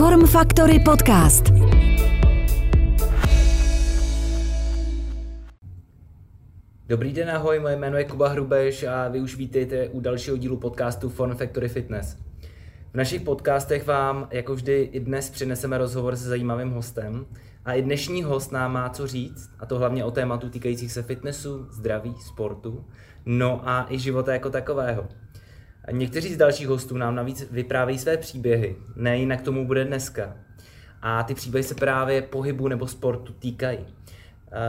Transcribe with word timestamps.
Form 0.00 0.26
Factory 0.26 0.78
Podcast. 0.80 1.44
Dobrý 6.88 7.12
den, 7.12 7.30
ahoj, 7.30 7.60
moje 7.60 7.76
jméno 7.76 7.96
je 7.96 8.04
Kuba 8.04 8.28
Hrubeš 8.28 8.82
a 8.82 9.08
vy 9.08 9.20
už 9.20 9.36
vítejte 9.36 9.88
u 9.88 10.00
dalšího 10.00 10.36
dílu 10.36 10.56
podcastu 10.56 11.08
Form 11.08 11.36
Factory 11.36 11.68
Fitness. 11.68 12.16
V 12.92 12.94
našich 12.94 13.22
podcastech 13.22 13.86
vám, 13.86 14.28
jako 14.30 14.54
vždy, 14.54 14.88
i 14.92 15.00
dnes 15.00 15.30
přineseme 15.30 15.78
rozhovor 15.78 16.16
se 16.16 16.28
zajímavým 16.28 16.70
hostem. 16.70 17.26
A 17.64 17.72
i 17.72 17.82
dnešní 17.82 18.22
host 18.22 18.52
nám 18.52 18.72
má 18.72 18.88
co 18.88 19.06
říct, 19.06 19.50
a 19.58 19.66
to 19.66 19.78
hlavně 19.78 20.04
o 20.04 20.10
tématu 20.10 20.48
týkajících 20.48 20.92
se 20.92 21.02
fitnessu, 21.02 21.66
zdraví, 21.70 22.14
sportu, 22.26 22.84
no 23.26 23.68
a 23.68 23.86
i 23.88 23.98
života 23.98 24.32
jako 24.32 24.50
takového. 24.50 25.08
Někteří 25.90 26.34
z 26.34 26.36
dalších 26.36 26.68
hostů 26.68 26.96
nám 26.96 27.14
navíc 27.14 27.48
vyprávějí 27.50 27.98
své 27.98 28.16
příběhy, 28.16 28.76
ne 28.96 29.18
jinak 29.18 29.42
tomu 29.42 29.66
bude 29.66 29.84
dneska. 29.84 30.36
A 31.02 31.22
ty 31.22 31.34
příběhy 31.34 31.62
se 31.62 31.74
právě 31.74 32.22
pohybu 32.22 32.68
nebo 32.68 32.86
sportu 32.86 33.32
týkají. 33.32 33.78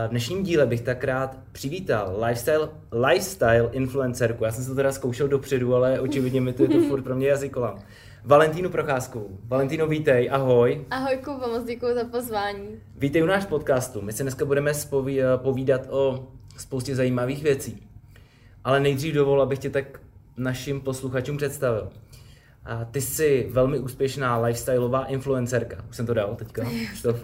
V 0.06 0.10
dnešním 0.10 0.42
díle 0.42 0.66
bych 0.66 0.80
tak 0.80 1.04
rád 1.04 1.38
přivítal 1.52 2.16
lifestyle, 2.24 2.68
lifestyle 2.92 3.68
influencerku. 3.72 4.44
Já 4.44 4.52
jsem 4.52 4.64
se 4.64 4.70
to 4.70 4.76
teda 4.76 4.92
zkoušel 4.92 5.28
dopředu, 5.28 5.74
ale 5.74 6.00
očividně 6.00 6.40
mi 6.40 6.52
to 6.52 6.62
je 6.62 6.68
to 6.68 6.80
furt 6.88 7.02
pro 7.02 7.14
mě 7.16 7.28
jazykolam. 7.28 7.78
Valentínu 8.24 8.70
Procházkovou. 8.70 9.38
Valentíno, 9.44 9.86
vítej, 9.86 10.30
ahoj. 10.32 10.84
Ahoj 10.90 11.16
Kuba, 11.16 11.46
moc 11.46 11.64
děkuji 11.64 11.94
za 11.94 12.04
pozvání. 12.04 12.68
Vítej 12.96 13.22
u 13.22 13.26
náš 13.26 13.46
podcastu. 13.46 14.02
My 14.02 14.12
se 14.12 14.22
dneska 14.22 14.44
budeme 14.44 14.72
povídat 15.36 15.86
o 15.90 16.28
spoustě 16.56 16.96
zajímavých 16.96 17.42
věcí. 17.42 17.88
Ale 18.64 18.80
nejdřív 18.80 19.14
dovol, 19.14 19.42
abych 19.42 19.58
tě 19.58 19.70
tak 19.70 20.00
našim 20.36 20.80
posluchačům 20.80 21.36
představil. 21.36 21.88
A 22.64 22.84
ty 22.84 23.00
jsi 23.00 23.48
velmi 23.50 23.78
úspěšná 23.78 24.38
lifestyleová 24.38 25.04
influencerka. 25.04 25.84
Už 25.90 25.96
jsem 25.96 26.06
to 26.06 26.14
dal 26.14 26.34
teďka. 26.34 26.62
to 27.02 27.18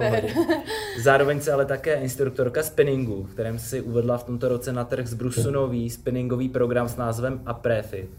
Zároveň 1.00 1.40
jsi 1.40 1.50
ale 1.50 1.64
také 1.64 1.94
instruktorka 1.94 2.62
spinningu, 2.62 3.22
v 3.22 3.32
kterém 3.32 3.58
si 3.58 3.80
uvedla 3.80 4.18
v 4.18 4.24
tomto 4.24 4.48
roce 4.48 4.72
na 4.72 4.84
trh 4.84 5.06
zbrusunový 5.06 5.90
spinningový 5.90 6.48
program 6.48 6.88
s 6.88 6.96
názvem 6.96 7.40
Aprefit. 7.46 8.10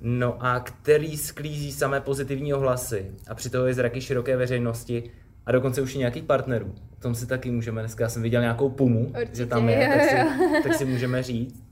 No 0.00 0.36
a 0.46 0.60
který 0.60 1.16
sklízí 1.16 1.72
samé 1.72 2.00
pozitivní 2.00 2.54
ohlasy 2.54 3.10
a 3.28 3.34
přitom 3.34 3.66
je 3.66 3.74
zraky 3.74 4.00
široké 4.00 4.36
veřejnosti 4.36 5.10
a 5.46 5.52
dokonce 5.52 5.82
už 5.82 5.94
i 5.94 5.98
nějakých 5.98 6.24
partnerů. 6.24 6.74
O 6.98 7.00
tom 7.00 7.14
si 7.14 7.26
taky 7.26 7.50
můžeme, 7.50 7.82
dneska 7.82 8.04
já 8.04 8.08
jsem 8.08 8.22
viděl 8.22 8.40
nějakou 8.40 8.68
pumu, 8.68 9.06
Určitě, 9.06 9.36
že 9.36 9.46
tam 9.46 9.68
je, 9.68 9.88
tak 9.88 10.08
si, 10.08 10.62
tak 10.62 10.74
si 10.74 10.84
můžeme 10.84 11.22
říct. 11.22 11.67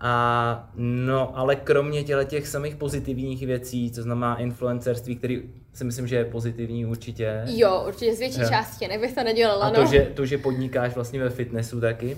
A 0.00 0.70
no, 0.76 1.38
ale 1.38 1.56
kromě 1.56 2.04
těle 2.04 2.24
těch 2.24 2.48
samých 2.48 2.76
pozitivních 2.76 3.46
věcí, 3.46 3.90
co 3.90 4.02
znamená 4.02 4.36
influencerství, 4.36 5.16
který 5.16 5.42
si 5.72 5.84
myslím, 5.84 6.06
že 6.06 6.16
je 6.16 6.24
pozitivní 6.24 6.86
určitě. 6.86 7.42
Jo, 7.46 7.84
určitě 7.88 8.14
z 8.14 8.18
větší 8.18 8.40
jo. 8.40 8.48
části, 8.48 8.88
nebych 8.88 9.14
to 9.14 9.24
nedělala. 9.24 9.66
A 9.66 9.70
to, 9.70 9.80
no. 9.80 9.86
že, 9.86 10.00
to, 10.00 10.26
že 10.26 10.38
podnikáš 10.38 10.94
vlastně 10.94 11.20
ve 11.20 11.30
fitnessu 11.30 11.80
taky. 11.80 12.16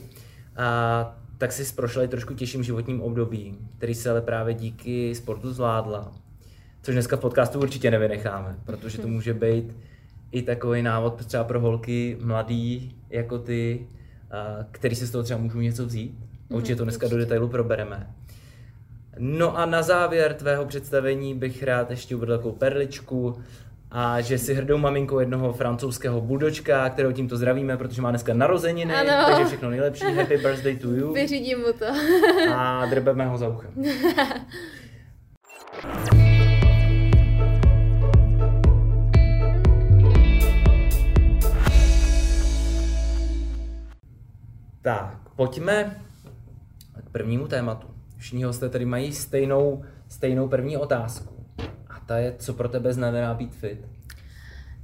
A 0.56 1.16
tak 1.38 1.52
si 1.52 1.74
prošla 1.74 2.02
i 2.02 2.08
trošku 2.08 2.34
těžším 2.34 2.62
životním 2.62 3.00
období, 3.00 3.58
který 3.76 3.94
se 3.94 4.10
ale 4.10 4.20
právě 4.20 4.54
díky 4.54 5.14
sportu 5.14 5.52
zvládla. 5.52 6.12
Což 6.82 6.94
dneska 6.94 7.16
v 7.16 7.20
podcastu 7.20 7.60
určitě 7.60 7.90
nevynecháme, 7.90 8.58
protože 8.64 8.98
to 8.98 9.08
může 9.08 9.34
být 9.34 9.76
i 10.32 10.42
takový 10.42 10.82
návod 10.82 11.26
třeba 11.26 11.44
pro 11.44 11.60
holky 11.60 12.16
mladý 12.20 12.96
jako 13.10 13.38
ty, 13.38 13.86
který 14.70 14.96
si 14.96 15.06
z 15.06 15.10
toho 15.10 15.24
třeba 15.24 15.40
můžou 15.40 15.58
něco 15.58 15.86
vzít 15.86 16.29
Určitě 16.50 16.76
to 16.76 16.84
dneska 16.84 17.08
do 17.08 17.16
detailu 17.16 17.48
probereme. 17.48 18.06
No 19.18 19.58
a 19.58 19.66
na 19.66 19.82
závěr 19.82 20.34
tvého 20.34 20.66
představení 20.66 21.34
bych 21.34 21.62
rád 21.62 21.90
ještě 21.90 22.16
uvedl 22.16 22.36
takovou 22.36 22.54
perličku, 22.54 23.42
a 23.90 24.20
že 24.20 24.38
si 24.38 24.54
hrdou 24.54 24.78
maminkou 24.78 25.18
jednoho 25.18 25.52
francouzského 25.52 26.20
buldočka, 26.20 26.88
kterého 26.88 27.12
tímto 27.12 27.36
zdravíme, 27.36 27.76
protože 27.76 28.02
má 28.02 28.10
dneska 28.10 28.34
narozeniny, 28.34 28.94
ano. 28.94 29.26
takže 29.26 29.44
všechno 29.44 29.70
nejlepší, 29.70 30.04
happy 30.04 30.36
birthday 30.36 30.76
to 30.76 30.88
you. 30.88 31.12
Vyřídím 31.12 31.58
mu 31.58 31.72
to. 31.72 31.86
a 32.54 32.86
drbeme 32.86 33.26
ho 33.26 33.38
za 33.38 33.48
uchem. 33.48 33.70
tak, 44.82 45.16
pojďme 45.36 46.09
prvnímu 47.12 47.48
tématu. 47.48 47.88
Všichni 48.16 48.44
hosté 48.44 48.68
tady 48.68 48.84
mají 48.84 49.12
stejnou, 49.12 49.84
stejnou 50.08 50.48
první 50.48 50.76
otázku. 50.76 51.46
A 51.88 52.00
ta 52.06 52.18
je, 52.18 52.34
co 52.38 52.54
pro 52.54 52.68
tebe 52.68 52.92
znamená 52.92 53.34
být 53.34 53.54
fit? 53.54 53.86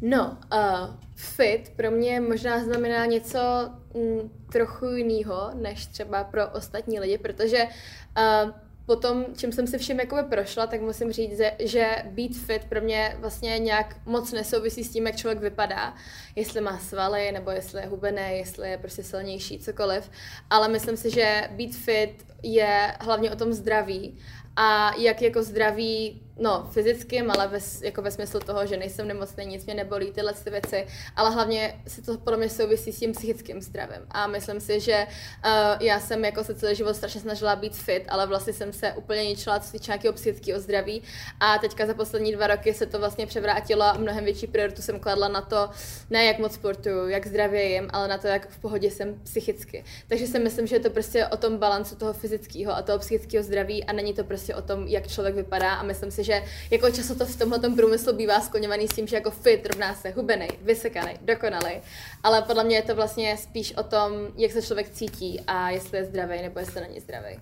No, 0.02 0.38
uh, 0.52 0.94
fit 1.14 1.72
pro 1.76 1.90
mě 1.90 2.20
možná 2.20 2.64
znamená 2.64 3.06
něco 3.06 3.70
mm, 3.94 4.30
trochu 4.52 4.86
jiného, 4.86 5.50
než 5.54 5.86
třeba 5.86 6.24
pro 6.24 6.48
ostatní 6.48 7.00
lidi, 7.00 7.18
protože 7.18 7.64
uh, 7.64 8.50
po 8.86 8.96
tom, 8.96 9.24
čím 9.36 9.52
jsem 9.52 9.66
si 9.66 9.78
všem 9.78 10.00
jakoby 10.00 10.22
prošla, 10.22 10.66
tak 10.66 10.80
musím 10.80 11.12
říct, 11.12 11.40
že 11.58 11.96
být 12.04 12.38
fit 12.38 12.64
pro 12.64 12.80
mě 12.80 13.16
vlastně 13.18 13.58
nějak 13.58 13.96
moc 14.06 14.32
nesouvisí 14.32 14.84
s 14.84 14.92
tím, 14.92 15.06
jak 15.06 15.16
člověk 15.16 15.40
vypadá. 15.40 15.94
Jestli 16.36 16.60
má 16.60 16.78
svaly, 16.78 17.32
nebo 17.32 17.50
jestli 17.50 17.80
je 17.80 17.86
hubený, 17.86 18.22
jestli 18.30 18.70
je 18.70 18.78
prostě 18.78 19.02
silnější, 19.02 19.58
cokoliv. 19.58 20.10
Ale 20.50 20.68
myslím 20.68 20.96
si, 20.96 21.10
že 21.10 21.48
být 21.50 21.76
fit 21.76 22.26
je 22.42 22.94
hlavně 23.00 23.30
o 23.30 23.36
tom 23.36 23.52
zdraví. 23.52 24.18
A 24.56 24.94
jak 24.98 25.22
jako 25.22 25.42
zdraví 25.42 26.22
no, 26.38 26.68
fyzickým, 26.72 27.30
ale 27.30 27.48
ve, 27.48 27.58
jako 27.82 28.02
ve 28.02 28.10
smyslu 28.10 28.40
toho, 28.40 28.66
že 28.66 28.76
nejsem 28.76 29.08
nemocný, 29.08 29.46
nic 29.46 29.64
mě 29.64 29.74
nebolí, 29.74 30.12
tyhle 30.12 30.32
ty 30.32 30.50
věci, 30.50 30.86
ale 31.16 31.30
hlavně 31.30 31.80
se 31.86 32.02
to 32.02 32.18
podle 32.18 32.36
mě 32.36 32.50
souvisí 32.50 32.92
s 32.92 32.98
tím 32.98 33.12
psychickým 33.12 33.62
zdravím. 33.62 34.00
A 34.10 34.26
myslím 34.26 34.60
si, 34.60 34.80
že 34.80 35.06
uh, 35.06 35.52
já 35.80 36.00
jsem 36.00 36.24
jako 36.24 36.44
se 36.44 36.54
celý 36.54 36.76
život 36.76 36.96
strašně 36.96 37.20
snažila 37.20 37.56
být 37.56 37.76
fit, 37.76 38.04
ale 38.08 38.26
vlastně 38.26 38.52
jsem 38.52 38.72
se 38.72 38.92
úplně 38.92 39.24
ničila, 39.24 39.60
co 39.60 39.72
týče 39.72 39.90
nějakého 39.90 40.14
psychického 40.14 40.60
zdraví. 40.60 41.02
A 41.40 41.58
teďka 41.58 41.86
za 41.86 41.94
poslední 41.94 42.32
dva 42.32 42.46
roky 42.46 42.74
se 42.74 42.86
to 42.86 42.98
vlastně 42.98 43.26
převrátilo 43.26 43.82
a 43.82 43.92
mnohem 43.92 44.24
větší 44.24 44.46
prioritu 44.46 44.82
jsem 44.82 45.00
kladla 45.00 45.28
na 45.28 45.40
to, 45.40 45.70
ne 46.10 46.24
jak 46.24 46.38
moc 46.38 46.54
sportuju, 46.54 47.08
jak 47.08 47.26
zdravě 47.26 47.64
jim, 47.64 47.88
ale 47.92 48.08
na 48.08 48.18
to, 48.18 48.26
jak 48.26 48.48
v 48.50 48.58
pohodě 48.58 48.90
jsem 48.90 49.20
psychicky. 49.22 49.84
Takže 50.08 50.26
si 50.26 50.38
myslím, 50.38 50.66
že 50.66 50.76
je 50.76 50.80
to 50.80 50.90
prostě 50.90 51.26
o 51.26 51.36
tom 51.36 51.58
balancu 51.58 51.96
toho 51.96 52.12
fyzického 52.12 52.76
a 52.76 52.82
toho 52.82 52.98
psychického 52.98 53.44
zdraví 53.44 53.84
a 53.84 53.92
není 53.92 54.14
to 54.14 54.24
prostě 54.24 54.54
o 54.54 54.62
tom, 54.62 54.86
jak 54.86 55.08
člověk 55.08 55.34
vypadá 55.34 55.74
a 55.74 55.82
myslím 55.82 56.10
si, 56.10 56.25
že 56.26 56.42
jako 56.70 56.90
často 56.90 57.14
to 57.14 57.26
v 57.26 57.36
tomhle 57.36 57.58
průmyslu 57.58 58.12
bývá 58.12 58.40
skloňovaný 58.40 58.88
s 58.88 58.94
tím, 58.94 59.06
že 59.06 59.16
jako 59.16 59.30
fit 59.30 59.66
rovná 59.66 59.94
se 59.94 60.10
hubený, 60.10 60.48
vysekaný, 60.62 61.12
dokonalý. 61.22 61.74
Ale 62.22 62.42
podle 62.42 62.64
mě 62.64 62.76
je 62.76 62.82
to 62.82 62.94
vlastně 62.94 63.36
spíš 63.36 63.74
o 63.76 63.82
tom, 63.82 64.12
jak 64.36 64.52
se 64.52 64.62
člověk 64.62 64.90
cítí 64.90 65.40
a 65.46 65.70
jestli 65.70 65.98
je 65.98 66.04
zdravý 66.04 66.42
nebo 66.42 66.58
jestli 66.60 66.80
není 66.80 67.00
zdravý. 67.00 67.36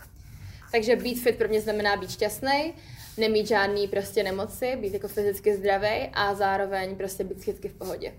Takže 0.73 0.97
být 0.97 1.23
fit 1.23 1.37
pro 1.37 1.49
mě 1.49 1.61
znamená 1.61 1.97
být 1.97 2.11
šťastný, 2.11 2.75
nemít 3.19 3.49
žádný 3.49 3.89
prostě 3.89 4.23
nemoci, 4.23 4.77
být 4.77 4.93
jako 4.93 5.09
fyzicky 5.09 5.57
zdravý 5.57 6.09
a 6.13 6.35
zároveň 6.35 6.97
prostě 6.97 7.25
být 7.25 7.37
psychicky 7.37 7.69
v 7.69 7.75
pohodě. 7.75 8.13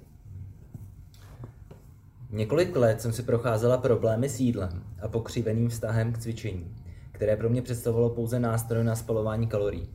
Několik 2.29 2.75
let 2.75 3.01
jsem 3.01 3.13
si 3.13 3.23
procházela 3.23 3.77
problémy 3.77 4.29
s 4.29 4.39
jídlem 4.39 4.83
a 5.01 5.07
pokřiveným 5.07 5.69
vztahem 5.69 6.13
k 6.13 6.17
cvičení, 6.17 6.75
které 7.11 7.37
pro 7.37 7.49
mě 7.49 7.61
představovalo 7.61 8.09
pouze 8.09 8.39
nástroj 8.39 8.83
na 8.83 8.95
spalování 8.95 9.47
kalorií. 9.47 9.89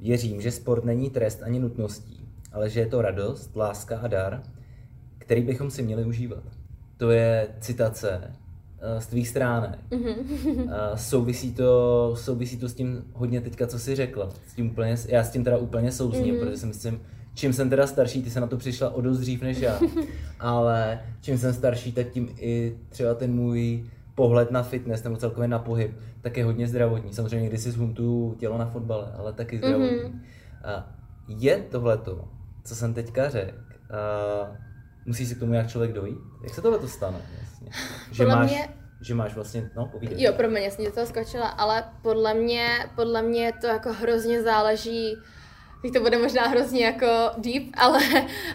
Věřím, 0.00 0.40
že 0.40 0.50
sport 0.50 0.84
není 0.84 1.10
trest 1.10 1.42
ani 1.42 1.58
nutností, 1.58 2.28
ale 2.52 2.70
že 2.70 2.80
je 2.80 2.86
to 2.86 3.02
radost, 3.02 3.56
láska 3.56 3.98
a 3.98 4.06
dar, 4.06 4.42
který 5.18 5.42
bychom 5.42 5.70
si 5.70 5.82
měli 5.82 6.04
užívat. 6.04 6.42
To 6.96 7.10
je 7.10 7.48
citace 7.60 8.20
uh, 8.24 9.00
z 9.00 9.06
tvých 9.06 9.28
stránek. 9.28 9.78
Uh, 9.90 10.72
souvisí, 10.96 11.52
to, 11.52 12.12
souvisí 12.16 12.56
to 12.56 12.68
s 12.68 12.74
tím 12.74 13.04
hodně 13.12 13.40
teďka, 13.40 13.66
co 13.66 13.78
jsi 13.78 13.96
řekla. 13.96 14.28
S 14.46 14.54
tím 14.54 14.70
úplně, 14.70 14.96
já 15.08 15.24
s 15.24 15.30
tím 15.30 15.44
teda 15.44 15.58
úplně 15.58 15.92
souzním, 15.92 16.34
mm-hmm. 16.34 16.40
protože 16.40 16.56
si 16.56 16.66
myslím, 16.66 17.00
čím 17.34 17.52
jsem 17.52 17.70
teda 17.70 17.86
starší, 17.86 18.22
ty 18.22 18.30
se 18.30 18.40
na 18.40 18.46
to 18.46 18.56
přišla 18.56 18.90
o 18.90 19.00
dost 19.00 19.18
dřív 19.18 19.42
než 19.42 19.58
já, 19.58 19.80
ale 20.40 21.00
čím 21.20 21.38
jsem 21.38 21.54
starší, 21.54 21.92
tak 21.92 22.10
tím 22.10 22.28
i 22.38 22.76
třeba 22.88 23.14
ten 23.14 23.34
můj 23.34 23.84
pohled 24.16 24.50
na 24.50 24.62
fitness 24.62 25.02
nebo 25.02 25.16
celkově 25.16 25.48
na 25.48 25.58
pohyb, 25.58 26.00
tak 26.20 26.36
je 26.36 26.44
hodně 26.44 26.66
zdravotní. 26.68 27.14
Samozřejmě 27.14 27.48
když 27.48 27.60
si 27.60 27.70
zhuntuju 27.70 28.34
tělo 28.34 28.58
na 28.58 28.66
fotbale, 28.66 29.12
ale 29.18 29.32
taky 29.32 29.58
zdravotní. 29.58 29.98
Mm-hmm. 29.98 30.20
A 30.64 30.92
je 31.28 31.56
tohleto, 31.56 32.28
co 32.64 32.74
jsem 32.74 32.94
teďka 32.94 33.30
řekl, 33.30 33.58
musí 35.06 35.26
si 35.26 35.34
k 35.34 35.38
tomu 35.38 35.54
jak 35.54 35.68
člověk 35.68 35.92
dojít? 35.92 36.18
Jak 36.42 36.54
se 36.54 36.62
tohle 36.62 36.78
to 36.78 36.88
stane 36.88 37.18
vlastně? 37.38 37.70
Že 38.12 38.24
podle 38.24 38.36
máš, 38.36 38.50
mě, 38.50 38.68
že 39.00 39.14
máš 39.14 39.34
vlastně, 39.34 39.70
no 39.76 39.86
povídej. 39.86 40.22
Jo, 40.22 40.32
pro 40.32 40.48
mě, 40.48 40.70
jsem 40.70 40.92
toho 40.92 41.06
skočila, 41.06 41.48
ale 41.48 41.84
podle 42.02 42.34
mě, 42.34 42.68
podle 42.94 43.22
mě 43.22 43.52
to 43.60 43.66
jako 43.66 43.92
hrozně 43.92 44.42
záleží 44.42 45.16
teď 45.86 45.94
to 45.94 46.00
bude 46.00 46.18
možná 46.18 46.42
hrozně 46.42 46.84
jako 46.84 47.06
deep, 47.38 47.62
ale, 47.74 48.00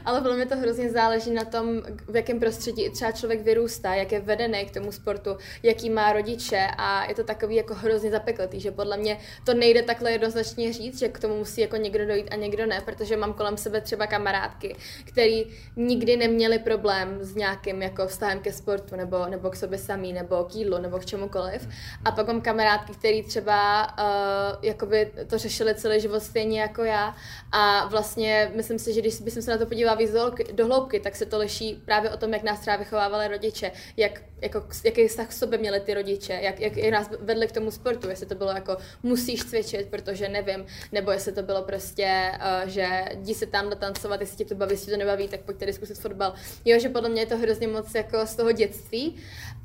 ale 0.05 0.21
podle 0.21 0.35
mě 0.35 0.45
to 0.45 0.55
hrozně 0.55 0.89
záleží 0.89 1.31
na 1.31 1.45
tom, 1.45 1.81
v 2.07 2.15
jakém 2.15 2.39
prostředí 2.39 2.89
třeba 2.89 3.11
člověk 3.11 3.41
vyrůstá, 3.41 3.93
jak 3.93 4.11
je 4.11 4.19
vedený 4.19 4.65
k 4.65 4.73
tomu 4.73 4.91
sportu, 4.91 5.37
jaký 5.63 5.89
má 5.89 6.13
rodiče 6.13 6.67
a 6.77 7.05
je 7.05 7.15
to 7.15 7.23
takový 7.23 7.55
jako 7.55 7.73
hrozně 7.73 8.11
zapekletý, 8.11 8.59
že 8.59 8.71
podle 8.71 8.97
mě 8.97 9.17
to 9.43 9.53
nejde 9.53 9.81
takhle 9.81 10.11
jednoznačně 10.11 10.73
říct, 10.73 10.99
že 10.99 11.07
k 11.07 11.19
tomu 11.19 11.37
musí 11.37 11.61
jako 11.61 11.77
někdo 11.77 12.05
dojít 12.05 12.27
a 12.31 12.35
někdo 12.35 12.65
ne, 12.65 12.81
protože 12.85 13.17
mám 13.17 13.33
kolem 13.33 13.57
sebe 13.57 13.81
třeba 13.81 14.07
kamarádky, 14.07 14.75
který 15.05 15.45
nikdy 15.75 16.17
neměli 16.17 16.59
problém 16.59 17.17
s 17.21 17.35
nějakým 17.35 17.81
jako 17.81 18.07
vztahem 18.07 18.39
ke 18.39 18.51
sportu 18.51 18.95
nebo, 18.95 19.25
nebo 19.25 19.49
k 19.49 19.55
sobě 19.55 19.77
samý, 19.77 20.13
nebo 20.13 20.43
k 20.43 20.55
jídlu, 20.55 20.77
nebo 20.77 20.99
k 20.99 21.05
čemukoliv. 21.05 21.67
A 22.05 22.11
pak 22.11 22.27
mám 22.27 22.41
kamarádky, 22.41 22.93
který 22.93 23.23
třeba 23.23 23.87
uh, 23.99 24.57
jakoby 24.61 25.11
to 25.27 25.37
řešili 25.37 25.75
celý 25.75 26.01
život 26.01 26.23
stejně 26.23 26.61
jako 26.61 26.83
já 26.83 27.15
a 27.51 27.87
vlastně 27.87 28.51
myslím 28.55 28.79
si, 28.79 28.93
že 28.93 29.01
když 29.01 29.21
bych 29.21 29.33
se 29.33 29.51
na 29.51 29.57
to 29.57 29.65
podívala 29.65 29.97
víc 29.97 30.11
do, 30.51 30.65
hloubky, 30.65 30.99
tak 30.99 31.15
se 31.15 31.25
to 31.25 31.37
liší 31.37 31.81
právě 31.85 32.09
o 32.09 32.17
tom, 32.17 32.33
jak 32.33 32.43
nás 32.43 32.59
třeba 32.59 32.75
vychovávali 32.75 33.27
rodiče, 33.27 33.71
jak, 33.97 34.21
jako, 34.41 34.63
jaký 34.83 35.07
vztah 35.07 35.27
k 35.27 35.31
sobě 35.31 35.59
měli 35.59 35.79
ty 35.79 35.93
rodiče, 35.93 36.33
jak, 36.33 36.59
jak, 36.59 36.77
jak 36.77 36.93
nás 36.93 37.09
vedli 37.19 37.47
k 37.47 37.51
tomu 37.51 37.71
sportu, 37.71 38.09
jestli 38.09 38.25
to 38.25 38.35
bylo 38.35 38.51
jako 38.51 38.77
musíš 39.03 39.45
cvičit, 39.45 39.87
protože 39.87 40.29
nevím, 40.29 40.65
nebo 40.91 41.11
jestli 41.11 41.31
to 41.31 41.43
bylo 41.43 41.61
prostě, 41.61 42.31
uh, 42.35 42.69
že 42.69 43.05
jdi 43.11 43.33
se 43.33 43.45
tam 43.45 43.69
tancovat, 43.69 44.21
jestli 44.21 44.37
tě 44.37 44.45
to 44.45 44.55
baví, 44.55 44.73
jestli 44.73 44.91
to 44.91 44.97
nebaví, 44.97 45.27
tak 45.27 45.39
pojďte 45.39 45.73
zkusit 45.73 45.97
fotbal. 45.99 46.33
Jo, 46.65 46.79
že 46.79 46.89
podle 46.89 47.09
mě 47.09 47.21
je 47.21 47.25
to 47.25 47.37
hrozně 47.37 47.67
moc 47.67 47.95
jako 47.95 48.25
z 48.25 48.35
toho 48.35 48.51
dětství, 48.51 49.15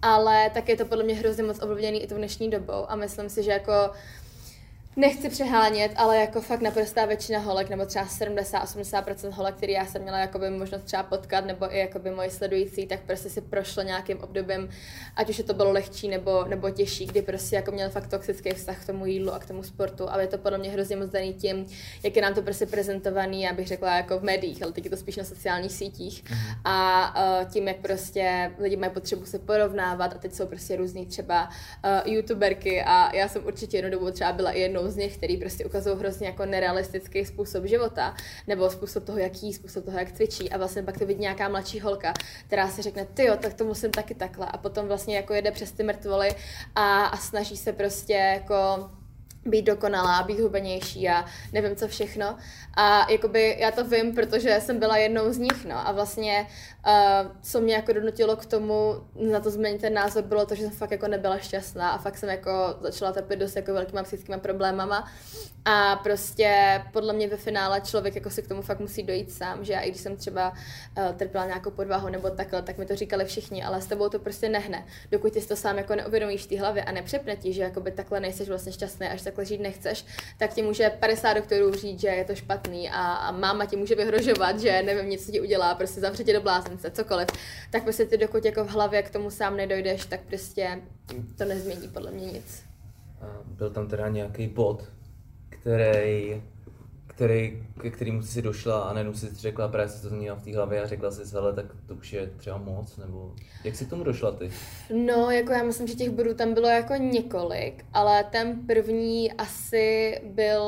ale 0.03 0.51
tak 0.55 0.69
je 0.69 0.77
to 0.77 0.85
podle 0.85 1.05
mě 1.05 1.15
hrozně 1.15 1.43
moc 1.43 1.63
ovlivněný 1.63 2.03
i 2.03 2.07
tou 2.07 2.15
dnešní 2.15 2.51
dobou 2.51 2.91
a 2.91 2.97
myslím 2.97 3.29
si, 3.29 3.43
že 3.43 3.51
jako 3.51 3.73
nechci 4.97 5.29
přehánět, 5.29 5.93
ale 5.97 6.17
jako 6.17 6.41
fakt 6.41 6.61
naprostá 6.61 7.05
většina 7.05 7.39
holek, 7.39 7.69
nebo 7.69 7.87
třeba 7.87 8.05
70-80% 8.07 9.31
holek, 9.31 9.55
který 9.55 9.73
já 9.73 9.87
jsem 9.87 10.03
měla 10.03 10.19
jakoby 10.19 10.51
možnost 10.51 10.83
třeba 10.83 11.03
potkat, 11.03 11.47
nebo 11.47 11.75
i 11.75 11.79
jakoby 11.79 12.11
moji 12.11 12.31
sledující, 12.31 12.87
tak 12.87 13.01
prostě 13.01 13.31
si 13.31 13.41
prošlo 13.41 13.83
nějakým 13.83 14.19
obdobím, 14.19 14.69
ať 15.17 15.31
už 15.31 15.39
je 15.39 15.45
to 15.45 15.55
bylo 15.55 15.73
lehčí 15.73 16.09
nebo, 16.09 16.45
nebo 16.45 16.71
těžší, 16.71 17.07
kdy 17.07 17.23
prostě 17.23 17.57
jako 17.57 17.73
měl 17.73 17.91
fakt 17.91 18.07
toxický 18.07 18.51
vztah 18.51 18.83
k 18.83 18.87
tomu 18.87 19.07
jídlu 19.07 19.33
a 19.33 19.39
k 19.39 19.47
tomu 19.47 19.63
sportu. 19.63 20.11
A 20.11 20.21
je 20.21 20.27
to 20.27 20.39
podle 20.39 20.59
mě 20.59 20.71
hrozně 20.71 20.97
moc 20.97 21.11
daný 21.11 21.35
tím, 21.35 21.67
jak 22.03 22.17
je 22.17 22.23
nám 22.23 22.35
to 22.35 22.43
prostě 22.43 22.67
prezentovaný, 22.67 23.43
já 23.43 23.53
bych 23.53 23.67
řekla 23.67 23.97
jako 23.97 24.19
v 24.19 24.23
médiích, 24.23 24.63
ale 24.63 24.73
teď 24.73 24.85
je 24.85 24.91
to 24.91 24.97
spíš 24.97 25.17
na 25.17 25.25
sociálních 25.25 25.73
sítích. 25.73 26.25
Mhm. 26.31 26.41
A 26.65 27.41
uh, 27.41 27.51
tím, 27.51 27.69
jak 27.69 27.77
prostě 27.77 28.53
lidi 28.59 28.77
mají 28.77 28.93
potřebu 28.93 29.25
se 29.25 29.39
porovnávat 29.39 30.13
a 30.15 30.19
teď 30.19 30.35
jsou 30.35 30.47
prostě 30.47 30.77
různý 30.77 31.07
třeba 31.07 31.49
uh, 31.49 32.13
youtuberky 32.13 32.83
a 32.83 33.17
já 33.17 33.29
jsem 33.29 33.47
určitě 33.47 33.77
jednu 33.77 33.91
dobu 33.91 34.11
třeba 34.11 34.33
byla 34.33 34.51
i 34.51 34.61
jednou 34.61 34.86
z 34.91 34.97
nich, 34.97 35.17
který 35.17 35.37
prostě 35.37 35.65
ukazují 35.65 35.99
hrozně 35.99 36.27
jako 36.27 36.47
nerealistický 36.47 37.25
způsob 37.25 37.65
života, 37.65 38.15
nebo 38.47 38.71
způsob 38.71 39.05
toho, 39.05 39.19
jaký, 39.19 39.53
způsob 39.53 39.85
toho, 39.85 39.99
jak 39.99 40.13
cvičí. 40.13 40.51
A 40.51 40.59
vlastně 40.59 40.83
pak 40.83 40.99
to 40.99 41.07
vidí 41.07 41.21
nějaká 41.21 41.49
mladší 41.49 41.81
holka, 41.81 42.15
která 42.47 42.69
si 42.69 42.83
řekne, 42.83 43.07
ty 43.15 43.25
jo, 43.25 43.37
tak 43.41 43.55
to 43.55 43.65
musím 43.65 43.91
taky 43.91 44.15
takhle. 44.15 44.47
A 44.47 44.59
potom 44.59 44.87
vlastně 44.87 45.17
jako 45.17 45.35
jede 45.35 45.51
přes 45.51 45.73
ty 45.73 45.83
mrtvoly 45.83 46.31
a, 46.75 47.05
a 47.05 47.17
snaží 47.17 47.57
se 47.57 47.73
prostě 47.73 48.13
jako 48.13 48.55
být 49.47 49.63
dokonalá, 49.63 50.23
být 50.23 50.41
hubenější 50.41 51.09
a 51.09 51.25
nevím 51.53 51.77
co 51.77 51.89
všechno. 51.89 52.37
A 52.75 53.11
jakoby 53.11 53.57
já 53.59 53.71
to 53.71 53.85
vím, 53.85 54.15
protože 54.15 54.61
jsem 54.61 54.79
byla 54.79 54.97
jednou 54.97 55.33
z 55.33 55.39
nich, 55.39 55.65
no. 55.65 55.89
A 55.89 55.93
vlastně 55.93 56.47
uh, 56.87 57.31
co 57.43 57.61
mě 57.61 57.75
jako 57.75 57.93
donutilo 57.93 58.37
k 58.37 58.47
tomu 58.47 58.95
na 59.31 59.41
to 59.41 59.51
změnit 59.51 59.81
ten 59.81 59.95
názor, 59.95 60.25
bylo 60.25 60.47
to, 60.47 60.55
že 60.55 60.63
jsem 60.63 60.71
fakt 60.71 60.91
jako 60.91 61.09
nebyla 61.09 61.39
šťastná 61.39 61.91
a 61.91 61.99
fakt 61.99 62.19
jsem 62.19 62.29
jako 62.29 62.75
začala 62.81 63.13
trpět 63.13 63.37
dost 63.37 63.57
jako 63.57 63.73
velkýma 63.73 64.03
psychickými 64.03 64.41
problémama. 64.41 65.09
A 65.69 65.97
prostě 65.97 66.83
podle 66.93 67.13
mě 67.13 67.29
ve 67.29 67.37
finále 67.37 67.81
člověk 67.81 68.15
jako 68.15 68.31
si 68.31 68.43
k 68.43 68.49
tomu 68.49 68.63
fakt 68.63 68.81
musí 68.81 69.03
dojít 69.03 69.33
sám, 69.33 69.65
že 69.65 69.73
já 69.73 69.81
i 69.81 69.91
když 69.91 70.01
jsem 70.01 70.17
třeba 70.17 70.51
uh, 70.51 71.15
trpěla 71.17 71.47
nějakou 71.47 71.71
podvahu 71.71 72.09
nebo 72.09 72.31
takhle, 72.31 72.63
tak 72.63 72.79
mi 72.79 72.87
to 72.87 72.97
říkali 72.97 73.25
všichni, 73.25 73.65
ale 73.65 73.81
s 73.81 73.87
tebou 73.87 74.09
to 74.09 74.19
prostě 74.19 74.49
nehne. 74.49 74.87
Dokud 75.11 75.33
ty 75.33 75.47
to 75.47 75.57
sám 75.57 75.79
jako 75.79 75.95
neuvědomíš 75.95 76.45
v 76.45 76.47
té 76.47 76.61
hlavě 76.61 76.85
a 76.85 76.93
nepřepne 76.93 77.37
ti, 77.37 77.53
že 77.53 77.63
jakoby 77.63 77.91
takhle 77.91 78.21
nejseš 78.21 78.49
vlastně 78.49 78.73
šťastný, 78.73 79.07
až 79.07 79.23
takhle 79.23 79.45
žít 79.45 79.61
nechceš, 79.61 80.07
tak 80.39 80.55
ti 80.55 80.63
může 80.63 80.91
50 80.91 81.35
doktorů 81.35 81.75
říct, 81.75 82.01
že 82.01 82.09
je 82.09 82.25
to 82.25 82.35
špatný 82.35 82.91
a, 82.91 83.15
a 83.15 83.33
máma 83.33 83.67
ti 83.67 83.77
může 83.77 83.95
vyhrožovat, 83.95 84.61
že 84.61 84.83
nevím, 84.83 85.11
něco 85.11 85.33
ti 85.33 85.41
udělá, 85.41 85.75
prostě 85.75 86.01
zavře 86.01 86.25
tě 86.25 86.33
do 86.33 86.41
blázence, 86.41 86.91
cokoliv. 86.91 87.29
Tak 87.71 87.83
prostě 87.83 88.05
ty 88.05 88.17
dokud 88.17 88.45
jako 88.45 88.65
v 88.65 88.69
hlavě 88.69 89.03
k 89.03 89.11
tomu 89.11 89.31
sám 89.31 89.57
nedojdeš, 89.57 90.07
tak 90.07 90.21
prostě 90.21 90.83
to 91.39 91.45
nezmění 91.45 91.89
podle 91.89 92.11
mě 92.11 92.27
nic. 92.27 92.63
Byl 93.45 93.71
tam 93.71 93.89
teda 93.89 94.09
nějaký 94.09 94.49
bod, 94.49 94.85
který, 95.49 96.43
který, 97.17 97.63
ke 97.81 97.91
kterému 97.91 98.23
jsi 98.23 98.43
došla 98.43 98.81
a 98.81 98.93
najednou 98.93 99.15
si 99.15 99.35
řekla, 99.35 99.69
právě 99.69 99.89
si 99.89 100.03
to 100.03 100.09
změnila 100.09 100.37
v 100.37 100.43
té 100.43 100.57
hlavě 100.57 100.83
a 100.83 100.87
řekla 100.87 101.11
si, 101.11 101.23
hele, 101.33 101.53
tak 101.53 101.67
to 101.87 101.95
už 101.95 102.13
je 102.13 102.27
třeba 102.37 102.59
moc, 102.59 102.97
nebo 102.97 103.35
jak 103.65 103.77
jsi 103.77 103.85
k 103.85 103.91
tomu 103.91 104.05
došla 104.05 104.33
ty? 104.33 104.51
No, 104.95 105.31
jako 105.31 105.53
já 105.53 105.63
myslím, 105.63 105.87
že 105.87 105.95
těch 105.95 106.11
bodů 106.11 106.35
tam 106.35 106.55
bylo 106.55 106.69
jako 106.69 106.95
několik, 106.95 107.85
ale 107.93 108.25
ten 108.25 108.67
první 108.67 109.33
asi 109.33 110.19
byl, 110.25 110.63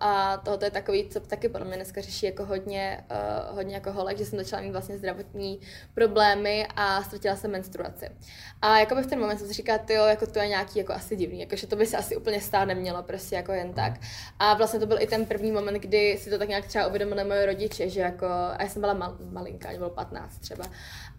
a 0.00 0.36
tohle 0.36 0.66
je 0.66 0.70
takový, 0.70 1.08
co 1.08 1.20
taky 1.20 1.48
podle 1.48 1.66
mě 1.66 1.76
dneska 1.76 2.00
řeší 2.00 2.26
jako 2.26 2.44
hodně, 2.44 3.04
uh, 3.50 3.56
hodně 3.56 3.74
jako 3.74 3.92
holek, 3.92 4.18
že 4.18 4.24
jsem 4.24 4.38
začala 4.38 4.62
mít 4.62 4.72
vlastně 4.72 4.98
zdravotní 4.98 5.60
problémy 5.94 6.66
a 6.76 7.02
ztratila 7.02 7.36
jsem 7.36 7.50
menstruaci. 7.50 8.08
A 8.62 8.78
jako 8.78 8.94
by 8.94 9.02
v 9.02 9.06
ten 9.06 9.20
moment 9.20 9.38
jsem 9.38 9.46
si 9.46 9.54
říkala, 9.54 9.78
jo, 9.90 10.04
jako 10.04 10.26
to 10.26 10.38
je 10.38 10.48
nějaký 10.48 10.78
jako 10.78 10.92
asi 10.92 11.16
divný, 11.16 11.40
jako 11.40 11.56
že 11.56 11.66
to 11.66 11.76
by 11.76 11.86
se 11.86 11.96
asi 11.96 12.16
úplně 12.16 12.40
stát 12.40 12.64
nemělo 12.64 13.02
prostě 13.02 13.36
jako 13.36 13.52
jen 13.52 13.72
tak. 13.72 13.92
A 14.38 14.54
vlastně 14.54 14.80
to 14.80 14.86
byl 14.86 14.98
i 15.00 15.06
ten 15.06 15.26
první 15.26 15.52
moment, 15.52 15.74
kdy 15.74 15.91
si 16.18 16.30
to 16.30 16.38
tak 16.38 16.48
nějak 16.48 16.66
třeba 16.66 16.86
uvědomili 16.86 17.24
moje 17.24 17.46
rodiče, 17.46 17.88
že 17.88 18.00
jako, 18.00 18.26
a 18.26 18.56
já 18.60 18.68
jsem 18.68 18.82
byla 18.82 18.94
mal, 18.94 19.16
malinká, 19.32 19.68
mě 19.68 19.78
bylo 19.78 19.90
15 19.90 20.38
třeba. 20.38 20.64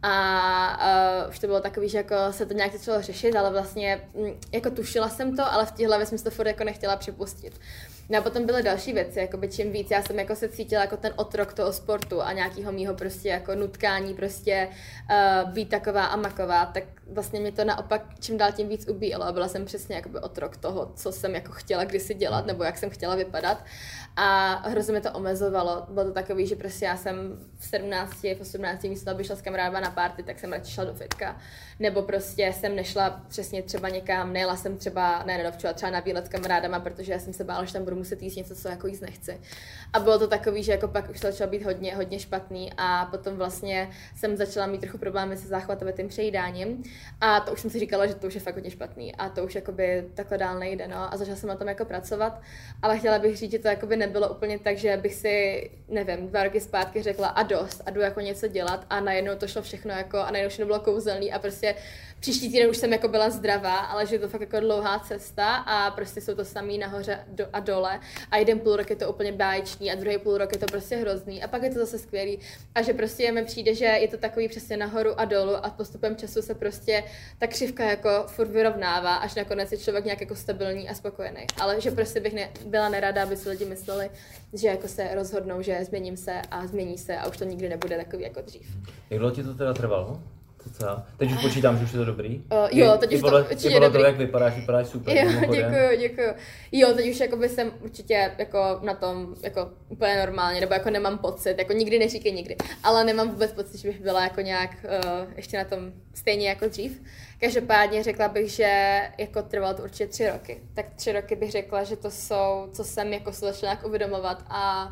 A 0.01 1.23
uh, 1.23 1.29
už 1.29 1.39
to 1.39 1.47
bylo 1.47 1.61
takový, 1.61 1.89
že 1.89 1.97
jako 1.97 2.15
se 2.31 2.45
to 2.45 2.53
nějak 2.53 2.73
začalo 2.73 3.01
řešit, 3.01 3.35
ale 3.35 3.51
vlastně 3.51 4.01
mm, 4.13 4.39
jako 4.51 4.69
tušila 4.69 5.09
jsem 5.09 5.35
to, 5.35 5.53
ale 5.53 5.65
v 5.65 5.71
té 5.71 5.87
hlavě 5.87 6.05
jsem 6.05 6.17
to 6.17 6.31
furt 6.31 6.47
jako 6.47 6.63
nechtěla 6.63 6.95
připustit. 6.95 7.59
No 8.09 8.19
a 8.19 8.21
potom 8.21 8.45
byly 8.45 8.63
další 8.63 8.93
věci, 8.93 9.19
jako 9.19 9.37
by 9.37 9.47
čím 9.47 9.71
víc 9.71 9.91
já 9.91 10.01
jsem 10.01 10.19
jako 10.19 10.35
se 10.35 10.49
cítila 10.49 10.81
jako 10.81 10.97
ten 10.97 11.13
otrok 11.15 11.53
toho 11.53 11.73
sportu 11.73 12.21
a 12.21 12.33
nějakého 12.33 12.71
mýho 12.71 12.93
prostě 12.93 13.29
jako 13.29 13.55
nutkání 13.55 14.13
prostě 14.13 14.67
uh, 14.67 15.51
být 15.51 15.69
taková 15.69 16.05
a 16.05 16.15
maková, 16.15 16.65
tak 16.65 16.83
vlastně 17.07 17.39
mě 17.39 17.51
to 17.51 17.65
naopak 17.65 18.01
čím 18.19 18.37
dál 18.37 18.51
tím 18.51 18.69
víc 18.69 18.87
ubíjelo 18.89 19.25
a 19.25 19.31
byla 19.31 19.47
jsem 19.47 19.65
přesně 19.65 19.95
jakoby 19.95 20.19
otrok 20.19 20.57
toho, 20.57 20.91
co 20.95 21.11
jsem 21.11 21.35
jako 21.35 21.51
chtěla 21.51 21.83
kdysi 21.83 22.13
dělat 22.13 22.45
nebo 22.45 22.63
jak 22.63 22.77
jsem 22.77 22.89
chtěla 22.89 23.15
vypadat 23.15 23.63
a 24.15 24.53
hrozně 24.69 24.93
mi 24.93 25.01
to 25.01 25.11
omezovalo. 25.11 25.85
Bylo 25.89 26.05
to 26.05 26.11
takový, 26.11 26.47
že 26.47 26.55
prostě 26.55 26.85
já 26.85 26.97
jsem 26.97 27.39
v 27.57 27.65
17, 27.65 28.23
v 28.23 28.41
18 28.41 28.83
místo, 28.83 29.11
aby 29.11 29.23
šla 29.23 29.35
s 29.35 29.41
kamarádama 29.41 29.79
na 29.79 29.91
party, 29.91 30.23
tak 30.23 30.39
jsem 30.39 30.51
radši 30.51 30.71
šla 30.71 30.85
do 30.85 30.93
fitka. 30.93 31.37
Nebo 31.79 32.01
prostě 32.01 32.53
jsem 32.53 32.75
nešla 32.75 33.21
přesně 33.27 33.63
třeba 33.63 33.89
někam, 33.89 34.33
nejela 34.33 34.55
jsem 34.55 34.77
třeba, 34.77 35.23
ne, 35.25 35.37
nedovčila 35.37 35.73
třeba 35.73 35.91
na 35.91 35.99
výlet 35.99 36.25
s 36.25 36.29
kamarádama, 36.29 36.79
protože 36.79 37.13
já 37.13 37.19
jsem 37.19 37.33
se 37.33 37.43
bála, 37.43 37.65
že 37.65 37.73
tam 37.73 37.83
budu 37.83 37.92
muset 37.95 38.21
jíst 38.21 38.35
něco, 38.35 38.55
co 38.55 38.67
jako 38.67 38.87
jíst 38.87 39.01
nechci. 39.01 39.41
A 39.93 39.99
bylo 39.99 40.19
to 40.19 40.27
takový, 40.27 40.63
že 40.63 40.71
jako 40.71 40.87
pak 40.87 41.09
už 41.09 41.19
to 41.19 41.27
začalo 41.27 41.51
být 41.51 41.63
hodně, 41.63 41.95
hodně 41.95 42.19
špatný 42.19 42.71
a 42.77 43.05
potom 43.05 43.35
vlastně 43.35 43.89
jsem 44.15 44.37
začala 44.37 44.67
mít 44.67 44.81
trochu 44.81 44.97
problémy 44.97 45.37
se 45.37 45.47
záchvatovým 45.47 46.07
přejídáním 46.07 46.83
a 47.21 47.39
to 47.39 47.53
už 47.53 47.61
jsem 47.61 47.69
si 47.69 47.79
říkala, 47.79 48.05
že 48.05 48.15
to 48.15 48.27
už 48.27 48.35
je 48.35 48.41
fakt 48.41 48.55
hodně 48.55 48.71
špatný 48.71 49.15
a 49.15 49.29
to 49.29 49.43
už 49.43 49.55
jakoby 49.55 50.09
takhle 50.13 50.37
dál 50.37 50.59
nejde, 50.59 50.87
no. 50.87 51.13
A 51.13 51.17
začala 51.17 51.37
jsem 51.37 51.49
na 51.49 51.55
tom 51.55 51.67
jako 51.67 51.85
pracovat, 51.85 52.41
ale 52.81 52.99
chtěla 52.99 53.19
bych 53.19 53.37
říct, 53.37 53.51
že 53.51 53.59
to 53.59 53.67
jakoby 53.67 53.97
nebylo 53.97 54.29
úplně 54.29 54.59
tak, 54.59 54.77
že 54.77 54.97
bych 54.97 55.13
si, 55.13 55.69
nevím, 55.87 56.27
dva 56.27 56.43
roky 56.43 56.61
zpátky 56.61 57.03
řekla 57.03 57.27
a 57.27 57.43
dost 57.43 57.81
a 57.85 57.91
jdu 57.91 58.01
jako 58.01 58.19
něco 58.19 58.47
dělat 58.47 58.85
a 58.89 58.99
najednou 58.99 59.35
to 59.35 59.47
šlo 59.47 59.61
všechno 59.61 59.91
jako 59.91 60.17
a 60.17 60.31
najednou 60.31 60.49
všechno 60.49 60.65
bylo 60.65 60.79
kouzelný 60.79 61.31
a 61.31 61.39
prostě 61.39 61.75
příští 62.19 62.51
týden 62.51 62.69
už 62.69 62.77
jsem 62.77 62.91
jako 62.93 63.07
byla 63.07 63.29
zdravá, 63.29 63.77
ale 63.77 64.05
že 64.05 64.15
je 64.15 64.19
to 64.19 64.27
fakt 64.27 64.41
jako 64.41 64.59
dlouhá 64.59 64.99
cesta 64.99 65.55
a 65.55 65.91
prostě 65.91 66.21
jsou 66.21 66.35
to 66.35 66.45
samý 66.45 66.77
nahoře 66.77 67.19
a 67.53 67.59
dole 67.83 67.99
a 68.31 68.37
jeden 68.37 68.59
půl 68.59 68.75
rok 68.75 68.89
je 68.89 68.95
to 68.95 69.09
úplně 69.09 69.31
báječný 69.31 69.91
a 69.91 69.95
druhý 69.95 70.17
půl 70.17 70.37
rok 70.37 70.51
je 70.51 70.57
to 70.57 70.65
prostě 70.65 70.95
hrozný 70.95 71.43
a 71.43 71.47
pak 71.47 71.63
je 71.63 71.69
to 71.69 71.79
zase 71.79 71.99
skvělý 71.99 72.39
a 72.75 72.81
že 72.81 72.93
prostě 72.93 73.31
mi 73.31 73.45
přijde, 73.45 73.75
že 73.75 73.85
je 73.85 74.07
to 74.07 74.17
takový 74.17 74.47
přesně 74.47 74.77
nahoru 74.77 75.19
a 75.19 75.25
dolů 75.25 75.55
a 75.55 75.69
postupem 75.69 76.15
času 76.15 76.41
se 76.41 76.55
prostě 76.55 77.03
ta 77.39 77.47
křivka 77.47 77.83
jako 77.83 78.09
furt 78.27 78.49
vyrovnává, 78.49 79.15
až 79.15 79.35
nakonec 79.35 79.71
je 79.71 79.77
člověk 79.77 80.05
nějak 80.05 80.21
jako 80.21 80.35
stabilní 80.35 80.89
a 80.89 80.93
spokojený. 80.93 81.45
Ale 81.61 81.81
že 81.81 81.91
prostě 81.91 82.19
bych 82.19 82.33
ne, 82.33 82.49
byla 82.65 82.89
nerada, 82.89 83.23
aby 83.23 83.37
si 83.37 83.49
lidi 83.49 83.65
mysleli, 83.65 84.09
že 84.53 84.67
jako 84.67 84.87
se 84.87 85.15
rozhodnou, 85.15 85.61
že 85.61 85.85
změním 85.85 86.17
se 86.17 86.41
a 86.51 86.67
změní 86.67 86.97
se 86.97 87.17
a 87.17 87.27
už 87.27 87.37
to 87.37 87.43
nikdy 87.43 87.69
nebude 87.69 87.97
takový 87.97 88.23
jako 88.23 88.41
dřív. 88.41 88.77
Jak 89.09 89.19
dlouho 89.19 89.35
ti 89.35 89.43
to 89.43 89.53
teda 89.53 89.73
trvalo? 89.73 90.19
Docela. 90.65 91.05
Teď 91.17 91.31
už 91.31 91.41
počítám, 91.41 91.77
že 91.77 91.83
už 91.83 91.91
je 91.91 91.99
to 91.99 92.05
dobrý. 92.05 92.37
Uh, 92.37 92.67
jo, 92.71 92.97
teď 92.99 93.13
už 93.13 93.21
to 93.21 93.37
určitě 93.39 93.79
dobrý. 93.79 94.01
to, 94.01 94.05
jak 94.05 94.17
vypadáš, 94.17 94.55
vypadáš 94.55 94.87
super. 94.87 95.17
Jo, 95.17 95.31
děkuju, 95.51 95.99
děkuju. 95.99 96.27
Jo, 96.71 96.93
teď 96.95 97.09
už 97.09 97.19
jakoby 97.19 97.49
jsem 97.49 97.71
určitě 97.81 98.31
jako 98.37 98.79
na 98.81 98.93
tom 98.93 99.35
jako 99.41 99.69
úplně 99.89 100.17
normálně, 100.17 100.61
nebo 100.61 100.73
jako 100.73 100.89
nemám 100.89 101.17
pocit, 101.17 101.55
jako 101.57 101.73
nikdy 101.73 101.99
neříkej 101.99 102.31
nikdy, 102.31 102.55
ale 102.83 103.03
nemám 103.03 103.29
vůbec 103.29 103.51
pocit, 103.51 103.77
že 103.77 103.87
bych 103.87 104.01
byla 104.01 104.23
jako 104.23 104.41
nějak 104.41 104.71
uh, 104.83 105.33
ještě 105.35 105.57
na 105.57 105.63
tom 105.63 105.79
stejně 106.13 106.49
jako 106.49 106.67
dřív. 106.67 107.01
Každopádně 107.39 108.03
řekla 108.03 108.27
bych, 108.27 108.51
že 108.51 109.01
jako 109.17 109.41
trvalo 109.41 109.73
to 109.73 109.83
určitě 109.83 110.07
tři 110.07 110.29
roky. 110.29 110.59
Tak 110.73 110.85
tři 110.95 111.11
roky 111.11 111.35
bych 111.35 111.51
řekla, 111.51 111.83
že 111.83 111.95
to 111.95 112.11
jsou, 112.11 112.69
co 112.71 112.83
jsem 112.83 113.13
jako 113.13 113.33
se 113.33 113.45
začala 113.45 113.73
nějak 113.73 113.85
uvědomovat 113.85 114.43
a 114.49 114.91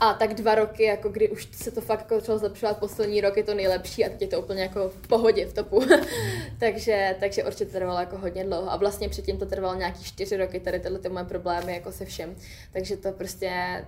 A 0.00 0.14
tak 0.14 0.34
dva 0.34 0.54
roky, 0.54 0.82
jako 0.82 1.08
kdy 1.08 1.30
už 1.30 1.48
se 1.52 1.70
to 1.70 1.80
fakt 1.80 2.10
jako 2.10 2.38
zlepšovat, 2.38 2.78
poslední 2.78 3.20
rok 3.20 3.36
je 3.36 3.44
to 3.44 3.54
nejlepší 3.54 4.04
a 4.04 4.08
teď 4.08 4.22
je 4.22 4.28
to 4.28 4.40
úplně 4.40 4.62
jako 4.62 4.88
v 4.88 5.08
pohodě, 5.08 5.46
v 5.46 5.54
topu. 5.54 5.82
takže, 6.58 7.16
takže 7.20 7.44
určitě 7.44 7.64
trvalo 7.64 8.00
jako 8.00 8.18
hodně 8.18 8.44
dlouho. 8.44 8.72
A 8.72 8.76
vlastně 8.76 9.08
předtím 9.08 9.38
to 9.38 9.46
trvalo 9.46 9.74
nějaký 9.74 10.04
čtyři 10.04 10.36
roky, 10.36 10.60
tady 10.60 10.80
tyhle 10.80 10.98
ty 10.98 11.08
moje 11.08 11.24
problémy 11.24 11.74
jako 11.74 11.92
se 11.92 12.04
všem. 12.04 12.36
Takže 12.72 12.96
to 12.96 13.12
prostě 13.12 13.84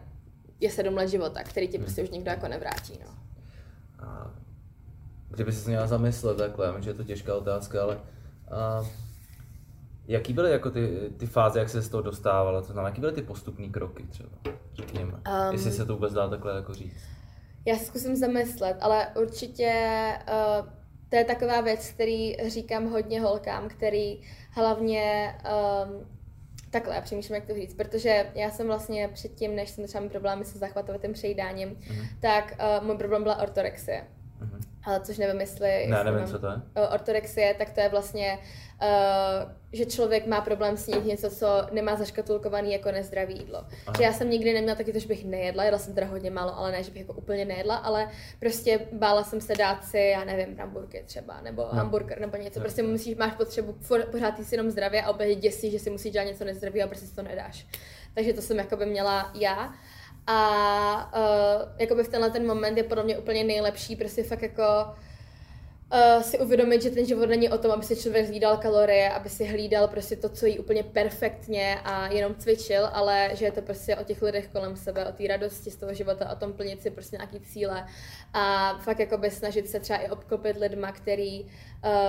je 0.61 0.71
sedm 0.71 0.95
let 0.95 1.09
života, 1.09 1.43
který 1.43 1.69
ti 1.69 1.79
prostě 1.79 2.03
už 2.03 2.11
nikdo 2.11 2.31
jako 2.31 2.49
nevrátí. 2.49 2.99
No. 3.05 3.15
A 4.07 4.31
kdyby 5.31 5.53
se 5.53 5.69
měla 5.71 5.87
zamyslet 5.87 6.37
takhle, 6.37 6.75
že 6.81 6.91
je 6.91 6.95
to 6.95 7.05
těžká 7.05 7.35
otázka, 7.35 7.83
ale 7.83 8.01
jaký 10.13 10.33
byly 10.33 10.51
jako 10.51 10.71
ty, 10.71 11.11
ty 11.17 11.27
fáze, 11.27 11.59
jak 11.59 11.69
se 11.69 11.83
z 11.83 11.89
toho 11.89 12.03
dostávala, 12.03 12.61
to 12.61 12.67
znamená, 12.67 12.89
jaký 12.89 13.01
byly 13.01 13.13
ty 13.13 13.23
postupní 13.23 13.71
kroky 13.71 14.03
třeba, 14.03 14.31
řekněme, 14.75 15.13
um, 15.13 15.53
jestli 15.53 15.73
se 15.73 15.87
to 15.87 15.93
vůbec 15.93 16.13
dá 16.13 16.29
takhle 16.29 16.57
jako 16.57 16.75
říct. 16.75 17.03
Já 17.65 17.77
se 17.77 17.85
zkusím 17.85 18.17
zamyslet, 18.17 18.77
ale 18.81 19.07
určitě 19.21 19.73
uh, 20.29 20.69
to 21.09 21.17
je 21.17 21.25
taková 21.25 21.61
věc, 21.61 21.91
který 21.91 22.37
říkám 22.49 22.91
hodně 22.91 23.21
holkám, 23.21 23.69
který 23.69 24.21
hlavně 24.51 25.35
um, 25.87 26.07
Takhle, 26.73 26.95
já 26.95 27.01
přemýšlím, 27.01 27.35
jak 27.35 27.47
to 27.47 27.55
říct, 27.55 27.75
protože 27.75 28.27
já 28.35 28.51
jsem 28.51 28.67
vlastně 28.67 29.09
předtím, 29.09 29.57
než 29.57 29.71
jsem 29.71 29.87
začala 29.87 30.03
mít 30.03 30.13
problémy 30.13 30.45
se 30.45 30.59
zachvatovitým 30.59 31.13
přejídáním, 31.13 31.69
uh-huh. 31.69 32.07
tak 32.21 32.57
uh, 32.81 32.87
můj 32.87 32.97
problém 32.97 33.23
byla 33.23 33.43
ortorexie. 33.43 34.05
Uh-huh. 34.43 34.72
Ale 34.85 35.01
což 35.01 35.19
nevím, 35.19 35.41
jestli... 35.41 35.87
Ne, 35.87 36.05
nevím, 36.05 36.27
co 36.27 36.39
to 36.39 36.47
je. 36.47 36.89
Ortorexie, 36.95 37.55
tak 37.55 37.71
to 37.71 37.81
je 37.81 37.89
vlastně, 37.89 38.39
uh, 38.83 39.53
že 39.73 39.87
člověk 39.87 40.27
má 40.27 40.41
problém 40.41 40.77
snít 40.77 41.05
něco, 41.05 41.31
co 41.31 41.47
nemá 41.73 41.97
zaškatulkovaný 41.97 42.73
jako 42.73 42.93
nezdravý 42.93 43.39
jídlo. 43.39 43.59
Aha. 43.59 43.95
Že 43.97 44.03
já 44.03 44.13
jsem 44.13 44.31
nikdy 44.31 44.53
neměla 44.53 44.77
taky 44.77 44.93
to, 44.93 44.99
že 44.99 45.09
bych 45.09 45.25
nejedla, 45.25 45.65
jedla 45.65 45.79
jsem 45.79 45.95
teda 45.95 46.07
hodně 46.07 46.31
málo, 46.31 46.59
ale 46.59 46.73
ne, 46.73 46.83
že 46.83 46.91
bych 46.91 47.01
jako 47.01 47.13
úplně 47.13 47.45
nejedla, 47.45 47.77
ale 47.77 48.09
prostě 48.41 48.81
bála 48.93 49.25
jsem 49.25 49.41
se 49.41 49.55
dát 49.55 49.85
si, 49.85 49.99
já 49.99 50.25
nevím, 50.25 50.55
bramburky 50.55 51.03
třeba, 51.07 51.41
nebo 51.41 51.63
no. 51.63 51.79
hamburger, 51.79 52.21
nebo 52.21 52.37
něco. 52.37 52.59
No. 52.59 52.63
Prostě 52.63 52.83
musíš, 52.83 53.17
máš 53.17 53.33
potřebu 53.33 53.77
pořád 54.11 54.39
jít 54.39 54.45
si 54.45 54.55
jenom 54.55 54.71
zdravě 54.71 55.03
a 55.03 55.11
opět 55.11 55.35
děsí, 55.35 55.71
že 55.71 55.79
si 55.79 55.91
musíš 55.91 56.13
dělat 56.13 56.25
něco 56.25 56.45
nezdravého 56.45 56.85
a 56.85 56.89
prostě 56.89 57.07
si 57.07 57.15
to 57.15 57.23
nedáš. 57.23 57.67
Takže 58.15 58.33
to 58.33 58.43
jsem 58.43 58.59
jako 58.59 58.77
by 58.77 58.87
měla 58.87 59.31
já. 59.35 59.75
A 60.27 61.13
uh, 61.17 61.69
jakoby 61.79 62.05
v 62.05 62.09
tenhle 62.09 62.31
ten 62.31 62.47
moment 62.47 62.77
je 62.77 62.83
podle 62.83 63.05
mě 63.05 63.19
úplně 63.19 63.45
nejlepší, 63.45 63.97
prostě 63.97 64.23
fakt 64.23 64.43
jako 64.43 64.63
uh, 65.93 66.23
si 66.23 66.39
uvědomit, 66.39 66.83
že 66.83 66.91
ten 66.91 67.07
život 67.07 67.29
není 67.29 67.49
o 67.49 67.59
tom, 67.59 67.71
aby 67.71 67.85
si 67.85 67.97
člověk 67.97 68.27
hlídal 68.27 68.57
kalorie, 68.57 69.11
aby 69.11 69.29
si 69.29 69.45
hlídal 69.45 69.89
prostě 69.89 70.17
to, 70.17 70.29
co 70.29 70.47
jí 70.47 70.59
úplně 70.59 70.83
perfektně 70.83 71.79
a 71.85 72.07
jenom 72.07 72.35
cvičil, 72.35 72.89
ale 72.93 73.31
že 73.35 73.45
je 73.45 73.53
to 73.53 73.63
prostě 73.63 73.97
o 73.97 74.05
těch 74.05 74.23
lidech 74.23 74.49
kolem 74.49 74.77
sebe, 74.77 75.07
o 75.07 75.13
té 75.13 75.27
radosti 75.29 75.71
z 75.71 75.77
toho 75.77 75.95
života, 75.95 76.33
o 76.33 76.37
tom 76.37 76.53
plnit 76.53 76.83
si 76.83 76.91
prostě 76.91 77.17
nějaký 77.17 77.41
cíle 77.41 77.87
a 78.33 78.75
fakt 78.79 78.99
jakoby 78.99 79.31
snažit 79.31 79.69
se 79.69 79.81
třeba 79.81 79.99
i 79.99 80.11
obklopit 80.11 80.57
lidma, 80.57 80.93
který, 80.93 81.43
uh, 81.45 81.51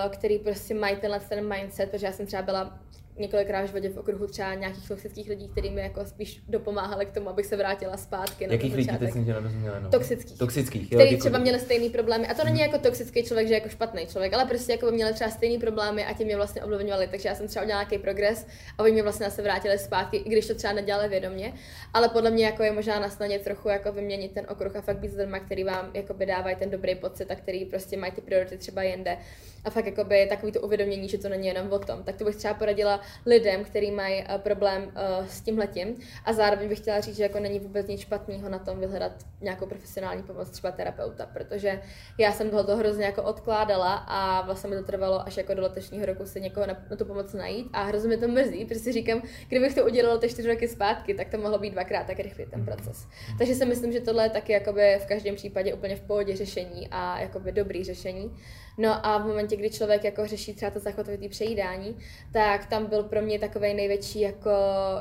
který 0.09 0.39
prostě 0.39 0.73
mají 0.73 0.95
tenhle 0.95 1.19
ten 1.19 1.49
mindset, 1.49 1.91
protože 1.91 2.05
já 2.05 2.11
jsem 2.11 2.25
třeba 2.25 2.41
byla 2.41 2.79
několikrát 3.17 3.61
v 3.61 3.67
životě 3.67 3.89
v 3.89 3.97
okruhu 3.97 4.27
třeba 4.27 4.53
nějakých 4.53 4.87
toxických 4.87 5.29
lidí, 5.29 5.49
kteří 5.49 5.69
mi 5.69 5.81
jako 5.81 6.05
spíš 6.05 6.41
dopomáhali 6.47 7.05
k 7.05 7.11
tomu, 7.11 7.29
abych 7.29 7.45
se 7.45 7.57
vrátila 7.57 7.97
zpátky. 7.97 8.47
Jakých 8.49 8.75
lidí 8.75 8.97
teď 8.99 9.11
jsem 9.11 9.25
tě 9.25 9.33
nerozuměla? 9.33 9.79
No. 9.79 9.89
Toxických. 9.89 10.37
Toxických, 10.37 10.91
jo, 10.91 10.99
Který 10.99 11.17
třeba 11.17 11.39
měli 11.39 11.59
stejný 11.59 11.89
problémy. 11.89 12.27
A 12.27 12.33
to 12.33 12.43
není 12.43 12.59
jako 12.59 12.77
toxický 12.77 13.23
člověk, 13.23 13.47
že 13.47 13.53
jako 13.53 13.69
špatný 13.69 14.07
člověk, 14.07 14.33
ale 14.33 14.45
prostě 14.45 14.71
jako 14.71 14.85
by 14.85 14.91
měli 14.91 15.13
třeba 15.13 15.29
stejný 15.29 15.57
problémy 15.57 16.05
a 16.05 16.13
tím 16.13 16.27
mě 16.27 16.35
vlastně 16.35 16.63
ovlivňovali. 16.63 17.07
Takže 17.07 17.29
já 17.29 17.35
jsem 17.35 17.47
třeba 17.47 17.65
udělala 17.65 17.83
nějaký 17.83 18.03
progres 18.03 18.47
a 18.77 18.83
oni 18.83 18.91
mě 18.91 19.03
vlastně 19.03 19.31
se 19.31 19.41
vrátili 19.41 19.79
zpátky, 19.79 20.17
i 20.17 20.29
když 20.29 20.47
to 20.47 20.55
třeba 20.55 20.73
nedělali 20.73 21.09
vědomě. 21.09 21.53
Ale 21.93 22.09
podle 22.09 22.31
mě 22.31 22.45
jako 22.45 22.63
je 22.63 22.71
možná 22.71 22.99
na 22.99 23.09
snadě 23.09 23.39
trochu 23.39 23.69
jako 23.69 23.91
vyměnit 23.91 24.31
ten 24.31 24.45
okruh 24.49 24.75
a 24.75 24.81
fakt 24.81 24.97
být 24.97 25.13
lidmi, 25.13 25.37
který 25.45 25.63
vám 25.63 25.91
jako 25.93 26.13
by 26.13 26.25
dávají 26.25 26.55
ten 26.55 26.69
dobrý 26.69 26.95
pocit 26.95 27.31
a 27.31 27.35
který 27.35 27.65
prostě 27.65 27.97
mají 27.97 28.11
ty 28.11 28.21
priority 28.21 28.57
třeba 28.57 28.83
jinde. 28.83 29.17
A 29.65 29.69
fakt 29.69 29.85
jako 29.85 30.03
by 30.03 30.25
takový 30.29 30.51
to 30.51 30.61
uvědomění, 30.61 31.09
že 31.09 31.17
to 31.17 31.29
není 31.29 31.47
jenom 31.47 31.71
o 31.71 31.79
tom. 31.79 32.03
Tak 32.03 32.15
to 32.15 32.25
bych 32.25 32.35
třeba 32.35 32.53
poradila 32.53 33.01
lidem, 33.25 33.63
kteří 33.63 33.91
mají 33.91 34.23
uh, 34.23 34.37
problém 34.37 34.83
uh, 34.83 35.27
s 35.27 35.41
tím 35.41 35.57
letím. 35.57 35.95
A 36.25 36.33
zároveň 36.33 36.69
bych 36.69 36.77
chtěla 36.77 36.99
říct, 36.99 37.17
že 37.17 37.23
jako 37.23 37.39
není 37.39 37.59
vůbec 37.59 37.87
nic 37.87 38.01
špatného 38.01 38.49
na 38.49 38.59
tom 38.59 38.79
vyhledat 38.79 39.11
nějakou 39.41 39.65
profesionální 39.65 40.23
pomoc, 40.23 40.49
třeba 40.49 40.71
terapeuta, 40.71 41.25
protože 41.25 41.81
já 42.17 42.31
jsem 42.31 42.49
toho 42.49 42.77
hrozně 42.77 43.05
jako 43.05 43.23
odkládala 43.23 43.93
a 43.95 44.45
vlastně 44.45 44.69
mi 44.69 44.75
to 44.75 44.83
trvalo 44.83 45.27
až 45.27 45.37
jako 45.37 45.53
do 45.53 45.61
letošního 45.61 46.05
roku 46.05 46.25
se 46.25 46.39
někoho 46.39 46.67
na, 46.67 46.77
na 46.89 46.95
tu 46.95 47.05
pomoc 47.05 47.33
najít 47.33 47.67
a 47.73 47.83
hrozně 47.83 48.09
mi 48.09 48.17
to 48.17 48.27
mrzí, 48.27 48.65
protože 48.65 48.79
si 48.79 48.91
říkám, 48.91 49.21
kdybych 49.49 49.75
to 49.75 49.85
udělala 49.85 50.17
ty 50.17 50.29
čtyři 50.29 50.47
roky 50.47 50.67
zpátky, 50.67 51.13
tak 51.13 51.29
to 51.29 51.37
mohlo 51.37 51.59
být 51.59 51.73
dvakrát 51.73 52.07
tak 52.07 52.19
rychlý 52.19 52.45
ten 52.45 52.65
proces. 52.65 53.07
Takže 53.37 53.55
si 53.55 53.65
myslím, 53.65 53.91
že 53.91 53.99
tohle 53.99 54.25
je 54.25 54.29
taky 54.29 54.53
jakoby 54.53 54.99
v 55.03 55.05
každém 55.05 55.35
případě 55.35 55.73
úplně 55.73 55.95
v 55.95 56.01
pohodě 56.01 56.35
řešení 56.35 56.87
a 56.91 57.19
jakoby 57.19 57.51
dobrý 57.51 57.83
řešení. 57.83 58.37
No 58.77 59.05
a 59.05 59.17
v 59.17 59.27
momentě, 59.27 59.52
kdy 59.57 59.69
člověk 59.69 60.03
jako 60.03 60.27
řeší 60.27 60.53
třeba 60.53 60.71
to 60.71 60.79
zachvatovité 60.79 61.29
přejídání, 61.29 61.97
tak 62.31 62.65
tam 62.65 62.85
byl 62.85 63.03
pro 63.03 63.21
mě 63.21 63.39
takový 63.39 63.73
největší 63.73 64.19
jako 64.19 64.51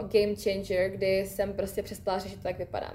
game 0.00 0.34
changer, 0.42 0.90
kdy 0.90 1.26
jsem 1.26 1.52
prostě 1.52 1.82
přestala 1.82 2.18
řešit 2.18 2.38
jak 2.44 2.58
vypadám 2.58 2.94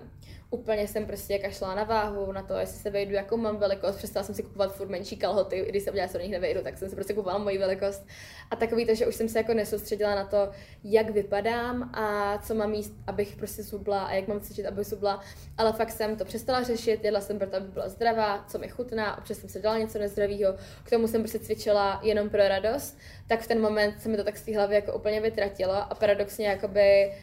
úplně 0.50 0.88
jsem 0.88 1.06
prostě 1.06 1.39
kašla 1.39 1.75
na 1.75 1.84
váhu, 1.84 2.32
na 2.32 2.42
to, 2.42 2.54
jestli 2.54 2.80
se 2.80 2.89
vejdu, 2.89 3.13
jakou 3.13 3.38
mám 3.38 3.58
velikost, 3.58 3.96
přestala 3.96 4.24
jsem 4.24 4.36
si 4.36 4.44
kupovat 4.44 4.75
furt 4.75 4.89
menší 4.89 5.18
kalhoty, 5.18 5.66
když 5.70 5.84
jsem 5.84 5.96
že 5.96 6.08
se 6.08 6.18
do 6.18 6.24
nich 6.24 6.32
nevejdu, 6.32 6.62
tak 6.62 6.77
jsem 6.77 6.89
si 6.89 6.96
prostě 6.96 7.13
kupovala 7.13 7.44
moji 7.44 7.58
velikost. 7.58 8.08
A 8.51 8.56
takový 8.56 8.86
to, 8.86 8.96
že 8.96 9.08
už 9.08 9.16
jsem 9.16 9.30
se 9.30 9.38
jako 9.38 9.54
nesoustředila 9.54 10.16
na 10.16 10.25
to, 10.25 10.51
jak 10.84 11.10
vypadám 11.10 11.92
a 11.94 12.38
co 12.38 12.56
mám 12.56 12.74
jíst, 12.74 12.94
abych 13.08 13.36
prostě 13.36 13.63
subla 13.63 14.04
a 14.04 14.13
jak 14.13 14.27
mám 14.27 14.39
cvičit, 14.39 14.66
aby 14.66 14.86
subla, 14.86 15.24
ale 15.58 15.74
fakt 15.74 15.92
jsem 15.92 16.16
to 16.16 16.25
přestala 16.25 16.63
řešit, 16.63 17.04
jedla 17.04 17.22
jsem 17.22 17.38
proto, 17.38 17.58
aby 17.58 17.68
byla 17.68 17.89
zdravá, 17.89 18.46
co 18.48 18.60
mi 18.60 18.68
chutná, 18.68 19.18
občas 19.18 19.38
jsem 19.38 19.50
se 19.50 19.60
dala 19.60 19.77
něco 19.77 20.00
nezdravého, 20.00 20.56
k 20.84 20.89
tomu 20.89 21.08
jsem 21.08 21.22
prostě 21.22 21.39
cvičila 21.39 22.00
jenom 22.04 22.30
pro 22.30 22.48
radost, 22.48 22.98
tak 23.27 23.42
v 23.42 23.48
ten 23.48 23.62
moment 23.62 24.01
se 24.01 24.10
mi 24.10 24.18
to 24.18 24.24
tak 24.24 24.38
z 24.38 24.42
té 24.42 24.56
hlavy 24.56 24.75
jako 24.75 24.94
úplně 24.94 25.22
vytratilo 25.22 25.74
a 25.74 25.96
paradoxně 25.96 26.48
jakoby 26.48 27.13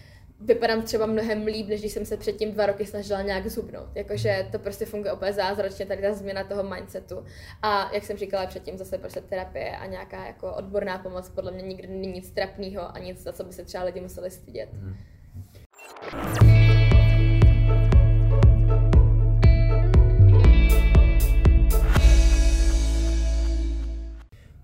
vypadám 0.41 0.83
třeba 0.83 1.07
mnohem 1.07 1.47
líp, 1.47 1.69
než 1.69 1.81
když 1.81 1.93
jsem 1.93 2.05
se 2.05 2.17
předtím 2.17 2.53
dva 2.53 2.67
roky 2.67 2.87
snažila 2.87 3.23
nějak 3.23 3.47
zhubnout. 3.47 3.89
Jakože 3.95 4.49
to 4.53 4.59
prostě 4.59 4.87
funguje 4.87 5.13
úplně 5.13 5.33
zázračně, 5.33 5.87
tady 5.87 6.03
ta 6.03 6.13
změna 6.13 6.45
toho 6.45 6.63
mindsetu. 6.63 7.25
A 7.63 7.91
jak 7.95 8.05
jsem 8.05 8.17
říkala 8.17 8.47
předtím, 8.47 8.79
zase 8.79 8.99
prostě 8.99 9.21
terapie 9.21 9.77
a 9.77 9.87
nějaká 9.87 10.27
jako 10.27 10.55
odborná 10.55 10.99
pomoc 10.99 11.29
podle 11.29 11.53
mě 11.53 11.63
nikdy 11.63 11.89
není 11.89 12.13
nic 12.13 12.31
trapného 12.31 12.97
a 12.97 12.99
nic, 12.99 13.23
za 13.23 13.33
co 13.33 13.45
by 13.45 13.53
se 13.53 13.65
třeba 13.65 13.85
lidi 13.85 14.01
museli 14.01 14.31
stydět. 14.31 14.69
Hmm. 14.73 14.97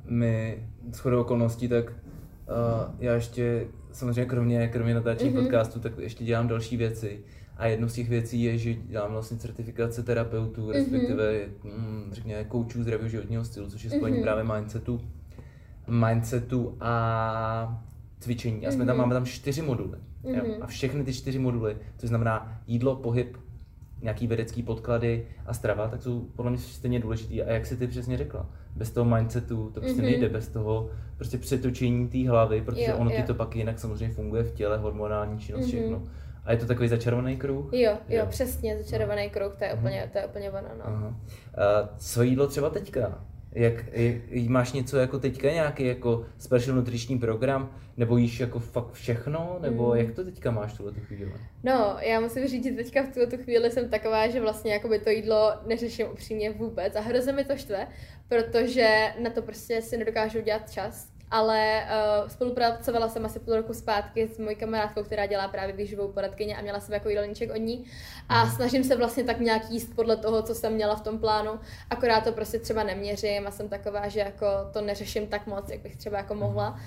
My 0.04 0.64
shodou 0.92 1.20
okolností, 1.20 1.68
tak 1.68 1.90
uh, 1.90 1.94
já 2.98 3.14
ještě 3.14 3.66
samozřejmě 3.92 4.24
kromě, 4.24 4.68
kromě 4.68 4.94
natáčení 4.94 5.30
mm-hmm. 5.30 5.42
podcastu, 5.42 5.80
tak 5.80 5.92
ještě 5.98 6.24
dělám 6.24 6.48
další 6.48 6.76
věci. 6.76 7.20
A 7.56 7.66
jednou 7.66 7.88
z 7.88 7.94
těch 7.94 8.08
věcí 8.08 8.42
je, 8.42 8.58
že 8.58 8.74
dělám 8.74 9.12
vlastně 9.12 9.36
certifikace 9.36 10.02
terapeutů, 10.02 10.66
mm-hmm. 10.66 10.72
respektive 10.72 11.40
mm, 11.64 12.08
řekněme 12.12 12.44
koučů 12.44 12.82
zdravého 12.82 13.08
životního 13.08 13.44
stylu, 13.44 13.70
což 13.70 13.84
je 13.84 13.90
spojení 13.90 14.18
mm-hmm. 14.18 14.22
právě 14.22 14.44
mindsetu, 14.54 15.00
mindsetu 15.88 16.76
a 16.80 17.84
cvičení. 18.20 18.66
A 18.66 18.70
jsme 18.70 18.84
mm-hmm. 18.84 18.86
tam, 18.86 18.96
máme 18.96 19.14
tam 19.14 19.26
čtyři 19.26 19.62
moduly. 19.62 19.98
Mm-hmm. 20.24 20.44
Jo? 20.44 20.54
A 20.60 20.66
všechny 20.66 21.04
ty 21.04 21.14
čtyři 21.14 21.38
moduly, 21.38 21.76
to 21.96 22.06
znamená 22.06 22.60
jídlo, 22.66 22.96
pohyb, 22.96 23.36
nějaký 24.02 24.26
vědecký 24.26 24.62
podklady 24.62 25.26
a 25.46 25.54
strava, 25.54 25.88
tak 25.88 26.02
jsou 26.02 26.20
podle 26.36 26.50
mě 26.50 26.60
stejně 26.60 27.00
důležitý. 27.00 27.42
A 27.42 27.52
jak 27.52 27.66
si 27.66 27.76
ty 27.76 27.86
přesně 27.86 28.16
řekla, 28.16 28.46
bez 28.76 28.90
toho 28.90 29.16
mindsetu 29.16 29.70
to 29.74 29.80
prostě 29.80 30.02
mm-hmm. 30.02 30.04
nejde, 30.04 30.28
bez 30.28 30.48
toho 30.48 30.90
prostě 31.16 31.38
přetočení 31.38 32.08
té 32.08 32.28
hlavy, 32.28 32.62
protože 32.62 32.84
jo, 32.84 32.96
ono 32.96 33.10
jo. 33.10 33.16
ti 33.16 33.22
to 33.22 33.34
pak 33.34 33.56
jinak 33.56 33.78
samozřejmě 33.78 34.14
funguje 34.14 34.42
v 34.42 34.52
těle, 34.52 34.78
hormonální 34.78 35.38
činnost, 35.38 35.64
mm-hmm. 35.64 35.68
všechno. 35.68 36.02
A 36.44 36.52
je 36.52 36.58
to 36.58 36.66
takový 36.66 36.88
začarovaný 36.88 37.36
kruh? 37.36 37.72
Jo, 37.72 37.92
jo, 38.08 38.18
jo. 38.18 38.26
přesně, 38.28 38.78
začarovaný 38.82 39.24
no. 39.24 39.30
kruh, 39.30 39.56
to 39.56 39.64
je, 39.64 39.70
mm-hmm. 39.70 39.78
úplně, 39.78 40.10
to 40.12 40.18
je 40.18 40.26
úplně 40.26 40.50
ono, 40.50 40.68
no. 40.78 40.84
Aha. 40.84 41.16
A 41.54 41.88
co 41.98 42.22
jídlo 42.22 42.46
třeba 42.46 42.70
teďka? 42.70 43.24
Jak, 43.52 43.74
jak, 43.92 44.48
máš 44.48 44.72
něco 44.72 44.96
jako 44.96 45.18
teďka, 45.18 45.50
nějaký 45.50 45.84
jako 45.86 46.26
special 46.38 46.76
nutriční 46.76 47.18
program, 47.18 47.70
nebo 47.96 48.16
jíš 48.16 48.40
jako 48.40 48.58
fakt 48.58 48.92
všechno, 48.92 49.58
nebo 49.60 49.90
mm. 49.90 49.96
jak 49.96 50.14
to 50.14 50.24
teďka 50.24 50.50
máš 50.50 50.72
tuhle 50.72 50.92
tu 50.92 51.00
chvíli? 51.00 51.32
No, 51.64 51.96
já 52.00 52.20
musím 52.20 52.48
říct, 52.48 52.64
že 52.64 52.70
teďka 52.70 53.02
v 53.02 53.14
tuhle 53.14 53.44
chvíli 53.44 53.70
jsem 53.70 53.88
taková, 53.88 54.28
že 54.28 54.40
vlastně 54.40 54.72
jakoby 54.72 54.98
to 54.98 55.10
jídlo 55.10 55.52
neřeším 55.66 56.06
upřímně 56.12 56.50
vůbec 56.50 56.96
a 56.96 57.00
hrozně 57.00 57.32
mi 57.32 57.44
to 57.44 57.56
štve, 57.56 57.86
protože 58.28 59.14
na 59.22 59.30
to 59.30 59.42
prostě 59.42 59.82
si 59.82 59.96
nedokážu 59.96 60.40
dělat 60.40 60.70
čas 60.70 61.09
ale 61.30 61.84
uh, 62.22 62.28
spolupracovala 62.28 63.08
jsem 63.08 63.24
asi 63.24 63.38
půl 63.38 63.56
roku 63.56 63.74
zpátky 63.74 64.28
s 64.28 64.38
mojí 64.38 64.56
kamarádkou, 64.56 65.02
která 65.02 65.26
dělá 65.26 65.48
právě 65.48 65.76
výživou 65.76 66.08
poradkyně 66.08 66.56
a 66.56 66.62
měla 66.62 66.80
jsem 66.80 66.94
jako 66.94 67.08
jídelníček 67.08 67.50
od 67.50 67.56
ní 67.56 67.84
a 68.28 68.44
mhm. 68.44 68.54
snažím 68.54 68.84
se 68.84 68.96
vlastně 68.96 69.24
tak 69.24 69.40
nějak 69.40 69.70
jíst 69.70 69.94
podle 69.94 70.16
toho, 70.16 70.42
co 70.42 70.54
jsem 70.54 70.72
měla 70.72 70.96
v 70.96 71.00
tom 71.00 71.18
plánu, 71.18 71.60
akorát 71.90 72.24
to 72.24 72.32
prostě 72.32 72.58
třeba 72.58 72.82
neměřím 72.82 73.46
a 73.46 73.50
jsem 73.50 73.68
taková, 73.68 74.08
že 74.08 74.20
jako 74.20 74.46
to 74.72 74.80
neřeším 74.80 75.26
tak 75.26 75.46
moc, 75.46 75.70
jak 75.70 75.80
bych 75.80 75.96
třeba 75.96 76.16
jako 76.16 76.34
mohla. 76.34 76.80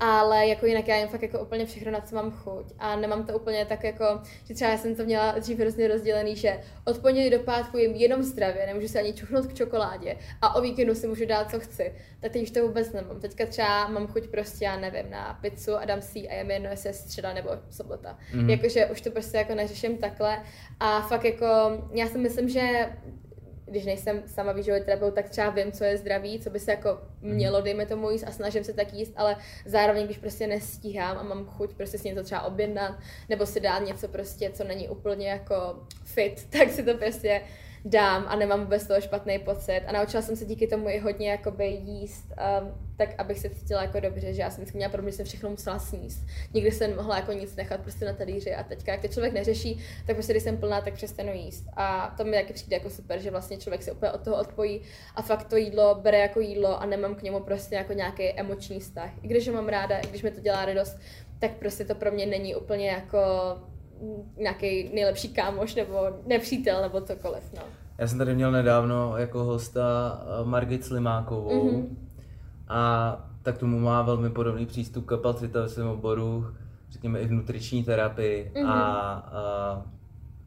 Ale 0.00 0.46
jako 0.46 0.66
jinak 0.66 0.88
já 0.88 0.96
jim 0.96 1.08
fakt 1.08 1.22
jako 1.22 1.40
úplně 1.40 1.66
všechno, 1.66 1.92
na 1.92 2.00
co 2.00 2.14
mám 2.14 2.30
chuť. 2.30 2.72
A 2.78 2.96
nemám 2.96 3.26
to 3.26 3.38
úplně 3.38 3.64
tak 3.64 3.84
jako, 3.84 4.04
že 4.44 4.54
třeba 4.54 4.70
já 4.70 4.78
jsem 4.78 4.94
to 4.94 5.04
měla 5.04 5.38
dřív 5.38 5.58
hrozně 5.58 5.88
rozdělený, 5.88 6.36
že 6.36 6.60
od 6.84 6.98
pondělí 6.98 7.30
do 7.30 7.38
pátku 7.38 7.78
jim 7.78 7.94
jenom 7.94 8.22
zdravě, 8.22 8.66
nemůžu 8.66 8.88
se 8.88 8.98
ani 8.98 9.12
čuchnout 9.12 9.46
k 9.46 9.54
čokoládě 9.54 10.16
a 10.42 10.54
o 10.54 10.60
víkendu 10.60 10.94
si 10.94 11.06
můžu 11.06 11.26
dát, 11.26 11.50
co 11.50 11.60
chci. 11.60 11.94
Tak 12.20 12.32
teď 12.32 12.42
už 12.42 12.50
to 12.50 12.66
vůbec 12.66 12.92
nemám. 12.92 13.20
Teďka 13.20 13.46
třeba 13.46 13.88
mám 13.88 14.06
chuť 14.06 14.28
prostě, 14.28 14.64
já 14.64 14.76
nevím, 14.76 15.10
na 15.10 15.38
pizzu 15.42 15.76
a 15.76 15.84
dám 15.84 16.02
si 16.02 16.28
a 16.28 16.34
je 16.34 16.44
mi 16.44 16.54
jedno, 16.54 16.70
jestli 16.70 16.88
je 16.88 16.94
středa 16.94 17.32
nebo 17.32 17.50
sobota. 17.70 18.18
Mm. 18.34 18.50
Jakože 18.50 18.86
už 18.86 19.00
to 19.00 19.10
prostě 19.10 19.36
jako 19.36 19.54
neřeším 19.54 19.98
takhle. 19.98 20.42
A 20.80 21.00
fakt 21.00 21.24
jako, 21.24 21.46
já 21.92 22.06
si 22.06 22.18
myslím, 22.18 22.48
že 22.48 22.88
když 23.66 23.84
nejsem 23.84 24.22
sama 24.26 24.52
výživový 24.52 24.84
terapeut, 24.84 25.14
tak 25.14 25.28
třeba 25.30 25.50
vím, 25.50 25.72
co 25.72 25.84
je 25.84 25.96
zdraví, 25.96 26.38
co 26.38 26.50
by 26.50 26.60
se 26.60 26.70
jako 26.70 27.00
mhm. 27.20 27.34
mělo, 27.34 27.60
dejme 27.60 27.86
tomu 27.86 28.10
jíst 28.10 28.24
a 28.26 28.30
snažím 28.30 28.64
se 28.64 28.72
tak 28.72 28.92
jíst, 28.94 29.12
ale 29.16 29.36
zároveň, 29.66 30.04
když 30.04 30.18
prostě 30.18 30.46
nestíhám 30.46 31.18
a 31.18 31.22
mám 31.22 31.46
chuť 31.46 31.74
prostě 31.74 31.98
si 31.98 32.08
něco 32.08 32.22
třeba 32.22 32.42
objednat, 32.42 32.98
nebo 33.28 33.46
si 33.46 33.60
dát 33.60 33.78
něco 33.78 34.08
prostě, 34.08 34.50
co 34.50 34.64
není 34.64 34.88
úplně 34.88 35.28
jako 35.28 35.86
fit, 36.04 36.46
tak 36.58 36.70
si 36.70 36.82
to 36.82 36.94
prostě 36.94 37.40
dám 37.84 38.24
a 38.28 38.36
nemám 38.36 38.60
vůbec 38.60 38.86
toho 38.86 39.00
špatný 39.00 39.38
pocit. 39.38 39.82
A 39.86 39.92
naučila 39.92 40.22
jsem 40.22 40.36
se 40.36 40.44
díky 40.44 40.66
tomu 40.66 40.88
i 40.88 40.98
hodně 40.98 41.30
jakoby 41.30 41.66
jíst, 41.66 42.24
um, 42.62 42.74
tak 42.96 43.08
abych 43.18 43.38
se 43.38 43.50
cítila 43.50 43.82
jako 43.82 44.00
dobře, 44.00 44.32
že 44.32 44.42
já 44.42 44.50
jsem 44.50 44.62
vždycky 44.62 44.76
měla 44.76 44.92
problém, 44.92 45.10
že 45.10 45.16
jsem 45.16 45.26
všechno 45.26 45.50
musela 45.50 45.78
sníst. 45.78 46.26
Nikdy 46.54 46.70
jsem 46.70 46.90
nemohla 46.90 47.16
jako 47.16 47.32
nic 47.32 47.56
nechat 47.56 47.80
prostě 47.80 48.04
na 48.04 48.12
talíři 48.12 48.54
a 48.54 48.62
teďka, 48.62 48.92
jak 48.92 49.00
to 49.00 49.08
člověk 49.08 49.32
neřeší, 49.32 49.78
tak 50.06 50.16
prostě 50.16 50.32
když 50.32 50.42
jsem 50.42 50.56
plná, 50.56 50.80
tak 50.80 50.94
přestanu 50.94 51.32
jíst. 51.32 51.64
A 51.76 52.14
to 52.16 52.24
mi 52.24 52.36
taky 52.36 52.52
přijde 52.52 52.76
jako 52.76 52.90
super, 52.90 53.20
že 53.20 53.30
vlastně 53.30 53.56
člověk 53.56 53.82
se 53.82 53.92
úplně 53.92 54.12
od 54.12 54.20
toho 54.20 54.40
odpojí 54.40 54.80
a 55.16 55.22
fakt 55.22 55.48
to 55.48 55.56
jídlo 55.56 55.94
bere 55.94 56.18
jako 56.18 56.40
jídlo 56.40 56.80
a 56.82 56.86
nemám 56.86 57.14
k 57.14 57.22
němu 57.22 57.40
prostě 57.40 57.74
jako 57.74 57.92
nějaký 57.92 58.32
emoční 58.32 58.80
vztah. 58.80 59.10
I 59.22 59.28
když 59.28 59.48
ho 59.48 59.54
mám 59.54 59.68
ráda, 59.68 59.98
i 59.98 60.06
když 60.06 60.22
mi 60.22 60.30
to 60.30 60.40
dělá 60.40 60.64
radost, 60.64 60.98
tak 61.38 61.50
prostě 61.50 61.84
to 61.84 61.94
pro 61.94 62.12
mě 62.12 62.26
není 62.26 62.54
úplně 62.54 62.88
jako 62.88 63.18
nějaký 64.36 64.90
nejlepší 64.94 65.28
kámoš 65.28 65.74
nebo 65.74 65.96
nepřítel 66.26 66.82
nebo 66.82 67.00
cokoliv. 67.00 67.44
No. 67.56 67.62
Já 67.98 68.06
jsem 68.06 68.18
tady 68.18 68.34
měl 68.34 68.52
nedávno 68.52 69.16
jako 69.16 69.44
hosta 69.44 70.18
eh, 70.22 70.44
Margit 70.44 70.84
Slimákovou 70.84 71.70
mm-hmm. 71.70 71.86
a 72.68 73.30
tak 73.42 73.58
tomu 73.58 73.78
má 73.78 74.02
velmi 74.02 74.30
podobný 74.30 74.66
přístup 74.66 75.06
kapacita 75.06 75.60
ve 75.60 75.68
svém 75.68 75.88
oboru, 75.88 76.46
řekněme 76.90 77.20
i 77.20 77.26
v 77.26 77.32
nutriční 77.32 77.84
terapii 77.84 78.52
mm-hmm. 78.54 78.68
a, 78.68 78.72
a 78.72 79.82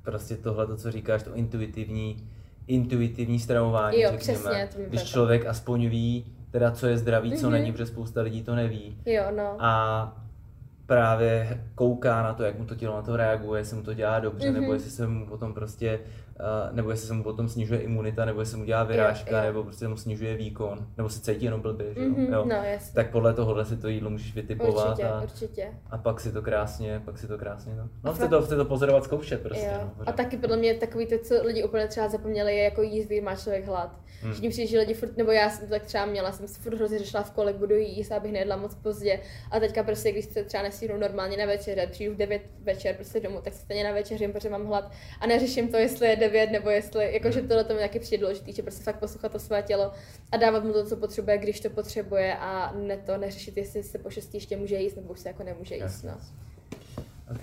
prostě 0.04 0.36
tohle, 0.36 0.68
to, 0.68 0.78
co 0.78 0.92
říkáš, 0.92 1.24
to 1.24 1.36
intuitivní, 1.36 2.30
intuitivní 2.68 3.40
stravování, 3.40 4.02
jo, 4.02 4.10
řekněme. 4.12 4.40
Přesně, 4.40 4.70
to 4.76 4.90
když 4.90 5.04
člověk 5.04 5.46
aspoň 5.46 5.88
ví, 5.88 6.26
teda 6.52 6.72
co 6.72 6.88
je 6.88 6.98
zdravý, 6.98 7.32
mm-hmm. 7.32 7.40
co 7.40 7.46
mhm. 7.46 7.54
není, 7.54 7.72
protože 7.72 7.86
spousta 7.86 8.22
lidí 8.22 8.44
to 8.44 8.56
neví. 8.56 8.98
Jo, 9.06 9.24
no. 9.38 9.56
A 9.60 10.27
právě 10.88 11.64
kouká 11.76 12.24
na 12.24 12.34
to, 12.34 12.44
jak 12.44 12.60
mu 12.60 12.66
to 12.66 12.76
tělo 12.76 12.96
na 12.96 13.02
to 13.02 13.18
reaguje, 13.18 13.62
jestli 13.62 13.76
mu 13.76 13.84
to 13.84 13.94
dělá 13.94 14.20
dobře, 14.20 14.50
mm-hmm. 14.50 14.62
nebo 14.62 14.74
jestli 14.74 14.92
se 14.92 15.08
mu 15.08 15.26
potom 15.26 15.54
prostě 15.54 16.00
nebo 16.72 16.92
jestli 16.92 17.08
se 17.08 17.14
mu 17.14 17.24
potom 17.24 17.50
snižuje 17.50 17.80
imunita, 17.80 18.26
nebo 18.26 18.40
jestli 18.40 18.58
mu 18.58 18.66
dělá 18.66 18.84
vyrážka, 18.84 19.32
jo, 19.32 19.38
jo. 19.38 19.44
nebo 19.44 19.64
prostě 19.64 19.88
mu 19.88 19.98
snižuje 19.98 20.36
výkon, 20.36 20.88
nebo 20.98 21.10
se 21.10 21.20
cítí 21.20 21.46
jenom 21.46 21.62
blbě, 21.62 21.94
mm-hmm, 21.94 22.34
jo? 22.34 22.46
No, 22.46 22.56
Tak 22.94 23.12
podle 23.12 23.34
tohohle 23.34 23.66
si 23.66 23.78
to 23.78 23.88
jídlo 23.88 24.10
můžeš 24.10 24.36
vytipovat 24.36 24.88
určitě, 24.90 25.08
a, 25.08 25.22
určitě. 25.22 25.68
a 25.90 25.98
pak 25.98 26.20
si 26.20 26.32
to 26.32 26.42
krásně, 26.42 27.02
pak 27.06 27.18
si 27.18 27.28
to 27.28 27.38
krásně, 27.38 27.76
no. 27.76 27.90
No, 28.04 28.14
chce 28.14 28.28
to, 28.28 28.42
chce 28.42 28.56
to 28.56 28.66
pozorovat, 28.66 29.04
zkoušet 29.04 29.42
prostě. 29.42 29.70
Jo. 29.74 29.92
No, 29.98 30.04
a 30.06 30.12
taky 30.12 30.38
podle 30.38 30.58
mě 30.58 30.74
takový 30.74 31.06
to, 31.06 31.16
co 31.24 31.44
lidi 31.44 31.64
úplně 31.64 31.88
třeba 31.88 32.08
zapomněli, 32.08 32.58
je 32.58 32.64
jako 32.64 32.82
jíst, 32.82 33.06
když 33.06 33.22
má 33.22 33.36
člověk 33.36 33.66
hlad. 33.66 34.00
Hmm. 34.22 34.34
Že 34.34 34.50
přijde, 34.50 34.68
že 34.68 34.80
lidi 34.80 34.94
furt, 34.94 35.18
nebo 35.18 35.32
já 35.32 35.50
jsem 35.50 35.68
to 35.68 35.74
tak 35.74 35.86
třeba 35.86 36.06
měla, 36.06 36.32
jsem 36.32 36.48
si 36.48 36.60
furt 36.60 36.76
hrozně 36.76 37.00
řešila, 37.00 37.24
v 37.24 37.32
kolik 37.32 37.56
budu 37.56 37.76
jíst, 37.76 38.12
abych 38.12 38.32
nejedla 38.32 38.56
moc 38.56 38.76
pozdě. 38.76 39.20
A 39.52 39.60
teďka 39.60 39.84
prostě, 39.84 40.12
když 40.12 40.26
se 40.26 40.44
třeba 40.44 40.64
nestihnu 40.64 40.98
normálně 40.98 41.38
na 41.38 41.46
večeře, 41.46 41.88
přijdu 41.92 42.14
v 42.14 42.18
9 42.18 42.42
večer 42.64 42.96
prostě 42.96 43.20
domů, 43.20 43.42
tak 43.44 43.54
se 43.54 43.60
stejně 43.60 43.84
na 43.84 43.92
večeřím, 43.92 44.34
protože 44.34 44.50
mám 44.50 44.66
hlad 44.66 44.92
a 45.22 45.28
neřeším 45.28 45.68
to, 45.68 45.78
jestli 45.78 46.08
je 46.08 46.16
9 46.28 46.52
nebo 46.52 46.70
jestli 46.70 47.14
jakože 47.14 47.42
tohle 47.42 47.64
to 47.64 47.74
mi 47.74 47.80
taky 47.80 48.00
přijde 48.00 48.22
důležité, 48.22 48.52
že 48.52 48.62
prostě 48.62 48.84
fakt 48.84 49.00
poslouchat 49.00 49.32
to 49.32 49.40
své 49.40 49.62
tělo 49.62 49.92
a 50.32 50.38
dávat 50.38 50.64
mu 50.64 50.74
to, 50.74 50.86
co 50.86 50.96
potřebuje, 50.96 51.38
když 51.38 51.60
to 51.60 51.70
potřebuje 51.70 52.38
a 52.38 52.74
ne 52.76 52.98
to 52.98 53.18
neřešit, 53.18 53.58
jestli 53.58 53.84
se 53.84 53.98
po 53.98 54.10
šestý 54.10 54.38
ještě 54.38 54.58
může 54.58 54.76
jíst 54.76 54.96
nebo 54.96 55.14
už 55.14 55.20
se 55.20 55.30
jako 55.30 55.44
nemůže 55.44 55.76
jíst. 55.76 56.04
No. 56.04 56.18
OK. 57.32 57.42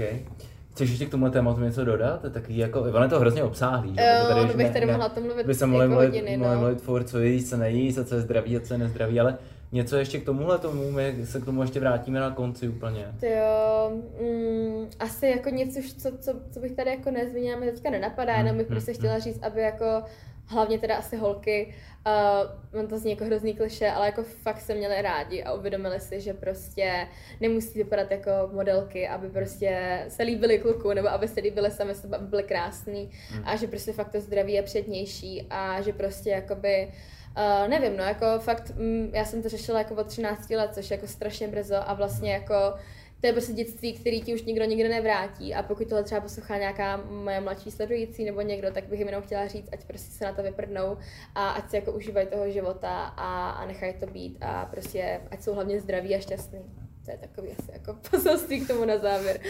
Chceš 0.73 0.91
ještě 0.91 1.07
k 1.07 1.11
tomuhle 1.11 1.31
tématu 1.31 1.61
něco 1.61 1.85
dodat? 1.85 2.21
To 2.21 2.26
je 2.26 2.31
takový 2.31 2.57
jako, 2.57 2.81
ono 2.81 3.03
je 3.03 3.09
to 3.09 3.21
hrozně 3.21 3.43
obsáhlý, 3.43 3.95
že? 3.95 4.00
Jo, 4.00 4.26
tady, 4.29 4.41
no 4.41 4.55
bych 4.55 4.71
tady 4.71 4.87
mohla 4.87 5.09
to 5.09 5.21
mluvit 5.21 5.47
by 5.47 5.55
se 5.55 5.67
mohli 5.67 5.85
jako 5.85 5.93
mluvit, 5.93 6.07
hodiny, 6.07 6.37
no. 6.37 6.59
mluvit 6.59 6.81
furt, 6.81 7.09
co 7.09 7.20
jíst, 7.20 7.51
co 7.51 7.57
nejíst, 7.57 7.99
a 7.99 8.05
co 8.05 8.14
je 8.14 8.20
zdravý 8.20 8.57
a 8.57 8.61
co 8.61 8.75
je 8.75 8.79
nezdravý, 8.79 9.20
ale 9.20 9.38
něco 9.72 9.96
ještě 9.96 10.18
k 10.18 10.24
tomuhle 10.24 10.59
tomu, 10.59 10.90
my 10.90 11.16
se 11.24 11.40
k 11.40 11.44
tomu 11.44 11.62
ještě 11.62 11.81
vrátíme 11.81 12.20
na 12.20 12.31
konci 12.31 12.68
úplně. 12.68 13.07
To 13.20 13.27
jo, 13.27 13.92
mm, 14.20 14.90
asi 14.98 15.27
jako 15.27 15.50
něco, 15.50 15.81
co, 15.98 16.18
co, 16.18 16.40
co 16.50 16.61
bych 16.61 16.72
tady 16.72 16.90
jako 16.90 17.11
nezmínila, 17.11 17.61
mi 17.61 17.70
teďka 17.70 17.90
nenapadá, 17.90 18.33
mm, 18.33 18.38
jenom 18.38 18.57
bych 18.57 18.68
mm, 18.68 18.74
prostě 18.74 18.90
mm, 18.90 18.98
chtěla 18.98 19.18
říct, 19.18 19.42
aby 19.42 19.61
jako 19.61 20.03
hlavně 20.46 20.79
teda 20.79 20.96
asi 20.96 21.16
holky, 21.16 21.74
uh, 22.07 22.77
mám 22.79 22.87
to 22.87 22.98
zní 22.98 23.11
jako 23.11 23.24
hrozný 23.24 23.55
kliše, 23.55 23.90
ale 23.90 24.07
jako 24.07 24.22
fakt 24.22 24.61
se 24.61 24.74
měli 24.74 25.03
rádi 25.03 25.42
a 25.42 25.53
uvědomili 25.53 26.00
si, 26.00 26.20
že 26.20 26.35
prostě 26.35 27.09
nemusí 27.40 27.79
vypadat 27.79 28.11
jako 28.11 28.31
modelky, 28.53 29.09
aby 29.09 29.29
prostě 29.29 30.05
se 30.09 30.22
líbili 30.22 30.59
kluku, 30.59 30.92
nebo 30.92 31.09
aby 31.09 31.29
se 31.29 31.40
líbili 31.40 31.70
sami 31.70 31.94
sebe, 31.94 32.16
aby 32.16 32.27
byly 32.27 32.42
krásný 32.42 33.11
mm. 33.35 33.42
a 33.44 33.57
že 33.57 33.66
prostě 33.66 33.92
fakt 33.92 34.12
to 34.12 34.20
zdraví 34.20 34.53
je 34.53 34.62
přednější 34.62 35.46
a 35.50 35.81
že 35.81 35.92
prostě 35.92 36.31
jakoby 36.31 36.88
Uh, 36.88 37.24
nevím, 37.68 37.97
no, 37.97 38.05
jako 38.05 38.27
fakt, 38.38 38.70
mm, 38.77 39.11
já 39.12 39.25
jsem 39.25 39.42
to 39.42 39.49
řešila 39.49 39.79
jako 39.79 39.94
od 39.94 40.07
13 40.07 40.51
let, 40.51 40.70
což 40.75 40.90
je 40.90 40.94
jako 40.94 41.07
strašně 41.07 41.49
brzo 41.49 41.77
a 41.88 41.94
vlastně 41.94 42.33
jako 42.33 42.55
to 43.25 43.29
je 43.29 43.33
prostě 43.33 43.53
dětství, 43.53 43.92
který 43.92 44.23
ti 44.23 44.35
už 44.35 44.42
nikdo 44.42 44.64
nikdy 44.64 44.88
nevrátí 44.88 45.55
a 45.55 45.62
pokud 45.62 45.88
tohle 45.88 46.05
třeba 46.05 46.20
poslouchá 46.20 46.59
nějaká 46.59 46.97
moje 46.97 47.40
mladší 47.40 47.70
sledující 47.70 48.25
nebo 48.25 48.40
někdo, 48.40 48.73
tak 48.73 48.85
bych 48.85 48.99
jim 48.99 49.09
jenom 49.09 49.23
chtěla 49.23 49.47
říct, 49.47 49.68
ať 49.73 49.85
prostě 49.85 50.12
se 50.12 50.25
na 50.25 50.33
to 50.33 50.42
vyprdnou 50.42 50.97
a 51.35 51.51
ať 51.51 51.70
si 51.70 51.77
jako 51.77 51.92
užívají 51.92 52.27
toho 52.27 52.51
života 52.51 53.05
a, 53.05 53.51
a 53.51 53.66
nechají 53.66 53.94
to 53.94 54.07
být 54.07 54.38
a 54.40 54.66
prostě 54.66 55.20
ať 55.31 55.42
jsou 55.42 55.55
hlavně 55.55 55.81
zdraví 55.81 56.14
a 56.14 56.20
šťastný. 56.20 56.59
To 57.05 57.11
je 57.11 57.18
takový 57.18 57.49
asi 57.59 57.73
jako 57.73 57.99
poselství 58.11 58.61
k 58.61 58.68
tomu 58.68 58.85
na 58.85 58.99
závěr. 58.99 59.40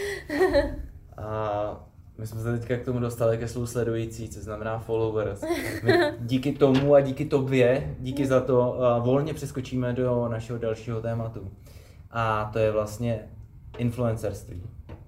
a 1.17 1.94
my 2.17 2.27
jsme 2.27 2.41
se 2.41 2.57
teďka 2.57 2.77
k 2.77 2.85
tomu 2.85 2.99
dostali 2.99 3.37
ke 3.37 3.47
slovu 3.47 3.67
sledující, 3.67 4.29
co 4.29 4.39
znamená 4.39 4.79
followers. 4.79 5.41
My 5.83 5.93
díky 6.19 6.51
tomu 6.51 6.95
a 6.95 7.01
díky 7.01 7.25
tobě, 7.25 7.95
díky 7.99 8.25
za 8.25 8.41
to, 8.41 8.77
uh, 8.97 9.05
volně 9.05 9.33
přeskočíme 9.33 9.93
do 9.93 10.27
našeho 10.29 10.59
dalšího 10.59 11.01
tématu. 11.01 11.51
A 12.11 12.49
to 12.53 12.59
je 12.59 12.71
vlastně 12.71 13.19
influencerství. 13.77 14.63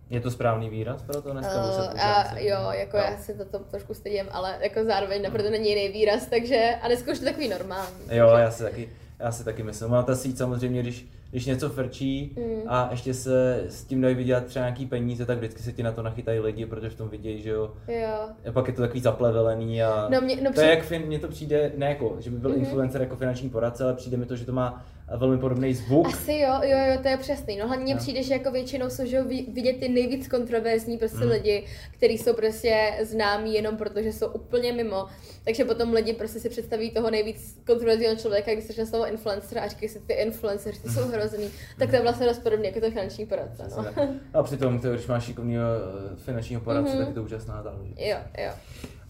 Je 0.09 0.19
to 0.19 0.31
správný 0.31 0.69
výraz 0.69 1.01
pro 1.01 1.21
to 1.21 1.31
dneska? 1.31 1.65
Uh, 1.65 2.01
a, 2.01 2.39
jo, 2.39 2.71
jako 2.71 2.97
no. 2.97 3.03
já 3.03 3.17
se 3.17 3.33
to, 3.33 3.45
to 3.45 3.59
trošku 3.59 3.93
stydím, 3.93 4.25
ale 4.31 4.57
jako 4.61 4.83
zároveň 4.83 5.21
na 5.21 5.29
to 5.29 5.49
není 5.49 5.69
jiný 5.69 5.89
výraz, 5.89 6.25
takže 6.25 6.75
a 6.81 6.87
dneska 6.87 7.11
už 7.11 7.19
to 7.19 7.25
takový 7.25 7.47
normální. 7.47 7.95
Jo, 8.11 8.27
takže... 8.27 8.41
já 8.41 8.51
si 8.51 8.63
taky, 8.63 8.89
já 9.19 9.31
si 9.31 9.43
taky 9.43 9.63
myslím. 9.63 9.89
Má 9.89 10.03
ta 10.03 10.15
síť 10.15 10.37
samozřejmě, 10.37 10.81
když 10.81 11.07
když 11.31 11.45
něco 11.45 11.69
frčí 11.69 12.35
mm. 12.37 12.61
a 12.67 12.87
ještě 12.91 13.13
se 13.13 13.63
s 13.67 13.83
tím 13.83 14.01
dají 14.01 14.15
vydělat 14.15 14.45
třeba 14.45 14.65
nějaký 14.65 14.85
peníze, 14.85 15.25
tak 15.25 15.37
vždycky 15.37 15.63
se 15.63 15.71
ti 15.71 15.83
na 15.83 15.91
to 15.91 16.03
nachytají 16.03 16.39
lidi, 16.39 16.65
protože 16.65 16.89
v 16.89 16.95
tom 16.95 17.09
vidějí, 17.09 17.41
že 17.41 17.49
jo. 17.49 17.73
jo. 17.87 18.29
A 18.49 18.51
pak 18.51 18.67
je 18.67 18.73
to 18.73 18.81
takový 18.81 18.99
zaplevelený 18.99 19.83
a 19.83 20.07
no, 20.11 20.21
mě, 20.21 20.35
no, 20.35 20.43
to 20.43 20.51
při... 20.51 20.61
je 20.61 20.69
jak 20.69 21.05
mně 21.05 21.19
to 21.19 21.27
přijde, 21.27 21.71
ne 21.77 21.89
jako, 21.89 22.15
že 22.19 22.29
by 22.29 22.37
byl 22.37 22.51
mm-hmm. 22.51 22.59
influencer 22.59 23.01
jako 23.01 23.15
finanční 23.15 23.49
poradce, 23.49 23.83
ale 23.83 23.93
přijde 23.93 24.17
mi 24.17 24.25
to, 24.25 24.35
že 24.35 24.45
to 24.45 24.51
má 24.51 24.85
velmi 25.15 25.37
podobný 25.37 25.73
zvuk. 25.73 26.07
Asi 26.07 26.33
jo, 26.33 26.53
jo, 26.63 26.77
jo, 26.77 26.97
to 27.01 27.07
je 27.07 27.17
přesný. 27.17 27.57
No 27.57 27.67
hlavně 27.67 27.93
no. 27.93 27.99
přijde, 27.99 28.23
že 28.23 28.33
jako 28.33 28.51
většinou 28.51 28.89
jsou 28.89 29.05
že 29.05 29.23
vidět 29.53 29.79
ty 29.79 29.89
nejvíc 29.89 30.27
kontroverzní 30.27 30.97
prostě 30.97 31.25
mm. 31.25 31.31
lidi, 31.31 31.65
kteří 31.91 32.17
jsou 32.17 32.33
prostě 32.33 32.91
známí 33.03 33.53
jenom 33.53 33.77
proto, 33.77 34.01
že 34.01 34.13
jsou 34.13 34.27
úplně 34.27 34.73
mimo. 34.73 35.05
Takže 35.43 35.65
potom 35.65 35.93
lidi 35.93 36.13
prostě 36.13 36.39
si 36.39 36.49
představí 36.49 36.91
toho 36.91 37.11
nejvíc 37.11 37.59
kontroverzního 37.67 38.15
člověka, 38.15 38.53
když 38.53 38.65
se 38.65 38.85
slovo 38.85 39.07
influencer 39.07 39.59
a 39.59 39.67
říkají 39.67 39.89
si, 39.89 39.99
ty 39.99 40.13
influencers, 40.13 40.79
ty 40.79 40.89
jsou 40.89 41.05
mm. 41.05 41.11
hrozný. 41.11 41.49
Tak 41.79 41.89
to 41.89 41.95
je 41.95 42.01
vlastně 42.01 42.27
dost 42.27 42.39
podobně 42.39 42.67
jako 42.67 42.79
to 42.79 42.91
finanční 42.91 43.25
poradce. 43.25 43.67
No. 43.77 43.85
A 44.33 44.43
přitom, 44.43 44.79
když 44.79 45.07
máš 45.07 45.23
šikovného 45.23 45.65
eh, 45.65 46.15
finančního 46.15 46.61
poradce, 46.61 46.93
mm-hmm. 46.93 46.97
tak 46.97 47.07
je 47.07 47.13
to 47.13 47.23
úžasná 47.23 47.63
záležitost. 47.63 48.01
Jo, 48.01 48.17
jo. 48.37 48.51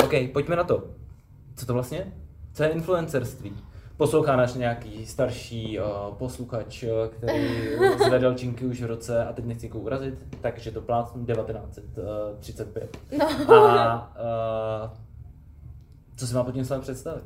OK, 0.03 0.33
pojďme 0.33 0.55
na 0.55 0.63
to. 0.63 0.89
Co 1.55 1.65
to 1.65 1.73
vlastně? 1.73 2.13
Co 2.53 2.63
je 2.63 2.69
influencerství? 2.69 3.53
Poslouchá 3.97 4.36
náš 4.36 4.53
nějaký 4.53 5.05
starší 5.05 5.79
uh, 5.79 5.86
posluchač, 6.15 6.86
který 7.17 7.69
zvedal 8.05 8.33
činky 8.36 8.65
už 8.65 8.81
v 8.81 8.86
roce, 8.86 9.25
a 9.25 9.33
teď 9.33 9.45
nechci 9.45 9.65
někoho 9.65 9.83
urazit, 9.83 10.13
takže 10.41 10.71
to 10.71 10.81
plácnu 10.81 11.25
1935. 11.25 12.97
No. 13.17 13.55
A 13.55 14.15
uh, 14.15 14.97
co 16.15 16.27
si 16.27 16.36
má 16.36 16.43
pod 16.43 16.51
tím 16.51 16.65
slovem 16.65 16.81
představit? 16.81 17.23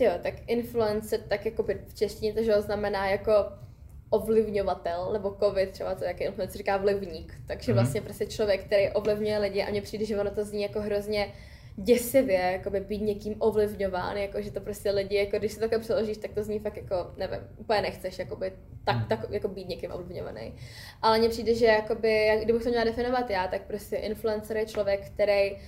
Jo, 0.00 0.12
tak 0.22 0.34
influencer, 0.46 1.20
tak 1.20 1.44
jako 1.44 1.62
v 1.62 1.94
češtině 1.94 2.34
to 2.34 2.42
že 2.42 2.62
znamená 2.62 3.08
jako 3.08 3.32
ovlivňovatel, 4.10 5.12
nebo 5.12 5.36
covid, 5.40 5.70
třeba 5.70 5.94
to 5.94 6.04
jak 6.04 6.20
influencer 6.20 6.58
říká 6.58 6.76
vlivník. 6.76 7.34
Takže 7.46 7.72
mm-hmm. 7.72 7.74
vlastně 7.74 8.00
prostě 8.00 8.26
člověk, 8.26 8.64
který 8.64 8.88
ovlivňuje 8.88 9.38
lidi 9.38 9.62
a 9.62 9.70
mně 9.70 9.82
přijde, 9.82 10.04
že 10.04 10.20
ono 10.20 10.30
to 10.30 10.44
zní 10.44 10.62
jako 10.62 10.80
hrozně 10.80 11.32
děsivě 11.82 12.36
jakoby 12.40 12.80
být 12.80 13.02
někým 13.02 13.34
ovlivňován, 13.38 14.16
jako 14.16 14.42
že 14.42 14.50
to 14.50 14.60
prostě 14.60 14.90
lidi, 14.90 15.16
jako 15.16 15.38
když 15.38 15.52
si 15.52 15.58
to 15.58 15.60
takhle 15.60 15.78
přeložíš, 15.78 16.16
tak 16.18 16.30
to 16.32 16.42
zní 16.44 16.58
fakt 16.58 16.76
jako, 16.76 17.10
nevím, 17.16 17.38
úplně 17.56 17.82
nechceš 17.82 18.18
jakoby, 18.18 18.52
tak, 18.84 18.96
Hmm. 18.96 19.06
tak 19.08 19.20
jako 19.30 19.48
být 19.48 19.68
někým 19.68 19.92
ovlivňovaný. 19.92 20.54
Ale 21.02 21.18
mně 21.18 21.28
přijde, 21.28 21.54
že 21.54 21.66
jakoby, 21.66 22.26
jak- 22.26 22.40
kdybych 22.44 22.62
to 22.62 22.68
měla 22.68 22.84
definovat 22.84 23.30
já, 23.30 23.48
tak 23.48 23.62
prostě 23.62 23.96
influencer 23.96 24.56
je 24.56 24.66
člověk, 24.66 25.06
který 25.06 25.52
uh, 25.52 25.58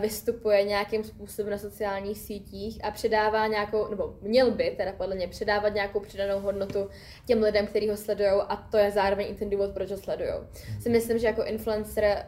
vystupuje 0.00 0.62
nějakým 0.62 1.04
způsobem 1.04 1.50
na 1.50 1.58
sociálních 1.58 2.18
sítích 2.18 2.84
a 2.84 2.90
předává 2.90 3.46
nějakou, 3.46 3.88
nebo 3.88 4.14
měl 4.20 4.50
by 4.50 4.74
teda 4.76 4.92
podle 4.92 5.14
mě 5.14 5.28
předávat 5.28 5.68
nějakou 5.68 6.00
přidanou 6.00 6.40
hodnotu 6.40 6.88
těm 7.26 7.42
lidem, 7.42 7.66
kteří 7.66 7.88
ho 7.88 7.96
sledují 7.96 8.30
a 8.48 8.56
to 8.56 8.76
je 8.76 8.90
zároveň 8.90 9.26
i 9.30 9.34
ten 9.34 9.50
důvod, 9.50 9.70
proč 9.74 9.90
ho 9.90 9.96
sledují. 9.96 10.32
Si 10.80 10.88
myslím, 10.88 11.18
že 11.18 11.26
jako 11.26 11.44
influencer 11.44 12.26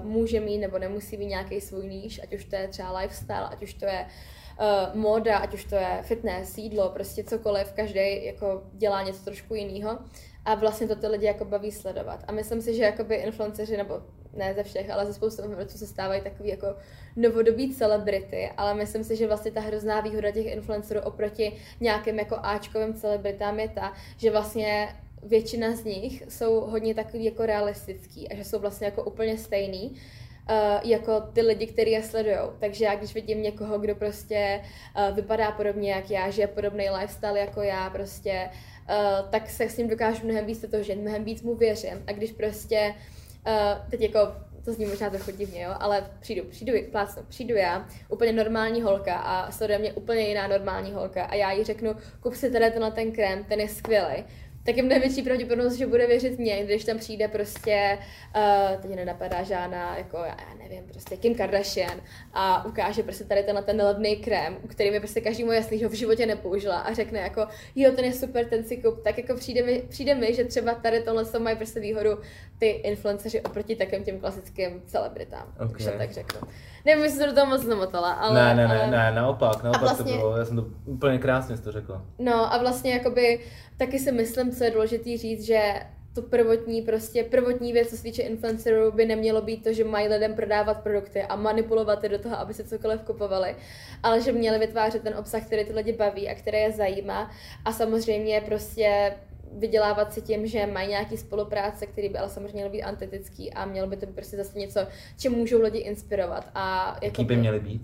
uh, 0.00 0.04
může 0.04 0.40
mít 0.40 0.58
nebo 0.58 0.78
nemusí 0.78 1.16
mít 1.16 1.26
nějaký 1.26 1.60
svůj 1.60 1.86
níž, 1.86 2.20
ať 2.22 2.34
už 2.34 2.44
to 2.44 2.56
je 2.56 2.68
třeba 2.68 2.98
lifestyle, 2.98 3.48
ať 3.50 3.62
už 3.62 3.74
to 3.74 3.84
je 3.84 4.06
uh, 4.06 5.00
móda, 5.00 5.38
ať 5.38 5.54
už 5.54 5.64
to 5.64 5.74
je 5.74 5.98
fitness, 6.02 6.58
jídlo, 6.58 6.90
prostě 6.90 7.24
cokoliv, 7.24 7.72
každý 7.72 8.24
jako 8.24 8.62
dělá 8.72 9.02
něco 9.02 9.24
trošku 9.24 9.54
jiného 9.54 9.98
a 10.44 10.54
vlastně 10.54 10.88
to 10.88 10.96
ty 10.96 11.06
lidi 11.06 11.26
jako 11.26 11.44
baví 11.44 11.72
sledovat. 11.72 12.24
A 12.28 12.32
myslím 12.32 12.62
si, 12.62 12.74
že 12.74 12.82
jakoby 12.82 13.14
influenceři, 13.14 13.76
nebo 13.76 14.02
ne 14.36 14.54
ze 14.54 14.62
všech, 14.62 14.90
ale 14.90 15.06
ze 15.06 15.14
spoustu 15.14 15.42
influencerů 15.42 15.78
se 15.78 15.86
stávají 15.86 16.20
takový 16.20 16.48
jako 16.48 16.66
novodobí 17.16 17.74
celebrity, 17.74 18.50
ale 18.56 18.74
myslím 18.74 19.04
si, 19.04 19.16
že 19.16 19.26
vlastně 19.26 19.50
ta 19.50 19.60
hrozná 19.60 20.00
výhoda 20.00 20.30
těch 20.30 20.46
influencerů 20.46 21.00
oproti 21.00 21.52
nějakým 21.80 22.18
jako 22.18 22.36
Ačkovým 22.42 22.94
celebritám 22.94 23.60
je 23.60 23.68
ta, 23.68 23.92
že 24.16 24.30
vlastně 24.30 24.88
většina 25.22 25.76
z 25.76 25.84
nich 25.84 26.22
jsou 26.28 26.60
hodně 26.60 26.94
takový 26.94 27.24
jako 27.24 27.46
realistický 27.46 28.28
a 28.28 28.36
že 28.36 28.44
jsou 28.44 28.58
vlastně 28.58 28.84
jako 28.84 29.04
úplně 29.04 29.38
stejný, 29.38 29.96
Uh, 30.50 30.90
jako 30.90 31.20
ty 31.20 31.42
lidi, 31.42 31.66
kteří 31.66 31.90
je 31.90 32.02
sledují. 32.02 32.36
Takže 32.60 32.84
já 32.84 32.94
když 32.94 33.14
vidím 33.14 33.42
někoho, 33.42 33.78
kdo 33.78 33.94
prostě 33.94 34.60
uh, 34.96 35.16
vypadá 35.16 35.50
podobně 35.50 35.92
jak 35.92 36.10
já, 36.10 36.30
žije 36.30 36.46
podobný 36.46 36.90
lifestyle 36.90 37.38
jako 37.38 37.62
já, 37.62 37.90
prostě, 37.90 38.50
uh, 38.88 39.30
tak 39.30 39.50
se 39.50 39.64
s 39.64 39.76
ním 39.76 39.88
dokážu 39.88 40.24
mnohem 40.24 40.46
víc 40.46 40.64
že 40.80 40.94
mnohem 40.94 41.24
víc 41.24 41.42
mu 41.42 41.54
věřím. 41.54 42.04
A 42.06 42.12
když 42.12 42.32
prostě, 42.32 42.94
uh, 42.96 43.15
teď 43.90 44.00
jako 44.00 44.18
to 44.66 44.72
zní 44.72 44.86
možná 44.86 45.10
trochu 45.10 45.30
divně, 45.30 45.62
jo, 45.62 45.74
ale 45.80 46.10
přijdu, 46.20 46.44
přijdu, 46.44 46.72
plácnu, 46.90 47.22
přijdu 47.28 47.54
já, 47.54 47.86
úplně 48.08 48.32
normální 48.32 48.82
holka 48.82 49.16
a 49.16 49.52
sleduje 49.52 49.78
mě 49.78 49.92
úplně 49.92 50.20
jiná 50.20 50.46
normální 50.46 50.92
holka 50.92 51.24
a 51.24 51.34
já 51.34 51.52
jí 51.52 51.64
řeknu, 51.64 51.96
kup 52.20 52.34
si 52.34 52.50
tady 52.50 52.70
tenhle 52.70 52.90
ten 52.90 53.12
krém, 53.12 53.44
ten 53.44 53.60
je 53.60 53.68
skvělý 53.68 54.24
tak 54.66 54.76
je 54.76 54.82
mnohem 54.82 55.02
větší 55.02 55.22
pravděpodobnost, 55.22 55.74
že 55.74 55.86
bude 55.86 56.06
věřit 56.06 56.38
mě, 56.38 56.64
když 56.64 56.84
tam 56.84 56.98
přijde 56.98 57.28
prostě, 57.28 57.98
uh, 58.36 58.82
teď 58.82 58.96
nenapadá 58.96 59.42
žádná, 59.42 59.98
jako 59.98 60.16
já 60.16 60.36
nevím, 60.58 60.84
prostě 60.84 61.16
Kim 61.16 61.34
Kardashian 61.34 62.00
a 62.32 62.64
ukáže 62.66 63.02
prostě 63.02 63.24
tady 63.24 63.42
tenhle 63.42 63.62
ten 63.62 63.82
levný 63.82 64.16
krém, 64.16 64.56
u 64.62 64.68
který 64.68 64.90
mi 64.90 64.98
prostě 65.00 65.20
každý 65.20 65.44
můj 65.44 65.56
jasný, 65.56 65.78
že 65.78 65.84
ho 65.84 65.90
v 65.90 65.94
životě 65.94 66.26
nepoužila 66.26 66.78
a 66.78 66.92
řekne 66.92 67.18
jako, 67.18 67.46
jo, 67.74 67.92
ten 67.92 68.04
je 68.04 68.12
super, 68.12 68.44
ten 68.44 68.64
si 68.64 68.76
kup, 68.76 69.02
tak 69.04 69.18
jako 69.18 69.34
přijde 69.34 69.62
mi, 69.62 69.82
přijde 69.88 70.14
mi 70.14 70.34
že 70.34 70.44
třeba 70.44 70.74
tady 70.74 71.02
tohle 71.02 71.24
to 71.24 71.40
mají 71.40 71.56
prostě 71.56 71.80
výhodu 71.80 72.10
ty 72.58 72.66
influenceři 72.66 73.40
oproti 73.40 73.76
takovým 73.76 74.04
těm 74.04 74.20
klasickým 74.20 74.82
celebritám, 74.86 75.54
Ok. 75.60 75.72
když 75.72 75.86
to 75.86 75.98
tak 75.98 76.12
řeknu. 76.12 76.40
Nevím, 76.86 77.04
jestli 77.04 77.18
se 77.18 77.26
do 77.26 77.34
toho 77.34 77.46
moc 77.46 77.62
zamotala, 77.62 78.12
ale... 78.12 78.54
ne, 78.54 78.54
ne, 78.54 78.68
ne, 78.68 78.86
ne, 78.90 79.12
naopak, 79.14 79.62
naopak 79.62 79.80
vlastně- 79.80 80.12
to 80.12 80.18
bylo, 80.18 80.36
já 80.36 80.44
jsem 80.44 80.56
to 80.56 80.66
úplně 80.84 81.18
krásně 81.18 81.58
to 81.58 81.72
řekla. 81.72 82.02
No 82.18 82.54
a 82.54 82.58
vlastně 82.58 82.92
jakoby 82.92 83.40
taky 83.76 83.98
si 83.98 84.12
myslím, 84.12 84.52
co 84.52 84.64
je 84.64 84.70
důležité 84.70 85.16
říct, 85.16 85.42
že 85.46 85.60
to 86.14 86.22
prvotní, 86.22 86.82
prostě 86.82 87.24
prvotní 87.24 87.72
věc, 87.72 87.90
co 87.90 87.96
se 87.96 88.02
týče 88.02 88.22
influencerů, 88.22 88.92
by 88.92 89.06
nemělo 89.06 89.42
být 89.42 89.64
to, 89.64 89.72
že 89.72 89.84
mají 89.84 90.08
lidem 90.08 90.34
prodávat 90.34 90.82
produkty 90.82 91.22
a 91.22 91.36
manipulovat 91.36 92.02
je 92.02 92.08
do 92.08 92.18
toho, 92.18 92.36
aby 92.38 92.54
se 92.54 92.64
cokoliv 92.64 93.00
kupovali, 93.02 93.56
ale 94.02 94.20
že 94.20 94.32
měli 94.32 94.58
vytvářet 94.58 95.02
ten 95.02 95.14
obsah, 95.18 95.42
který 95.46 95.64
ty 95.64 95.72
lidi 95.72 95.92
baví 95.92 96.28
a 96.28 96.34
který 96.34 96.58
je 96.58 96.72
zajímá 96.72 97.30
a 97.64 97.72
samozřejmě 97.72 98.40
prostě 98.40 99.12
vydělávat 99.56 100.12
si 100.12 100.22
tím, 100.22 100.46
že 100.46 100.66
mají 100.66 100.88
nějaký 100.88 101.16
spolupráce, 101.16 101.86
který 101.86 102.08
by 102.08 102.18
ale 102.18 102.28
samozřejmě 102.28 102.52
měl 102.52 102.70
být 102.70 102.82
antetický 102.82 103.52
a 103.52 103.64
mělo 103.64 103.88
by 103.88 103.96
to 103.96 104.06
být 104.06 104.14
prostě 104.14 104.36
zase 104.36 104.58
něco, 104.58 104.80
čím 105.18 105.32
můžou 105.32 105.60
lidi 105.62 105.78
inspirovat. 105.78 106.50
A 106.54 106.96
Jaký 107.02 107.24
by 107.24 107.36
měly 107.36 107.60
být? 107.60 107.82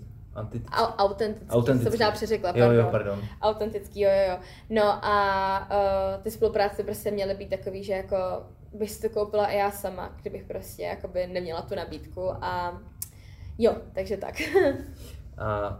Autentický, 0.97 1.49
Autentický. 1.49 1.83
jsem 1.83 1.91
možná 1.93 2.11
přeřekla, 2.11 2.53
Jo, 2.55 2.71
jo, 2.71 2.83
pardon. 2.91 2.91
pardon. 2.91 3.21
Autentický, 3.41 4.01
jo, 4.01 4.09
jo, 4.09 4.31
jo. 4.31 4.37
No 4.69 5.05
a 5.05 5.67
uh, 6.17 6.23
ty 6.23 6.31
spolupráce 6.31 6.83
prostě 6.83 7.11
měly 7.11 7.33
být 7.35 7.49
takový, 7.49 7.83
že 7.83 7.93
jako 7.93 8.15
bych 8.73 8.91
si 8.91 9.01
to 9.01 9.09
koupila 9.09 9.47
i 9.47 9.57
já 9.57 9.71
sama, 9.71 10.15
kdybych 10.21 10.43
prostě 10.43 10.83
jakoby 10.83 11.27
neměla 11.27 11.61
tu 11.61 11.75
nabídku 11.75 12.29
a 12.41 12.81
jo, 13.57 13.75
takže 13.93 14.17
tak. 14.17 14.35
A 15.37 15.79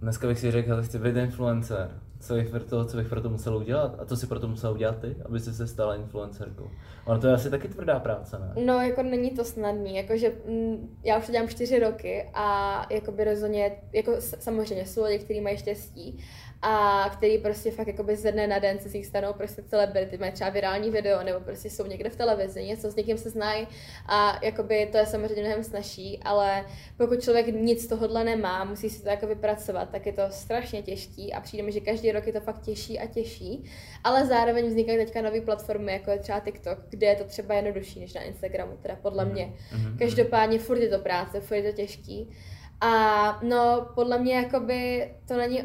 dneska 0.00 0.26
bych 0.26 0.38
si 0.38 0.50
řekl, 0.50 0.82
že 0.82 0.88
chci 0.88 0.98
být 0.98 1.16
influencer. 1.16 2.00
Co 2.22 2.34
bych 2.34 2.50
pro 2.50 2.64
to, 2.64 2.84
co 2.84 2.96
bych 2.96 3.08
pro 3.08 3.20
to 3.20 3.30
musel 3.30 3.56
udělat? 3.56 3.96
A 3.98 4.04
co 4.04 4.16
si 4.16 4.26
pro 4.26 4.40
to 4.40 4.48
musel 4.48 4.72
udělat 4.72 4.98
ty, 4.98 5.16
aby 5.24 5.40
jsi 5.40 5.54
se 5.54 5.66
stala 5.66 5.94
influencerkou? 5.94 6.70
Ono 7.06 7.20
to 7.20 7.26
je 7.26 7.34
asi 7.34 7.50
taky 7.50 7.68
tvrdá 7.68 8.00
práce, 8.00 8.38
ne? 8.38 8.64
No, 8.64 8.80
jako 8.80 9.02
není 9.02 9.30
to 9.30 9.44
snadný, 9.44 9.96
jakože 9.96 10.32
mm, 10.48 10.96
já 11.04 11.18
už 11.18 11.26
to 11.26 11.32
dělám 11.32 11.48
čtyři 11.48 11.78
roky 11.78 12.30
a 12.34 12.86
jakoby 12.90 13.24
rozhodně, 13.24 13.72
jako 13.92 14.12
samozřejmě 14.18 14.86
jsou 14.86 15.04
lidi, 15.04 15.24
kteří 15.24 15.40
mají 15.40 15.56
štěstí 15.56 16.24
a 16.62 17.10
který 17.12 17.38
prostě 17.38 17.70
fakt 17.70 17.86
jakoby 17.86 18.16
ze 18.16 18.32
dne 18.32 18.46
na 18.46 18.58
den 18.58 18.78
se 18.78 18.88
z 18.88 18.94
nich 18.94 19.06
stanou 19.06 19.32
prostě 19.32 19.62
celebrity, 19.62 20.18
mají 20.18 20.32
třeba 20.32 20.50
virální 20.50 20.90
video 20.90 21.22
nebo 21.22 21.40
prostě 21.40 21.70
jsou 21.70 21.86
někde 21.86 22.10
v 22.10 22.16
televizi, 22.16 22.64
něco 22.64 22.90
s 22.90 22.96
někým 22.96 23.18
se 23.18 23.30
znají 23.30 23.68
a 24.06 24.38
jakoby 24.44 24.88
to 24.92 24.98
je 24.98 25.06
samozřejmě 25.06 25.42
mnohem 25.42 25.64
snažší, 25.64 26.20
ale 26.22 26.64
pokud 26.96 27.22
člověk 27.22 27.46
nic 27.46 27.84
z 27.84 27.86
tohohle 27.86 28.24
nemá, 28.24 28.64
musí 28.64 28.90
si 28.90 29.02
to 29.02 29.08
jako 29.08 29.26
vypracovat, 29.26 29.90
tak 29.90 30.06
je 30.06 30.12
to 30.12 30.22
strašně 30.30 30.82
těžký 30.82 31.32
a 31.32 31.40
přijde 31.40 31.62
mi, 31.62 31.72
že 31.72 31.80
každý 31.80 32.12
rok 32.12 32.26
je 32.26 32.32
to 32.32 32.40
fakt 32.40 32.60
těžší 32.60 32.98
a 32.98 33.06
těžší, 33.06 33.64
ale 34.04 34.26
zároveň 34.26 34.66
vznikají 34.66 34.98
teďka 34.98 35.22
nové 35.22 35.40
platformy, 35.40 35.92
jako 35.92 36.10
je 36.10 36.18
třeba 36.18 36.40
TikTok, 36.40 36.78
kde 36.88 37.06
je 37.06 37.16
to 37.16 37.24
třeba 37.24 37.54
jednodušší 37.54 38.00
než 38.00 38.14
na 38.14 38.22
Instagramu, 38.22 38.76
teda 38.82 38.96
podle 39.02 39.24
mě. 39.24 39.52
Mhm. 39.72 39.98
Každopádně 39.98 40.58
furt 40.58 40.78
je 40.78 40.88
to 40.88 40.98
práce, 40.98 41.40
furt 41.40 41.56
je 41.56 41.72
to 41.72 41.76
těžký. 41.76 42.30
A 42.80 43.38
no, 43.42 43.88
podle 43.94 44.18
mě 44.18 44.34
jakoby 44.34 45.10
to 45.28 45.36
není, 45.36 45.62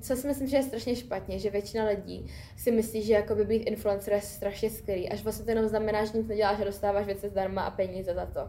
co 0.00 0.16
si 0.16 0.26
myslím, 0.26 0.48
že 0.48 0.56
je 0.56 0.62
strašně 0.62 0.96
špatně, 0.96 1.38
že 1.38 1.50
většina 1.50 1.84
lidí 1.84 2.26
si 2.56 2.70
myslí, 2.70 3.02
že 3.02 3.12
jakoby 3.12 3.44
být 3.44 3.62
influencer 3.62 4.12
je 4.12 4.20
strašně 4.20 4.70
skvělý, 4.70 5.08
až 5.08 5.22
vlastně 5.22 5.44
to 5.44 5.50
jenom 5.50 5.68
znamená, 5.68 6.04
že 6.04 6.18
nic 6.18 6.28
neděláš 6.28 6.60
a 6.60 6.64
dostáváš 6.64 7.06
věci 7.06 7.28
zdarma 7.28 7.62
a 7.62 7.70
peníze 7.70 8.14
za 8.14 8.26
to. 8.26 8.40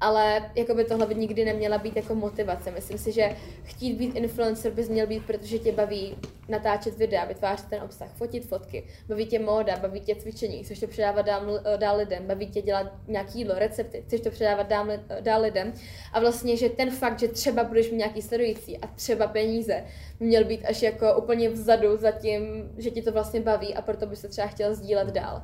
Ale 0.00 0.50
jakoby 0.54 0.84
tohle 0.84 1.06
by 1.06 1.14
nikdy 1.14 1.44
neměla 1.44 1.78
být 1.78 1.96
jako 1.96 2.14
motivace. 2.14 2.70
Myslím 2.70 2.98
si, 2.98 3.12
že 3.12 3.36
chtít 3.64 3.94
být 3.94 4.16
influencer 4.16 4.72
bys 4.72 4.88
měl 4.88 5.06
být, 5.06 5.26
protože 5.26 5.58
tě 5.58 5.72
baví 5.72 6.16
natáčet 6.48 6.96
videa, 6.96 7.24
vytvářet 7.24 7.66
ten 7.66 7.82
obsah, 7.82 8.12
fotit 8.14 8.46
fotky, 8.46 8.84
baví 9.08 9.26
tě 9.26 9.38
móda, 9.38 9.76
baví 9.76 10.00
tě 10.00 10.14
cvičení, 10.14 10.64
chceš 10.64 10.80
to 10.80 10.86
předávat 10.86 11.22
dál, 11.22 11.60
dál 11.76 11.96
lidem, 11.96 12.26
baví 12.26 12.46
tě 12.46 12.62
dělat 12.62 12.92
nějaký 13.08 13.38
jídlo, 13.38 13.54
recepty, 13.58 14.02
chceš 14.06 14.20
to 14.20 14.30
předávat 14.30 14.68
dál, 14.68 14.86
dál 15.20 15.42
lidem. 15.42 15.72
A 16.12 16.20
vlastně, 16.20 16.56
že 16.56 16.68
ten 16.68 16.90
fakt, 16.90 17.18
že 17.18 17.28
třeba 17.28 17.64
budeš 17.64 17.90
mít 17.90 17.96
nějaký 17.96 18.22
sledující 18.22 18.78
a 18.78 18.86
třeba 18.86 19.26
peníze, 19.26 19.84
měl 20.20 20.44
být 20.44 20.59
až 20.68 20.82
jako 20.82 21.14
úplně 21.14 21.48
vzadu 21.48 21.96
za 21.96 22.10
tím, 22.10 22.72
že 22.78 22.90
ti 22.90 23.02
to 23.02 23.12
vlastně 23.12 23.40
baví 23.40 23.74
a 23.74 23.82
proto 23.82 24.06
by 24.06 24.16
se 24.16 24.28
třeba 24.28 24.46
chtěl 24.46 24.74
sdílet 24.74 25.08
dál. 25.08 25.42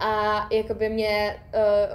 A 0.00 0.46
jakoby 0.52 0.88
mě 0.88 1.36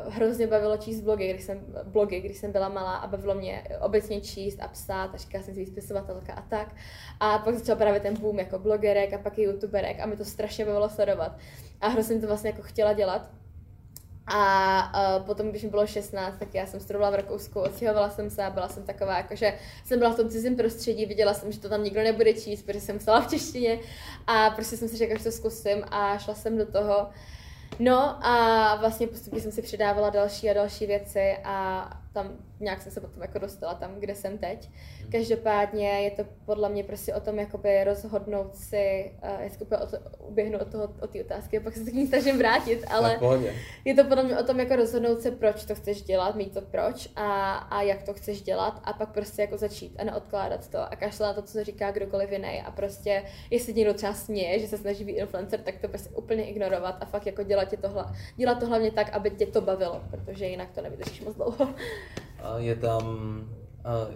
uh, 0.05 0.13
hrozně 0.13 0.47
bavilo 0.47 0.77
číst 0.77 1.01
blogy 1.01 1.33
když, 1.33 1.43
jsem, 1.43 1.65
blogy, 1.83 2.21
když 2.21 2.37
jsem 2.37 2.51
byla 2.51 2.69
malá 2.69 2.95
a 2.95 3.07
bavilo 3.07 3.35
mě 3.35 3.63
obecně 3.81 4.21
číst 4.21 4.61
a 4.61 4.67
psát 4.67 5.13
a 5.13 5.17
říkala 5.17 5.43
jsem 5.43 5.53
si 5.53 5.65
spisovatelka 5.65 6.33
a 6.33 6.41
tak. 6.41 6.75
A 7.19 7.37
pak 7.37 7.55
začal 7.55 7.75
právě 7.75 7.99
ten 7.99 8.17
boom 8.17 8.39
jako 8.39 8.59
blogerek 8.59 9.13
a 9.13 9.17
pak 9.17 9.37
i 9.37 9.43
youtuberek 9.43 9.99
a 9.99 10.05
mi 10.05 10.17
to 10.17 10.25
strašně 10.25 10.65
bavilo 10.65 10.89
sledovat. 10.89 11.37
A 11.81 11.87
hrozně 11.87 12.19
to 12.19 12.27
vlastně 12.27 12.49
jako 12.49 12.61
chtěla 12.61 12.93
dělat. 12.93 13.29
A 14.27 15.17
uh, 15.17 15.25
potom, 15.25 15.49
když 15.49 15.63
mi 15.63 15.69
bylo 15.69 15.87
16, 15.87 16.37
tak 16.39 16.53
já 16.53 16.65
jsem 16.65 16.79
studovala 16.79 17.11
v 17.11 17.15
Rakousku, 17.15 17.59
odstěhovala 17.59 18.09
jsem 18.09 18.29
se 18.29 18.43
a 18.43 18.49
byla 18.49 18.69
jsem 18.69 18.83
taková, 18.83 19.17
jakože 19.17 19.53
jsem 19.85 19.99
byla 19.99 20.11
v 20.11 20.15
tom 20.15 20.29
cizím 20.29 20.55
prostředí, 20.55 21.05
viděla 21.05 21.33
jsem, 21.33 21.51
že 21.51 21.59
to 21.59 21.69
tam 21.69 21.83
nikdo 21.83 22.03
nebude 22.03 22.33
číst, 22.33 22.63
protože 22.63 22.81
jsem 22.81 22.99
psala 22.99 23.21
v 23.21 23.27
češtině 23.27 23.79
a 24.27 24.49
prostě 24.49 24.77
jsem 24.77 24.87
si 24.87 24.97
řekla, 24.97 25.17
že 25.17 25.23
to 25.23 25.31
zkusím 25.31 25.83
a 25.91 26.17
šla 26.17 26.35
jsem 26.35 26.57
do 26.57 26.65
toho. 26.65 27.07
No 27.79 28.25
a 28.25 28.75
vlastně 28.75 29.07
postupně 29.07 29.41
jsem 29.41 29.51
si 29.51 29.61
přidávala 29.61 30.09
další 30.09 30.49
a 30.49 30.53
další 30.53 30.85
věci 30.85 31.37
a 31.43 31.89
tam 32.13 32.31
nějak 32.63 32.81
jsem 32.81 32.91
se 32.91 33.01
potom 33.01 33.21
jako 33.21 33.39
dostala 33.39 33.73
tam, 33.73 33.95
kde 33.99 34.15
jsem 34.15 34.37
teď. 34.37 34.69
Každopádně 35.11 35.89
je 35.89 36.11
to 36.11 36.23
podle 36.45 36.69
mě 36.69 36.83
prostě 36.83 37.13
o 37.13 37.19
tom 37.19 37.39
jakoby 37.39 37.83
rozhodnout 37.83 38.55
si, 38.55 39.11
uh, 39.23 39.41
já 39.41 39.49
úplně 39.61 39.99
uběhnu 40.19 40.59
od 40.59 40.71
toho, 40.71 40.93
od 41.01 41.09
té 41.09 41.21
otázky 41.21 41.57
a 41.57 41.61
pak 41.61 41.73
se 41.73 41.83
k 41.91 41.93
ní 41.93 42.07
snažím 42.07 42.37
vrátit, 42.37 42.85
ale 42.87 43.19
je 43.85 43.93
to 43.93 44.03
podle 44.03 44.23
mě 44.23 44.39
o 44.39 44.43
tom 44.43 44.59
jako 44.59 44.75
rozhodnout 44.75 45.21
se, 45.21 45.31
proč 45.31 45.65
to 45.65 45.75
chceš 45.75 46.01
dělat, 46.01 46.35
mít 46.35 46.53
to 46.53 46.61
proč 46.61 47.09
a, 47.15 47.53
a 47.53 47.81
jak 47.81 48.03
to 48.03 48.13
chceš 48.13 48.41
dělat 48.41 48.81
a 48.83 48.93
pak 48.93 49.09
prostě 49.09 49.41
jako 49.41 49.57
začít 49.57 49.95
a 49.99 50.03
neodkládat 50.03 50.67
to 50.67 50.79
a 50.79 50.95
kašle 50.95 51.27
na 51.27 51.33
to, 51.33 51.41
co 51.41 51.63
říká 51.63 51.91
kdokoliv 51.91 52.31
jiný 52.31 52.61
a 52.65 52.71
prostě 52.71 53.23
jestli 53.49 53.73
někdo 53.73 53.93
třeba 53.93 54.13
směje, 54.13 54.59
že 54.59 54.67
se 54.67 54.77
snaží 54.77 55.03
být 55.03 55.13
influencer, 55.13 55.59
tak 55.59 55.75
to 55.77 55.87
prostě 55.87 56.09
úplně 56.09 56.49
ignorovat 56.49 56.97
a 57.01 57.05
fakt 57.05 57.25
jako 57.25 57.43
dělat, 57.43 57.69
to, 57.81 58.05
dělat 58.35 58.59
to 58.59 58.67
hlavně 58.67 58.91
tak, 58.91 59.09
aby 59.13 59.31
tě 59.31 59.45
to 59.45 59.61
bavilo, 59.61 60.01
protože 60.11 60.45
jinak 60.45 60.71
to 60.71 60.81
nevydržíš 60.81 61.21
moc 61.21 61.35
dlouho. 61.35 61.75
Je 62.57 62.75
tam 62.75 63.03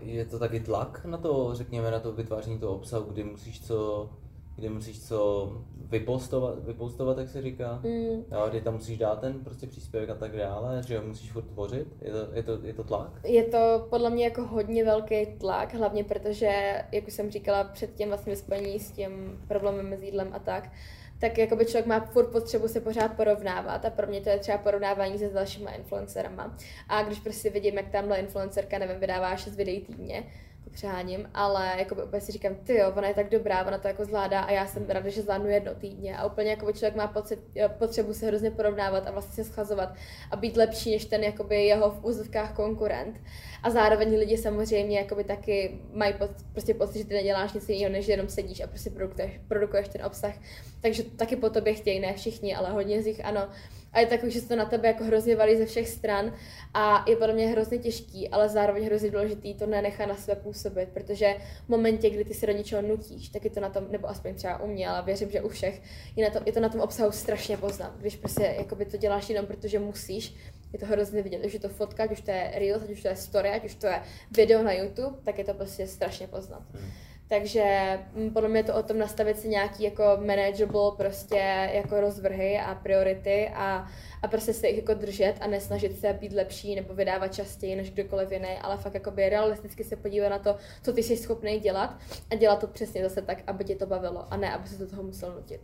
je 0.01 0.25
to 0.25 0.39
taky 0.39 0.59
tlak 0.59 1.05
na 1.05 1.17
to, 1.17 1.49
řekněme, 1.53 1.91
na 1.91 1.99
to 1.99 2.11
vytváření 2.11 2.59
toho 2.59 2.75
obsahu, 2.75 3.05
kdy 3.11 3.23
musíš 3.23 3.65
co, 3.65 4.09
kdy 4.55 4.69
musíš 4.69 5.07
co 5.07 5.51
vypostovat, 5.89 6.65
vypostovat, 6.65 7.17
jak 7.17 7.29
se 7.29 7.41
říká, 7.41 7.79
Mm. 7.83 8.23
jo, 8.31 8.45
kdy 8.49 8.61
tam 8.61 8.73
musíš 8.73 8.97
dát 8.97 9.19
ten 9.19 9.33
prostě 9.43 9.67
příspěvek 9.67 10.09
a 10.09 10.15
tak 10.15 10.37
dále, 10.37 10.83
že 10.87 10.97
ho 10.99 11.05
musíš 11.07 11.31
furt 11.31 11.43
tvořit, 11.43 11.87
je 12.01 12.11
to, 12.11 12.17
je 12.33 12.43
to, 12.43 12.59
je 12.63 12.73
to 12.73 12.83
tlak? 12.83 13.11
Je 13.25 13.43
to 13.43 13.87
podle 13.89 14.09
mě 14.09 14.23
jako 14.23 14.41
hodně 14.43 14.85
velký 14.85 15.25
tlak, 15.25 15.73
hlavně 15.73 16.03
protože, 16.03 16.83
jak 16.91 17.07
už 17.07 17.13
jsem 17.13 17.31
říkala 17.31 17.63
předtím 17.63 18.07
vlastně 18.07 18.31
ve 18.33 18.37
spojení 18.37 18.79
s 18.79 18.91
tím 18.91 19.41
problémem 19.47 19.99
s 19.99 20.03
jídlem 20.03 20.29
a 20.33 20.39
tak, 20.39 20.69
tak 21.19 21.37
jakoby 21.37 21.65
člověk 21.65 21.85
má 21.85 21.99
furt 21.99 22.31
potřebu 22.31 22.67
se 22.67 22.81
pořád 22.81 23.13
porovnávat 23.13 23.85
a 23.85 23.89
pro 23.89 24.07
mě 24.07 24.21
to 24.21 24.29
je 24.29 24.39
třeba 24.39 24.57
porovnávání 24.57 25.19
se 25.19 25.29
s 25.29 25.33
dalšíma 25.33 25.71
influencerama. 25.71 26.57
A 26.89 27.03
když 27.03 27.19
prostě 27.19 27.49
vidím, 27.49 27.77
jak 27.77 27.89
tamhle 27.89 28.17
influencerka, 28.17 28.77
nevím, 28.77 28.99
vydává 28.99 29.35
6 29.35 29.55
videí 29.55 29.81
týdně, 29.81 30.23
to 30.67 30.73
přeháním, 30.73 31.29
ale 31.33 31.75
jako 31.77 31.95
by 31.95 32.21
si 32.21 32.31
říkám, 32.31 32.55
ty 32.55 32.77
jo, 32.77 32.93
ona 32.97 33.07
je 33.07 33.13
tak 33.13 33.29
dobrá, 33.29 33.65
ona 33.65 33.77
to 33.77 33.87
jako 33.87 34.05
zvládá 34.05 34.41
a 34.41 34.51
já 34.51 34.67
jsem 34.67 34.85
ráda, 34.89 35.09
že 35.09 35.21
zvládnu 35.21 35.49
jedno 35.49 35.75
týdně 35.75 36.17
a 36.17 36.25
úplně 36.25 36.49
jako 36.49 36.71
člověk 36.71 36.95
má 36.95 37.07
pocit, 37.07 37.39
potřebu 37.77 38.13
se 38.13 38.27
hrozně 38.27 38.51
porovnávat 38.51 39.07
a 39.07 39.11
vlastně 39.11 39.43
se 39.43 39.51
schazovat 39.51 39.95
a 40.31 40.35
být 40.35 40.57
lepší 40.57 40.91
než 40.91 41.05
ten 41.05 41.23
jakoby 41.23 41.65
jeho 41.65 41.91
v 41.91 42.05
úzovkách 42.05 42.53
konkurent. 42.53 43.21
A 43.63 43.69
zároveň 43.69 44.17
lidi 44.17 44.37
samozřejmě 44.37 44.97
jakoby 44.97 45.23
taky 45.23 45.79
mají 45.93 46.13
po, 46.13 46.29
prostě 46.51 46.73
pocit, 46.73 46.97
že 46.97 47.05
ty 47.05 47.13
neděláš 47.13 47.53
nic 47.53 47.69
jiného, 47.69 47.93
než 47.93 48.07
jenom 48.07 48.29
sedíš 48.29 48.61
a 48.61 48.67
prostě 48.67 48.89
produkuješ, 48.89 49.31
produkuješ 49.47 49.87
ten 49.87 50.05
obsah. 50.05 50.33
Takže 50.81 51.03
taky 51.03 51.35
po 51.35 51.49
tobě 51.49 51.73
chtějí, 51.73 51.99
ne 51.99 52.13
všichni, 52.13 52.55
ale 52.55 52.69
hodně 52.69 53.01
z 53.01 53.05
nich 53.05 53.25
ano. 53.25 53.49
A 53.97 53.99
je 53.99 54.05
takový, 54.05 54.31
že 54.31 54.41
se 54.41 54.47
to 54.47 54.55
na 54.55 54.65
tebe 54.65 54.87
jako 54.87 55.03
hrozně 55.03 55.35
valí 55.35 55.57
ze 55.57 55.65
všech 55.65 55.89
stran 55.89 56.33
a 56.73 57.05
je 57.07 57.15
podle 57.15 57.33
mě 57.33 57.47
hrozně 57.47 57.77
těžký, 57.77 58.29
ale 58.29 58.49
zároveň 58.49 58.85
hrozně 58.85 59.11
důležitý 59.11 59.53
to 59.53 59.65
nenechat 59.65 60.09
na 60.09 60.15
sebe 60.15 60.41
působit, 60.41 60.89
protože 60.93 61.35
v 61.65 61.69
momentě, 61.69 62.09
kdy 62.09 62.25
ty 62.25 62.33
se 62.33 62.47
do 62.47 62.53
něčeho 62.53 62.81
nutíš, 62.81 63.29
tak 63.29 63.43
je 63.43 63.49
to 63.49 63.59
na 63.59 63.69
tom, 63.69 63.85
nebo 63.91 64.09
aspoň 64.09 64.35
třeba 64.35 64.61
u 64.61 64.67
mě, 64.67 64.89
ale 64.89 65.03
věřím, 65.05 65.31
že 65.31 65.41
u 65.41 65.49
všech, 65.49 65.81
je, 66.15 66.25
na 66.25 66.33
tom, 66.33 66.43
je 66.45 66.51
to 66.51 66.59
na 66.59 66.69
tom 66.69 66.81
obsahu 66.81 67.11
strašně 67.11 67.57
poznat. 67.57 67.97
Když 67.99 68.15
prostě 68.15 68.55
jakoby 68.57 68.85
to 68.85 68.97
děláš 68.97 69.29
jenom 69.29 69.45
protože 69.45 69.79
musíš, 69.79 70.35
je 70.73 70.79
to 70.79 70.85
hrozně 70.85 71.21
vidět, 71.21 71.45
už 71.45 71.53
je 71.53 71.59
to 71.59 71.69
fotka, 71.69 72.03
ať 72.03 72.11
už 72.11 72.21
to 72.21 72.31
je 72.31 72.51
Reels, 72.55 72.83
ať 72.83 72.89
už 72.89 73.01
to 73.01 73.07
je 73.07 73.15
story, 73.15 73.49
ať 73.49 73.65
už 73.65 73.75
to 73.75 73.87
je 73.87 74.01
video 74.31 74.63
na 74.63 74.73
YouTube, 74.73 75.17
tak 75.23 75.37
je 75.37 75.43
to 75.43 75.53
prostě 75.53 75.87
strašně 75.87 76.27
poznat. 76.27 76.61
Hmm. 76.73 76.91
Takže 77.29 77.99
mm, 78.13 78.29
podle 78.29 78.49
mě 78.49 78.59
je 78.59 78.63
to 78.63 78.75
o 78.75 78.83
tom 78.83 78.97
nastavit 78.97 79.39
si 79.39 79.49
nějaký 79.49 79.83
jako 79.83 80.03
manageable 80.25 80.91
prostě 80.97 81.69
jako 81.73 82.01
rozvrhy 82.01 82.59
a 82.59 82.75
priority 82.75 83.49
a, 83.55 83.87
a 84.23 84.27
prostě 84.27 84.53
se 84.53 84.67
jich 84.67 84.77
jako 84.77 84.93
držet 84.93 85.33
a 85.41 85.47
nesnažit 85.47 85.99
se 85.99 86.13
být 86.13 86.33
lepší 86.33 86.75
nebo 86.75 86.93
vydávat 86.93 87.33
častěji 87.33 87.75
než 87.75 87.91
kdokoliv 87.91 88.31
jiný, 88.31 88.57
ale 88.61 88.77
fakt 88.77 88.93
jako 88.93 89.11
by 89.11 89.29
realisticky 89.29 89.83
se 89.83 89.95
podívat 89.95 90.29
na 90.29 90.39
to, 90.39 90.55
co 90.83 90.93
ty 90.93 91.03
jsi 91.03 91.17
schopný 91.17 91.59
dělat 91.59 91.97
a 92.29 92.35
dělat 92.35 92.59
to 92.59 92.67
přesně 92.67 93.03
zase 93.03 93.21
tak, 93.21 93.37
aby 93.47 93.63
tě 93.63 93.75
to 93.75 93.85
bavilo 93.85 94.33
a 94.33 94.37
ne, 94.37 94.53
aby 94.53 94.67
se 94.67 94.77
do 94.77 94.87
toho 94.87 95.03
musel 95.03 95.35
nutit. 95.35 95.61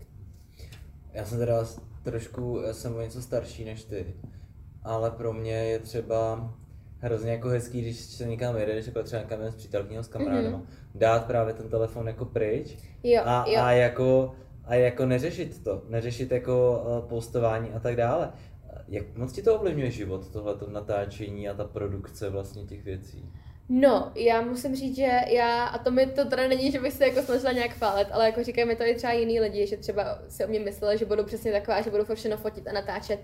Já 1.14 1.26
jsem 1.26 1.38
teda 1.38 1.66
trošku, 2.04 2.62
já 2.68 2.74
jsem 2.74 2.96
o 2.96 3.02
něco 3.02 3.22
starší 3.22 3.66
než 3.66 3.84
ty, 3.84 4.14
ale 4.84 5.12
pro 5.12 5.34
mě 5.34 5.54
je 5.54 5.80
třeba 5.80 6.54
hrozně 7.04 7.32
jako 7.32 7.50
hezký, 7.50 7.82
když 7.82 8.00
se 8.00 8.26
někam 8.26 8.58
jede, 8.58 8.74
když 8.74 8.88
jako 8.88 9.04
třeba 9.04 9.22
někam 9.22 9.42
s 9.42 9.56
přítelkyní 9.56 10.04
s 10.04 10.08
kamarádem, 10.08 10.54
mm-hmm. 10.54 10.66
dát 10.96 11.26
právě 11.26 11.54
ten 11.54 11.70
telefon 11.70 12.08
jako 12.08 12.26
pryč 12.26 12.78
jo, 13.04 13.22
a, 13.26 13.46
jo. 13.48 13.62
a 13.62 13.72
jako 13.72 14.36
a 14.66 14.76
jako 14.76 15.06
neřešit 15.06 15.64
to, 15.64 15.84
neřešit 15.90 16.32
jako 16.32 16.84
uh, 16.88 17.10
postování 17.10 17.72
a 17.72 17.80
tak 17.80 17.96
dále. 17.96 18.32
Jak 18.88 19.18
moc 19.18 19.34
ti 19.34 19.42
to 19.42 19.56
ovlivňuje 19.56 19.92
život, 19.92 20.32
tohleto 20.32 20.70
natáčení 20.70 21.50
a 21.50 21.54
ta 21.54 21.64
produkce 21.64 22.30
vlastně 22.30 22.64
těch 22.64 22.84
věcí? 22.84 23.32
No, 23.70 24.12
já 24.16 24.42
musím 24.42 24.76
říct, 24.76 24.96
že 24.96 25.20
já, 25.28 25.66
a 25.66 25.78
to 25.78 25.92
mi 25.92 26.06
to 26.06 26.26
teda 26.26 26.48
není, 26.48 26.72
že 26.72 26.80
bych 26.80 26.94
se 26.94 27.08
jako 27.08 27.22
snažila 27.22 27.52
nějak 27.52 27.72
chválit, 27.72 28.08
ale 28.12 28.26
jako 28.26 28.44
říkají 28.44 28.68
mi 28.68 28.76
to 28.76 28.84
i 28.84 28.96
třeba 28.96 29.14
jiný 29.14 29.40
lidi, 29.40 29.68
že 29.68 29.78
třeba 29.78 30.20
si 30.30 30.46
o 30.46 30.48
mě 30.48 30.60
mysleli, 30.60 30.98
že 30.98 31.06
budu 31.06 31.24
přesně 31.24 31.52
taková, 31.52 31.82
že 31.82 31.90
budu 31.90 32.16
všechno 32.16 32.38
fotit 32.38 32.68
a 32.68 32.72
natáčet. 32.72 33.20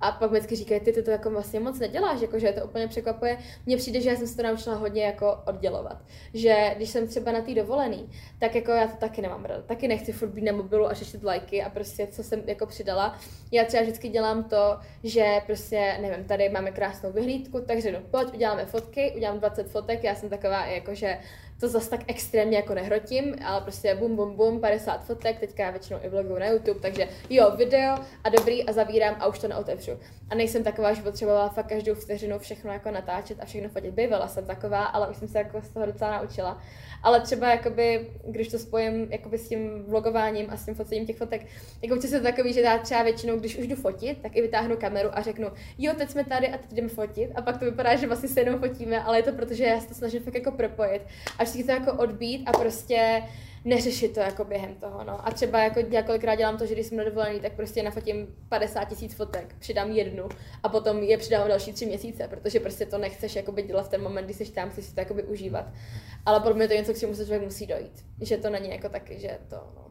A 0.00 0.12
pak 0.12 0.30
vždycky 0.30 0.56
říkají, 0.56 0.80
ty, 0.80 0.92
ty 0.92 1.02
to 1.02 1.10
jako 1.10 1.30
vlastně 1.30 1.60
moc 1.60 1.78
neděláš, 1.78 2.20
jako, 2.20 2.38
že 2.38 2.52
to 2.52 2.64
úplně 2.64 2.88
překvapuje. 2.88 3.38
Mně 3.66 3.76
přijde, 3.76 4.00
že 4.00 4.10
já 4.10 4.16
jsem 4.16 4.26
se 4.26 4.36
to 4.36 4.42
naučila 4.42 4.76
hodně 4.76 5.04
jako 5.04 5.38
oddělovat. 5.46 5.96
Že 6.34 6.74
když 6.76 6.90
jsem 6.90 7.08
třeba 7.08 7.32
na 7.32 7.40
té 7.40 7.54
dovolený, 7.54 8.10
tak 8.38 8.54
jako 8.54 8.70
já 8.70 8.86
to 8.86 8.96
taky 8.96 9.22
nemám 9.22 9.44
ráda. 9.44 9.62
Taky 9.62 9.88
nechci 9.88 10.12
furt 10.12 10.28
být 10.28 10.44
na 10.44 10.52
mobilu 10.52 10.86
a 10.86 10.94
řešit 10.94 11.24
lajky 11.24 11.62
a 11.62 11.70
prostě 11.70 12.06
co 12.06 12.22
jsem 12.22 12.42
jako 12.46 12.66
přidala. 12.66 13.18
Já 13.52 13.64
třeba 13.64 13.82
vždycky 13.82 14.08
dělám 14.08 14.44
to, 14.44 14.78
že 15.04 15.40
prostě, 15.46 15.98
nevím, 16.00 16.24
tady 16.24 16.48
máme 16.48 16.70
krásnou 16.70 17.12
vyhlídku, 17.12 17.60
takže 17.60 17.92
no, 17.92 17.98
pojď, 18.10 18.34
uděláme 18.34 18.66
fotky, 18.66 19.12
udělám 19.16 19.38
20 19.38 19.70
fotek, 19.70 19.79
já 20.04 20.14
jsem 20.14 20.28
taková 20.28 20.66
jako, 20.66 20.94
že 20.94 21.18
to 21.60 21.68
zas 21.68 21.88
tak 21.88 22.00
extrémně 22.06 22.56
jako 22.56 22.74
nehrotím, 22.74 23.36
ale 23.44 23.60
prostě 23.60 23.94
bum, 23.94 24.16
bum, 24.16 24.36
bum, 24.36 24.60
50 24.60 25.04
fotek, 25.04 25.40
teďka 25.40 25.62
já 25.62 25.70
většinou 25.70 25.98
i 26.02 26.08
vloguju 26.08 26.38
na 26.38 26.46
YouTube, 26.46 26.80
takže 26.80 27.08
jo, 27.30 27.52
video 27.56 27.96
a 28.24 28.28
dobrý 28.28 28.64
a 28.64 28.72
zavírám 28.72 29.16
a 29.18 29.26
už 29.26 29.38
to 29.38 29.48
neotevřu. 29.48 29.92
A 30.30 30.34
nejsem 30.34 30.64
taková, 30.64 30.92
že 30.92 31.02
potřebovala 31.02 31.48
fakt 31.48 31.66
každou 31.66 31.94
vteřinu 31.94 32.38
všechno 32.38 32.72
jako 32.72 32.90
natáčet 32.90 33.40
a 33.40 33.44
všechno 33.44 33.68
fotit. 33.68 33.94
Bývala 33.94 34.28
jsem 34.28 34.46
taková, 34.46 34.84
ale 34.84 35.08
už 35.08 35.16
jsem 35.16 35.28
se 35.28 35.38
jako 35.38 35.62
z 35.62 35.68
toho 35.68 35.86
docela 35.86 36.18
naučila. 36.20 36.62
Ale 37.02 37.20
třeba 37.20 37.50
jakoby, 37.50 38.10
když 38.26 38.48
to 38.48 38.58
spojím 38.58 39.06
jakoby 39.10 39.38
s 39.38 39.48
tím 39.48 39.84
vlogováním 39.88 40.46
a 40.50 40.56
s 40.56 40.64
tím 40.64 40.74
focením 40.74 41.06
těch 41.06 41.16
fotek, 41.16 41.46
jako 41.82 41.94
je 41.94 42.10
to 42.10 42.22
takový, 42.22 42.52
že 42.52 42.60
já 42.60 42.78
třeba 42.78 43.02
většinou, 43.02 43.38
když 43.38 43.58
už 43.58 43.66
jdu 43.66 43.76
fotit, 43.76 44.22
tak 44.22 44.36
i 44.36 44.42
vytáhnu 44.42 44.76
kameru 44.76 45.08
a 45.12 45.22
řeknu, 45.22 45.48
jo, 45.78 45.92
teď 45.98 46.10
jsme 46.10 46.24
tady 46.24 46.48
a 46.48 46.58
teď 46.58 46.72
jdeme 46.72 46.88
fotit. 46.88 47.30
A 47.34 47.42
pak 47.42 47.58
to 47.58 47.64
vypadá, 47.64 47.96
že 47.96 48.06
vlastně 48.06 48.28
se 48.28 48.40
jenom 48.40 48.60
fotíme, 48.60 49.02
ale 49.02 49.18
je 49.18 49.22
to 49.22 49.32
proto, 49.32 49.54
že 49.54 49.64
já 49.64 49.80
se 49.80 49.88
to 49.88 49.94
snažím 49.94 50.22
fakt 50.22 50.34
jako 50.34 50.50
propojit. 50.50 51.02
A 51.38 51.44
vždycky 51.50 51.72
to 51.72 51.72
jako 51.72 52.02
odbít 52.02 52.48
a 52.48 52.52
prostě 52.52 53.22
neřešit 53.64 54.14
to 54.14 54.20
jako 54.20 54.44
během 54.44 54.74
toho, 54.74 55.04
no. 55.04 55.28
A 55.28 55.30
třeba 55.30 55.62
jako 55.62 55.80
několikrát 55.80 56.34
dělám 56.34 56.58
to, 56.58 56.66
že 56.66 56.74
když 56.74 56.86
jsem 56.86 56.98
na 56.98 57.04
dovolený, 57.04 57.40
tak 57.40 57.52
prostě 57.52 57.82
nafotím 57.82 58.26
50 58.48 58.84
tisíc 58.84 59.14
fotek, 59.14 59.54
přidám 59.58 59.90
jednu 59.90 60.28
a 60.62 60.68
potom 60.68 60.98
je 60.98 61.18
přidám 61.18 61.48
další 61.48 61.72
tři 61.72 61.86
měsíce, 61.86 62.28
protože 62.28 62.60
prostě 62.60 62.86
to 62.86 62.98
nechceš 62.98 63.36
jakoby 63.36 63.62
dělat 63.62 63.86
v 63.86 63.88
ten 63.88 64.02
moment, 64.02 64.24
kdy 64.24 64.34
jsi 64.34 64.52
tam, 64.52 64.70
chceš 64.70 64.84
si 64.84 64.94
to 64.94 65.00
jakoby 65.00 65.22
užívat. 65.22 65.64
Ale 66.26 66.40
podle 66.40 66.54
mě 66.54 66.66
to 66.66 66.72
je 66.72 66.78
něco, 66.78 66.94
k 66.94 66.98
čemu 66.98 67.14
se 67.14 67.24
člověk 67.24 67.42
musí 67.42 67.66
dojít. 67.66 68.04
Že 68.20 68.36
to 68.36 68.50
není 68.50 68.70
jako 68.70 68.88
taky, 68.88 69.18
že 69.18 69.38
to, 69.48 69.56
no. 69.56 69.90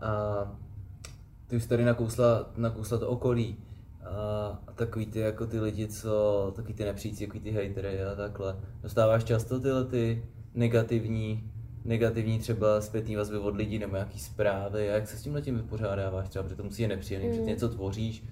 A 0.00 0.65
ty 1.46 1.56
už 1.56 1.66
tady 1.66 1.84
nakousla, 1.84 2.50
nakousla 2.56 2.98
to 2.98 3.08
okolí. 3.08 3.56
A 4.04 4.72
takový 4.74 5.06
ty 5.06 5.18
jako 5.18 5.46
ty 5.46 5.60
lidi, 5.60 5.88
co, 5.88 6.52
takový 6.56 6.74
ty 6.74 6.84
nepříci, 6.84 7.26
takový 7.26 7.40
ty 7.40 7.50
hejtery 7.50 8.04
a 8.04 8.14
takhle. 8.14 8.56
Dostáváš 8.82 9.24
často 9.24 9.60
tyhle 9.60 9.84
ty 9.84 10.24
negativní, 10.54 11.50
negativní 11.84 12.38
třeba 12.38 12.80
zpětný 12.80 13.16
vazby 13.16 13.38
od 13.38 13.56
lidí 13.56 13.78
nebo 13.78 13.94
nějaký 13.94 14.18
zprávy? 14.18 14.90
A 14.90 14.92
jak 14.92 15.08
se 15.08 15.16
s 15.16 15.22
tímhle 15.22 15.42
tím 15.42 15.56
vypořádáváš 15.56 16.28
třeba, 16.28 16.42
protože 16.42 16.56
to 16.56 16.64
musí 16.64 16.82
je 16.82 16.88
nepříjemný, 16.88 17.28
mm. 17.28 17.34
že 17.34 17.40
ty 17.40 17.46
něco 17.46 17.68
tvoříš, 17.68 18.24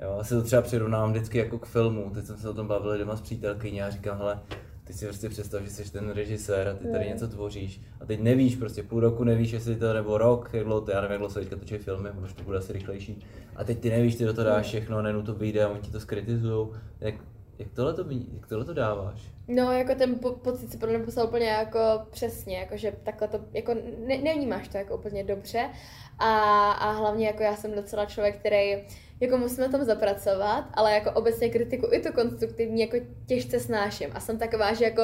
Jo, 0.00 0.14
já 0.18 0.24
se 0.24 0.34
to 0.34 0.42
třeba 0.42 0.62
přirovnám 0.62 1.10
vždycky 1.10 1.38
jako 1.38 1.58
k 1.58 1.66
filmu, 1.66 2.10
teď 2.14 2.24
jsem 2.24 2.36
se 2.36 2.48
o 2.48 2.54
tom 2.54 2.66
bavil 2.66 2.98
doma 2.98 3.16
s 3.16 3.20
přítelkyní 3.20 3.82
a 3.82 3.90
říkám, 3.90 4.18
hele, 4.18 4.40
ty 4.88 4.94
si 4.94 5.04
prostě 5.04 5.28
představ, 5.28 5.62
že 5.62 5.70
jsi 5.70 5.92
ten 5.92 6.10
režisér 6.10 6.68
a 6.68 6.74
ty 6.74 6.88
tady 6.88 7.08
něco 7.08 7.28
tvoříš 7.28 7.80
a 8.00 8.06
teď 8.06 8.20
nevíš, 8.20 8.56
prostě 8.56 8.82
půl 8.82 9.00
roku 9.00 9.24
nevíš, 9.24 9.52
jestli 9.52 9.76
to 9.76 9.92
nebo 9.92 10.18
rok, 10.18 10.50
jak 10.52 10.64
dlouho 10.64 10.80
to, 10.80 10.90
já 10.90 11.00
nevím, 11.00 11.12
jak 11.12 11.18
dlouho 11.18 11.32
se 11.32 11.40
teďka 11.40 11.56
točí 11.56 11.78
filmy, 11.78 12.08
možná 12.14 12.34
to 12.36 12.42
bude 12.42 12.58
asi 12.58 12.72
rychlejší. 12.72 13.26
A 13.56 13.64
teď 13.64 13.78
ty 13.78 13.90
nevíš, 13.90 14.16
ty 14.16 14.24
do 14.24 14.34
toho 14.34 14.48
dáš 14.48 14.66
všechno, 14.66 15.02
nenu 15.02 15.22
to 15.22 15.34
vyjde 15.34 15.64
a 15.64 15.68
oni 15.68 15.80
ti 15.80 15.90
to 15.90 16.00
skritizujou. 16.00 16.72
Jak, 17.00 17.14
jak 17.58 17.68
tohle 17.74 17.94
to, 17.94 18.04
jak 18.34 18.46
tohle 18.46 18.64
to 18.64 18.74
dáváš? 18.74 19.22
No, 19.48 19.72
jako 19.72 19.94
ten 19.94 20.14
po- 20.14 20.32
pocit 20.32 20.70
si 20.70 20.78
podle 20.78 20.96
mě 20.96 21.04
poslal 21.04 21.26
úplně 21.26 21.46
jako 21.46 21.78
přesně, 22.10 22.58
jako 22.58 22.76
že 22.76 22.92
takhle 23.02 23.28
to, 23.28 23.40
jako 23.52 23.74
ne, 24.06 24.18
nevnímáš 24.18 24.68
to 24.68 24.78
jako 24.78 24.96
úplně 24.96 25.24
dobře 25.24 25.70
a, 26.18 26.32
a 26.72 26.90
hlavně 26.90 27.26
jako 27.26 27.42
já 27.42 27.56
jsem 27.56 27.74
docela 27.74 28.04
člověk, 28.04 28.38
který 28.38 28.76
jako 29.20 29.38
musím 29.38 29.64
na 29.64 29.68
tom 29.68 29.84
zapracovat, 29.84 30.64
ale 30.74 30.92
jako 30.92 31.10
obecně 31.10 31.48
kritiku 31.48 31.88
i 31.92 32.00
to 32.00 32.12
konstruktivní 32.12 32.80
jako 32.80 32.96
těžce 33.26 33.60
snáším. 33.60 34.10
A 34.14 34.20
jsem 34.20 34.38
taková, 34.38 34.74
že 34.74 34.84
jako, 34.84 35.02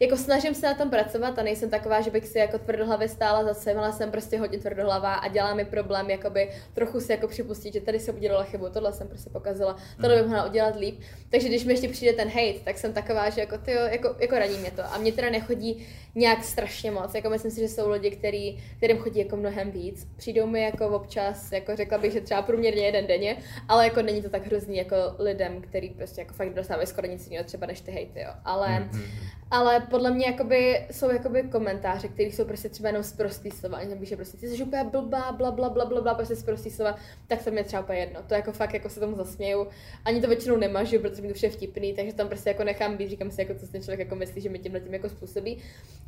jako 0.00 0.16
snažím 0.16 0.54
se 0.54 0.66
na 0.66 0.74
tom 0.74 0.90
pracovat 0.90 1.38
a 1.38 1.42
nejsem 1.42 1.70
taková, 1.70 2.00
že 2.00 2.10
bych 2.10 2.26
si 2.26 2.38
jako 2.38 2.58
tvrdohlavě 2.58 3.08
stála 3.08 3.44
za 3.44 3.54
sebou, 3.54 3.78
ale 3.78 3.92
jsem 3.92 4.10
prostě 4.10 4.38
hodně 4.38 4.58
tvrdohlavá 4.58 5.14
a 5.14 5.28
dělá 5.28 5.54
mi 5.54 5.64
problém 5.64 6.10
jakoby 6.10 6.50
trochu 6.74 7.00
si 7.00 7.12
jako 7.12 7.28
připustit, 7.28 7.74
že 7.74 7.80
tady 7.80 8.00
jsem 8.00 8.16
udělala 8.16 8.44
chybu, 8.44 8.68
tohle 8.70 8.92
jsem 8.92 9.08
prostě 9.08 9.30
pokazila, 9.30 9.76
tohle 10.00 10.16
bych 10.16 10.26
mohla 10.26 10.46
udělat 10.46 10.76
líp. 10.76 11.00
Takže 11.30 11.48
když 11.48 11.64
mi 11.64 11.72
ještě 11.72 11.88
přijde 11.88 12.12
ten 12.12 12.28
hate, 12.28 12.60
tak 12.64 12.78
jsem 12.78 12.92
taková, 12.92 13.30
že 13.30 13.40
jako, 13.40 13.58
tyjo, 13.58 13.80
jako, 13.80 14.16
jako 14.18 14.34
radí 14.34 14.58
mě 14.58 14.70
to. 14.70 14.82
A 14.84 14.98
mě 14.98 15.12
teda 15.12 15.30
nechodí 15.30 15.86
nějak 16.14 16.44
strašně 16.44 16.90
moc, 16.90 17.14
jako 17.14 17.30
myslím 17.30 17.50
si, 17.50 17.60
že 17.60 17.68
jsou 17.68 17.90
lidi, 17.90 18.10
který, 18.10 18.62
kterým 18.76 18.98
chodí 18.98 19.18
jako 19.18 19.36
mnohem 19.36 19.70
víc. 19.70 20.08
Přijdou 20.16 20.46
mi 20.46 20.62
jako 20.62 20.88
občas, 20.88 21.52
jako 21.52 21.76
řekla 21.76 21.98
bych, 21.98 22.12
že 22.12 22.20
třeba 22.20 22.42
průměrně 22.42 22.86
jeden 22.86 23.06
denně, 23.06 23.36
ale 23.68 23.84
jako 23.84 24.02
není 24.02 24.22
to 24.22 24.30
tak 24.30 24.46
hrozný 24.46 24.76
jako 24.76 24.96
lidem, 25.18 25.60
který 25.62 25.90
prostě 25.90 26.20
jako 26.20 26.34
fakt 26.34 26.54
dostávají 26.54 26.86
skoro 26.86 27.08
nic 27.08 27.26
jiného 27.26 27.44
třeba 27.44 27.66
než 27.66 27.80
ty 27.80 27.90
hejty, 27.90 28.20
jo. 28.20 28.30
Ale, 28.44 28.68
mm-hmm. 28.68 29.02
Ale 29.50 29.80
podle 29.80 30.10
mě 30.10 30.26
jakoby, 30.26 30.86
jsou 30.90 31.10
jakoby 31.10 31.42
komentáře, 31.42 32.08
které 32.08 32.28
jsou 32.28 32.44
prostě 32.44 32.68
třeba 32.68 32.88
jenom 32.88 33.02
zprostý 33.02 33.50
slova. 33.50 33.78
Oni 33.80 33.96
píše 33.96 34.16
prostě, 34.16 34.36
ty 34.36 34.48
jsi 34.48 34.62
úplně 34.62 34.84
blbá, 34.84 35.32
bla, 35.32 35.50
bla, 35.50 35.68
bla, 35.68 35.84
bla, 35.84 36.00
bla, 36.00 36.14
prostě 36.14 36.36
zprostý 36.36 36.70
slova, 36.70 36.96
tak 37.26 37.44
to 37.44 37.50
mě 37.50 37.64
třeba 37.64 37.82
úplně 37.82 37.98
jedno. 37.98 38.22
To 38.26 38.34
jako 38.34 38.52
fakt 38.52 38.74
jako 38.74 38.88
se 38.88 39.00
tomu 39.00 39.16
zasměju. 39.16 39.66
Ani 40.04 40.20
to 40.20 40.28
většinou 40.28 40.56
nemažu, 40.56 40.98
protože 40.98 41.22
mi 41.22 41.28
to 41.28 41.34
vše 41.34 41.50
vtipný, 41.50 41.94
takže 41.94 42.12
tam 42.12 42.28
prostě 42.28 42.50
jako 42.50 42.64
nechám 42.64 42.96
být, 42.96 43.10
říkám 43.10 43.30
si, 43.30 43.40
jako 43.40 43.54
co 43.54 43.66
ten 43.66 43.82
člověk 43.82 44.00
jako 44.00 44.14
myslí, 44.14 44.40
že 44.40 44.48
mi 44.48 44.58
tímhle 44.58 44.80
tím 44.80 44.94
jako 44.94 45.08
způsobí. 45.08 45.62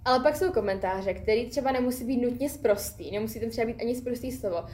Ale 0.05 0.21
pak 0.21 0.37
jsou 0.37 0.53
komentáře, 0.53 1.15
které 1.15 1.47
třeba 1.47 1.73
nemusí 1.73 2.05
být 2.05 2.23
nutně 2.23 2.51
zprostý, 2.51 3.11
nemusí 3.11 3.41
tam 3.41 3.51
třeba 3.51 3.67
být 3.67 3.81
ani 3.81 3.97
zprostý 3.97 4.33
slovo. 4.33 4.65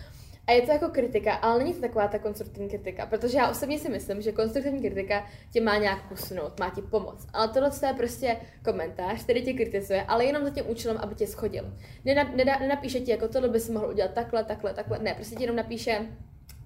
A 0.46 0.52
je 0.52 0.62
to 0.62 0.72
jako 0.72 0.88
kritika, 0.88 1.34
ale 1.34 1.58
není 1.58 1.74
to 1.74 1.80
taková 1.80 2.08
ta 2.08 2.18
konstruktivní 2.18 2.68
kritika, 2.68 3.06
protože 3.06 3.38
já 3.38 3.50
osobně 3.50 3.78
si 3.78 3.88
myslím, 3.88 4.22
že 4.22 4.32
konstruktivní 4.32 4.80
kritika 4.80 5.26
tě 5.52 5.60
má 5.60 5.76
nějak 5.76 6.08
posunout, 6.08 6.60
má 6.60 6.70
ti 6.70 6.82
pomoct. 6.82 7.28
Ale 7.32 7.48
tohle 7.48 7.70
je 7.86 7.94
prostě 7.94 8.36
komentář, 8.64 9.22
který 9.22 9.44
tě 9.44 9.52
kritizuje, 9.52 10.02
ale 10.02 10.24
jenom 10.24 10.44
za 10.44 10.50
tím 10.50 10.64
účelem, 10.68 10.98
aby 11.00 11.14
tě 11.14 11.26
schodil. 11.26 11.74
Nenap, 12.04 12.28
nedá, 12.34 12.58
nenapíše 12.58 13.00
ti, 13.00 13.10
jako 13.10 13.28
tohle 13.28 13.48
by 13.48 13.60
si 13.60 13.72
mohl 13.72 13.88
udělat 13.88 14.10
takhle, 14.10 14.44
takhle, 14.44 14.74
takhle. 14.74 14.98
Ne, 14.98 15.14
prostě 15.14 15.36
ti 15.36 15.42
jenom 15.42 15.56
napíše, 15.56 16.06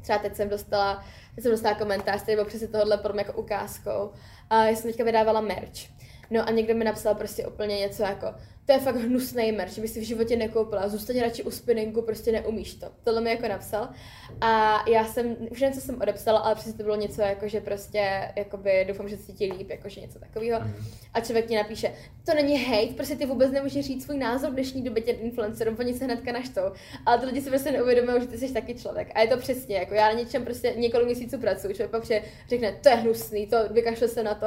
třeba 0.02 0.18
teď 0.18 0.34
jsem 0.34 0.48
dostala, 0.48 1.04
teď 1.34 1.42
jsem 1.42 1.52
dostala 1.52 1.74
komentář, 1.74 2.22
který 2.22 2.36
byl 2.36 2.44
přesně 2.44 2.68
tohle 2.68 2.98
pro 2.98 3.12
mě 3.12 3.24
jako 3.26 3.40
ukázkou. 3.40 4.10
A 4.50 4.64
já 4.64 4.76
jsem 4.76 4.90
teďka 4.90 5.04
vydávala 5.04 5.40
merch. 5.40 5.98
No 6.30 6.48
a 6.48 6.50
někdo 6.50 6.74
mi 6.74 6.84
napsal 6.84 7.14
prostě 7.14 7.46
úplně 7.46 7.78
něco 7.78 8.02
jako, 8.02 8.26
to 8.68 8.72
je 8.72 8.80
fakt 8.80 8.96
hnusný 8.96 9.52
merch, 9.52 9.72
že 9.72 9.80
by 9.80 9.88
si 9.88 10.00
v 10.00 10.02
životě 10.02 10.36
nekoupila, 10.36 10.88
zůstaň 10.88 11.20
radši 11.20 11.42
u 11.42 11.50
spinningu, 11.50 12.02
prostě 12.02 12.32
neumíš 12.32 12.74
to. 12.74 12.86
Tohle 13.04 13.20
mi 13.20 13.30
jako 13.30 13.48
napsal. 13.48 13.88
A 14.40 14.82
já 14.90 15.04
jsem, 15.04 15.36
už 15.50 15.60
nevím, 15.60 15.74
co 15.74 15.86
jsem 15.86 16.00
odepsala, 16.02 16.38
ale 16.38 16.54
přesně 16.54 16.72
to 16.72 16.82
bylo 16.82 16.96
něco 16.96 17.22
jako, 17.22 17.48
že 17.48 17.60
prostě, 17.60 18.32
jakoby, 18.36 18.84
doufám, 18.88 19.08
že 19.08 19.16
se 19.16 19.22
cítí 19.22 19.52
líp, 19.52 19.70
jakože 19.70 20.00
něco 20.00 20.18
takového. 20.18 20.60
Mm. 20.60 20.74
A 21.14 21.20
člověk 21.20 21.46
ti 21.46 21.56
napíše, 21.56 21.92
to 22.26 22.34
není 22.34 22.64
hate, 22.64 22.94
prostě 22.94 23.16
ty 23.16 23.26
vůbec 23.26 23.50
nemůžeš 23.52 23.86
říct 23.86 24.04
svůj 24.04 24.18
názor 24.18 24.50
v 24.50 24.54
dnešní 24.54 24.82
době 24.82 25.02
těm 25.02 25.16
influencerům, 25.20 25.76
oni 25.78 25.94
se 25.94 26.04
hnedka 26.04 26.32
naštou. 26.32 26.72
Ale 27.06 27.18
ty 27.18 27.26
lidi 27.26 27.42
si 27.42 27.50
prostě 27.50 27.72
neuvědomují, 27.72 28.20
že 28.20 28.26
ty 28.26 28.38
jsi 28.38 28.52
taky 28.52 28.74
člověk. 28.74 29.08
A 29.14 29.20
je 29.20 29.28
to 29.28 29.36
přesně, 29.36 29.76
jako 29.76 29.94
já 29.94 30.06
na 30.06 30.12
něčem 30.12 30.44
prostě 30.44 30.74
několik 30.76 31.06
měsíců 31.06 31.38
pracuji, 31.38 31.74
člověk 31.74 31.90
pak 31.90 32.04
řekne, 32.48 32.72
to 32.82 32.88
je 32.88 32.94
hnusný, 32.94 33.46
to 33.46 33.56
vykašle 33.70 34.08
se 34.08 34.22
na 34.22 34.34
to. 34.34 34.46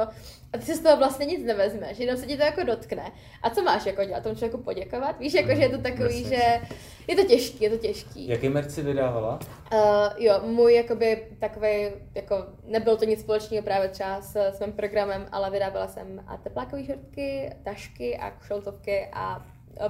A 0.52 0.58
ty 0.58 0.62
si 0.62 0.74
z 0.74 0.80
toho 0.80 0.96
vlastně 0.96 1.26
nic 1.26 1.44
nevezmeš, 1.44 1.98
jenom 1.98 2.16
se 2.16 2.26
ti 2.26 2.36
to 2.36 2.42
jako 2.42 2.62
dotkne. 2.62 3.12
A 3.42 3.50
co 3.50 3.62
máš 3.62 3.86
jako 3.86 4.11
dělat? 4.12 4.22
Tomu 4.22 4.34
člověku 4.34 4.62
poděkovat? 4.62 5.18
Víš, 5.18 5.34
jako, 5.34 5.54
že 5.54 5.62
je 5.62 5.68
to 5.68 5.78
takový, 5.78 6.24
že 6.24 6.60
je 7.08 7.16
to 7.16 7.24
těžký, 7.24 7.64
je 7.64 7.70
to 7.70 7.76
těžký. 7.76 8.28
Jaký 8.28 8.48
merch 8.48 8.70
si 8.70 8.82
vydávala? 8.82 9.38
Uh, 9.72 10.24
jo, 10.24 10.40
můj 10.44 10.74
jakoby 10.74 11.26
takový, 11.40 11.68
jako 12.14 12.46
nebyl 12.64 12.96
to 12.96 13.04
nic 13.04 13.20
společného 13.20 13.64
právě 13.64 13.88
třeba 13.88 14.20
s, 14.20 14.36
s 14.36 14.60
mým 14.60 14.72
programem, 14.72 15.26
ale 15.32 15.50
vydávala 15.50 15.88
jsem 15.88 16.24
a 16.26 16.36
teplákové 16.36 16.84
šortky, 16.84 17.50
tašky 17.64 18.18
a 18.18 18.32
šoltovky 18.46 19.08
a 19.12 19.46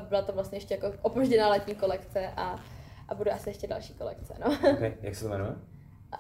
byla 0.09 0.23
to 0.23 0.33
vlastně 0.33 0.59
ještě 0.59 0.75
jako 0.75 0.93
opožděná 1.03 1.49
letní 1.49 1.75
kolekce 1.75 2.29
a, 2.37 2.57
a 3.09 3.15
bude 3.15 3.31
asi 3.31 3.51
ještě 3.51 3.67
další 3.67 3.95
kolekce, 3.95 4.35
no. 4.45 4.73
Okay. 4.73 4.93
Jak 5.03 5.15
se 5.15 5.25
to 5.25 5.31
jmenuje? 5.31 5.72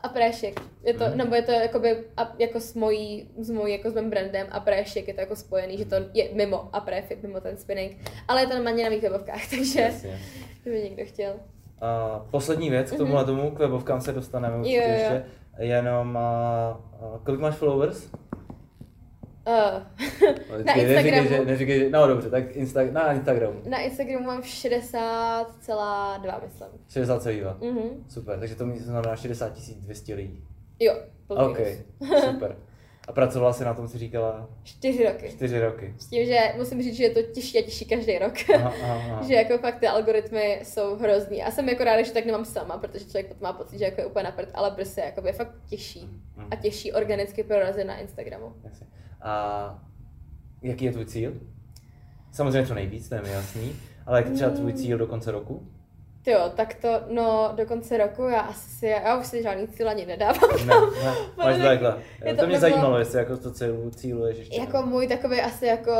A 0.02 0.08
préšek. 0.08 0.60
Je 0.84 0.94
to, 0.94 1.04
mm. 1.04 1.16
nebo 1.16 1.34
je 1.34 1.42
to 1.42 1.52
jakoby, 1.52 2.04
a, 2.16 2.32
jako 2.38 2.60
s 2.60 2.74
mojí, 2.74 3.28
s 3.38 3.50
mojí, 3.50 3.72
jako 3.72 3.90
s 3.90 3.94
mým 3.94 4.10
brandem 4.10 4.46
a 4.50 4.60
préšek 4.60 5.08
je 5.08 5.14
to 5.14 5.20
jako 5.20 5.36
spojený, 5.36 5.78
že 5.78 5.84
to 5.84 5.94
je 6.14 6.28
mimo 6.32 6.68
a 6.72 6.80
préfit, 6.80 7.22
mimo 7.22 7.40
ten 7.40 7.56
spinning. 7.56 7.96
Ale 8.28 8.40
je 8.40 8.46
to 8.46 8.54
normálně 8.54 8.84
na 8.84 8.90
mých 8.90 9.02
webovkách, 9.02 9.50
takže 9.50 9.80
Jasně. 9.80 10.18
kdyby 10.62 10.82
někdo 10.82 11.04
chtěl. 11.04 11.34
A 11.80 12.18
poslední 12.30 12.70
věc 12.70 12.90
k 12.90 12.96
tomu 12.96 13.14
mm-hmm. 13.14 13.24
tomu, 13.24 13.50
k 13.50 13.58
webovkám 13.58 14.00
se 14.00 14.12
dostaneme 14.12 14.56
určitě 14.56 14.76
jo, 14.76 14.82
jo. 14.82 14.90
ještě. 14.90 15.24
Jenom, 15.58 16.16
a, 16.16 16.20
a, 16.20 17.20
kolik 17.24 17.40
máš 17.40 17.54
followers? 17.54 18.10
Uh, 19.46 19.82
na 20.64 20.72
Instagramu. 20.72 20.94
Neříkej, 20.94 21.28
že, 21.28 21.44
neříkej, 21.44 21.78
že, 21.78 21.90
no 21.90 22.06
dobře, 22.06 22.30
tak 22.30 22.56
Insta, 22.56 22.84
na 22.84 23.12
Instagramu. 23.12 23.60
Na 23.68 23.78
Instagramu 23.78 24.26
mám 24.26 24.40
60,2 24.40 26.40
myslím. 26.44 26.68
60,2? 27.06 27.56
Mhm. 27.60 28.04
Super, 28.08 28.38
takže 28.38 28.54
to 28.54 28.64
znamená 28.76 29.16
60 29.16 29.52
200 29.76 30.14
lidí. 30.14 30.44
Jo, 30.78 30.94
OK, 31.28 31.58
super. 32.30 32.56
A 33.08 33.12
pracovala 33.12 33.52
jsi 33.52 33.64
na 33.64 33.74
tom, 33.74 33.88
si 33.88 33.98
říkala? 33.98 34.48
Čtyři 34.62 35.04
roky. 35.04 35.30
Čtyři 35.30 35.60
roky. 35.60 35.94
S 35.98 36.06
tím, 36.06 36.26
že 36.26 36.38
musím 36.56 36.82
říct, 36.82 36.96
že 36.96 37.04
je 37.04 37.10
to 37.10 37.22
těžší 37.22 37.58
a 37.58 37.62
těžší 37.62 37.84
každý 37.84 38.18
rok. 38.18 38.32
Aha, 38.54 38.72
aha, 38.82 39.22
že 39.28 39.34
jako 39.34 39.58
fakt 39.58 39.80
ty 39.80 39.86
algoritmy 39.86 40.60
jsou 40.62 40.96
hrozný. 40.96 41.42
A 41.42 41.50
jsem 41.50 41.68
jako 41.68 41.84
ráda, 41.84 42.02
že 42.02 42.12
tak 42.12 42.26
nemám 42.26 42.44
sama, 42.44 42.78
protože 42.78 43.04
člověk 43.04 43.28
potom 43.28 43.42
má 43.42 43.52
pocit, 43.52 43.78
že 43.78 43.84
jako 43.84 44.00
je 44.00 44.06
úplně 44.06 44.22
napřed, 44.22 44.50
ale 44.54 44.70
prostě 44.70 45.00
jako 45.00 45.26
je 45.26 45.32
fakt 45.32 45.54
těžší. 45.68 46.08
Mhm. 46.36 46.48
A 46.50 46.56
těžší 46.56 46.92
organicky 46.92 47.44
prorazit 47.44 47.86
na 47.86 47.98
Instagramu. 47.98 48.52
Jasně. 48.64 48.86
A 49.22 49.78
jaký 50.62 50.84
je 50.84 50.92
tvůj 50.92 51.04
cíl? 51.04 51.32
Samozřejmě 52.32 52.66
co 52.66 52.74
nejvíc, 52.74 53.08
to 53.08 53.14
je 53.14 53.22
mi 53.22 53.30
jasný, 53.30 53.72
ale 54.06 54.22
jak 54.22 54.32
třeba 54.32 54.50
tvůj 54.50 54.72
cíl 54.72 54.98
do 54.98 55.06
konce 55.06 55.30
roku? 55.30 55.71
Jo, 56.26 56.52
tak 56.56 56.74
to, 56.74 56.88
no, 57.08 57.52
do 57.56 57.66
konce 57.66 57.96
roku 57.96 58.22
já 58.22 58.40
asi, 58.40 58.86
já 58.86 59.18
už 59.18 59.26
si 59.26 59.42
žádný 59.42 59.68
cíl 59.68 59.88
ani 59.88 60.06
nedávám. 60.06 60.50
Ne, 60.66 60.74
ne, 61.04 61.14
máš 61.36 61.56
takhle. 61.62 62.02
Je 62.24 62.34
to, 62.34 62.40
to 62.40 62.46
mě 62.46 62.60
zajímalo, 62.60 62.98
jestli 62.98 63.18
jako 63.18 63.36
to 63.36 63.52
cílu, 63.52 63.90
cíluješ 63.90 64.38
ještě. 64.38 64.60
Jako 64.60 64.76
ne. 64.76 64.86
můj 64.86 65.08
takový 65.08 65.40
asi 65.40 65.66
jako 65.66 65.92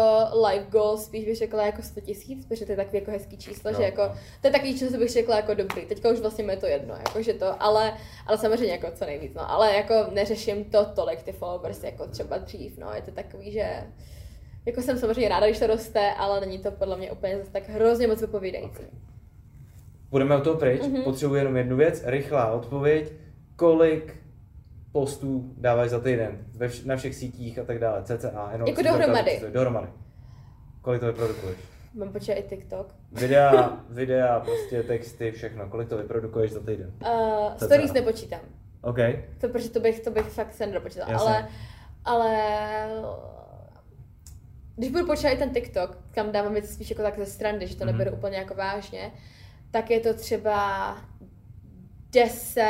life 0.47 0.67
goal, 0.71 0.99
spíš 0.99 1.25
bych 1.25 1.37
řekla 1.37 1.67
jako 1.67 1.83
100 1.83 2.01
tisíc, 2.01 2.47
protože 2.47 2.67
to 2.67 2.73
je 2.73 2.77
takový 2.77 2.99
jako 2.99 3.11
hezký 3.11 3.39
číslo, 3.39 3.71
no, 3.71 3.77
že 3.77 3.83
jako, 3.83 4.03
no. 4.03 4.15
to 4.41 4.47
je 4.47 4.51
takový 4.51 4.73
číslo, 4.73 4.91
co 4.91 4.99
bych 4.99 5.11
řekla 5.11 5.37
jako 5.37 5.55
dobrý. 5.55 5.87
Teďka 5.87 6.11
už 6.11 6.21
vlastně 6.21 6.45
mi 6.45 6.53
je 6.53 6.57
to 6.57 6.67
jedno, 6.67 6.95
jako 6.95 7.23
že 7.23 7.35
to, 7.35 7.63
ale, 7.63 7.95
ale 8.27 8.39
samozřejmě 8.39 8.73
jako 8.73 8.91
co 8.95 9.05
nejvíc, 9.05 9.35
no. 9.35 9.51
Ale 9.51 9.75
jako 9.75 9.95
neřeším 10.13 10.65
to 10.65 10.85
tolik 10.85 11.23
ty 11.23 11.33
followers, 11.33 11.83
jako 11.83 12.07
třeba 12.07 12.39
dřív, 12.39 12.79
no. 12.79 12.87
Je 12.95 13.03
to 13.03 13.11
takový, 13.11 13.53
že 13.53 13.85
jako 14.67 14.83
jsem 14.83 14.99
samozřejmě 14.99 15.29
ráda, 15.29 15.47
když 15.47 15.59
to 15.59 15.67
roste, 15.67 16.13
ale 16.13 16.41
není 16.41 16.59
to 16.59 16.71
podle 16.71 16.97
mě 16.97 17.13
úplně 17.13 17.39
zase 17.39 17.51
tak 17.51 17.69
hrozně 17.69 18.07
moc 18.07 18.21
vypovídající. 18.21 18.71
Okay. 18.71 18.87
Budeme 20.13 20.37
od 20.37 20.45
toho 20.45 20.57
pryč, 20.57 20.83
mm-hmm. 20.83 21.05
potřebuji 21.05 21.35
jenom 21.35 21.57
jednu 21.57 21.77
věc, 21.77 22.03
rychlá 22.07 22.53
odpověď. 22.53 23.13
Kolik 23.57 24.17
postů 24.93 25.55
dáváš 25.57 25.91
za 25.91 26.01
týden 26.01 26.39
ve 26.57 26.69
vš- 26.69 26.87
na 26.87 26.97
všech 26.97 27.15
sítích 27.15 27.59
a 27.59 27.65
tak 27.65 27.79
dále, 27.79 28.03
CCA, 28.03 28.49
jenom 28.53 28.69
Jako 28.69 28.83
dohromady. 28.83 29.41
Dohromady. 29.53 29.87
Kolik 30.83 31.01
to 31.01 31.07
vyprodukuješ? 31.07 31.59
Mám 31.95 32.13
počítat 32.13 32.35
i 32.35 32.43
TikTok. 32.43 32.95
Videa, 33.13 33.85
videa, 33.91 34.41
prostě 34.41 34.83
texty, 34.83 35.31
všechno. 35.31 35.69
Kolik 35.69 35.89
to 35.89 35.97
vyprodukuješ 35.97 36.53
za 36.53 36.61
týden? 36.61 36.93
Uh, 37.03 37.57
stories 37.57 37.93
nepočítám. 37.93 38.41
OK. 38.83 38.99
To, 39.41 39.49
protože 39.49 39.71
to 39.71 39.81
bych, 39.81 40.01
to 40.01 40.11
bych 40.11 40.27
fakt 40.27 40.53
se 40.53 40.67
nedopočítala. 40.67 41.19
Ale, 41.19 41.49
ale 42.05 42.39
když 44.77 44.91
budu 44.91 45.07
počítat 45.07 45.31
i 45.31 45.37
ten 45.37 45.51
TikTok, 45.51 45.99
kam 46.11 46.33
dávám 46.33 46.53
věci 46.53 46.75
spíš 46.75 46.91
jako 46.91 47.03
tak 47.03 47.19
ze 47.19 47.27
strany, 47.27 47.67
že 47.67 47.77
to 47.77 47.85
mm-hmm. 47.85 47.87
neberu 47.87 48.17
úplně 48.17 48.37
jako 48.37 48.55
vážně, 48.55 49.13
tak 49.73 49.91
je 49.91 50.01
to 50.01 50.15
třeba 50.15 50.97
10 52.13 52.63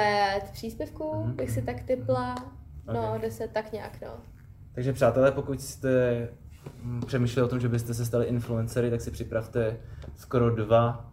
příspěvků, 0.53 1.05
mm-hmm. 1.05 1.35
bych 1.35 1.51
si 1.51 1.63
tak 1.63 1.83
typla. 1.83 2.35
No, 2.93 3.09
okay. 3.09 3.21
10, 3.21 3.51
tak 3.53 3.73
nějak, 3.73 4.01
no. 4.03 4.09
Takže 4.75 4.93
přátelé, 4.93 5.33
pokud 5.33 5.61
jste 5.61 6.29
mm, 6.83 7.01
přemýšleli 7.07 7.47
o 7.47 7.49
tom, 7.49 7.61
že 7.61 7.69
byste 7.69 7.95
se 7.95 8.05
stali 8.05 8.27
influencery, 8.27 8.91
tak 8.91 9.01
si 9.01 9.11
připravte 9.11 9.77
skoro 10.17 10.51
dva, 10.51 11.11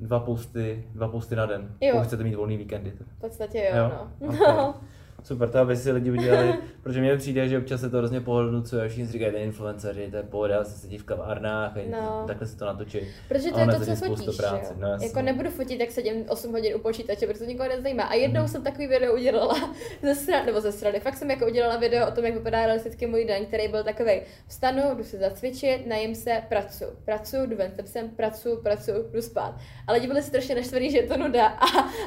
dva 0.00 0.20
posty, 0.20 0.84
dva 0.94 1.08
posty 1.08 1.36
na 1.36 1.46
den. 1.46 1.76
Jo. 1.80 1.92
Pokud 1.92 2.06
chcete 2.06 2.24
mít 2.24 2.34
volný 2.34 2.56
víkendy. 2.56 2.92
V 3.16 3.20
podstatě 3.20 3.70
jo, 3.74 3.76
jo? 3.76 4.08
no. 4.20 4.28
Okay. 4.28 4.82
Super, 5.22 5.48
to 5.48 5.58
aby 5.58 5.76
si 5.76 5.92
lidi 5.92 6.10
udělali, 6.10 6.54
protože 6.82 7.00
mně 7.00 7.16
přijde, 7.16 7.48
že 7.48 7.58
občas 7.58 7.80
se 7.80 7.90
to 7.90 7.98
hrozně 7.98 8.20
pohodlnocuje, 8.20 8.88
všichni 8.88 9.06
si 9.06 9.12
říkají, 9.12 9.32
ten 9.32 9.42
influenceři, 9.42 10.08
to 10.10 10.16
je 10.16 10.22
pohoda, 10.22 10.64
se 10.64 10.78
sedí 10.78 10.98
v 10.98 11.04
kavárnách, 11.04 11.72
no. 11.90 12.24
takhle 12.26 12.46
se 12.46 12.56
to 12.56 12.64
natočí. 12.64 12.98
Protože 13.28 13.50
to 13.50 13.60
je 13.60 13.66
to, 13.66 13.84
co 13.84 13.96
fotíš, 13.96 14.36
práce. 14.36 14.74
No, 14.78 14.88
jako 15.02 15.22
nebudu 15.22 15.50
fotit, 15.50 15.80
jak 15.80 15.90
sedím 15.90 16.24
8 16.28 16.52
hodin 16.52 16.76
u 16.76 16.78
počítače, 16.78 17.26
protože 17.26 17.38
to 17.38 17.44
nikoho 17.44 17.68
nezajímá. 17.68 18.02
A 18.02 18.14
jednou 18.14 18.40
mm. 18.40 18.48
jsem 18.48 18.62
takový 18.62 18.86
video 18.86 19.14
udělala 19.14 19.54
ze 20.02 20.14
strany, 20.14 20.46
nebo 20.46 20.60
ze 20.60 20.72
strany, 20.72 21.00
fakt 21.00 21.16
jsem 21.16 21.30
jako 21.30 21.46
udělala 21.46 21.76
video 21.76 22.08
o 22.08 22.10
tom, 22.10 22.24
jak 22.24 22.34
vypadá 22.34 22.66
realisticky 22.66 23.06
můj 23.06 23.24
den, 23.24 23.46
který 23.46 23.68
byl 23.68 23.84
takový. 23.84 24.20
Vstanu, 24.46 24.82
jdu 24.96 25.04
se 25.04 25.18
zacvičit, 25.18 25.86
najím 25.86 26.14
se, 26.14 26.42
pracu, 26.48 26.84
pracu, 27.04 27.36
jdu 27.46 27.56
ven 27.56 27.72
sem, 27.84 28.08
pracu, 28.08 28.56
pracu, 28.62 28.92
jdu 29.12 29.22
spát. 29.22 29.54
Ale 29.86 29.96
lidi 29.96 30.06
byli 30.06 30.22
strašně 30.22 30.54
naštvaný, 30.54 30.90
že 30.90 30.98
je 30.98 31.06
to 31.06 31.16
nuda. 31.16 31.46
A, 31.62 31.66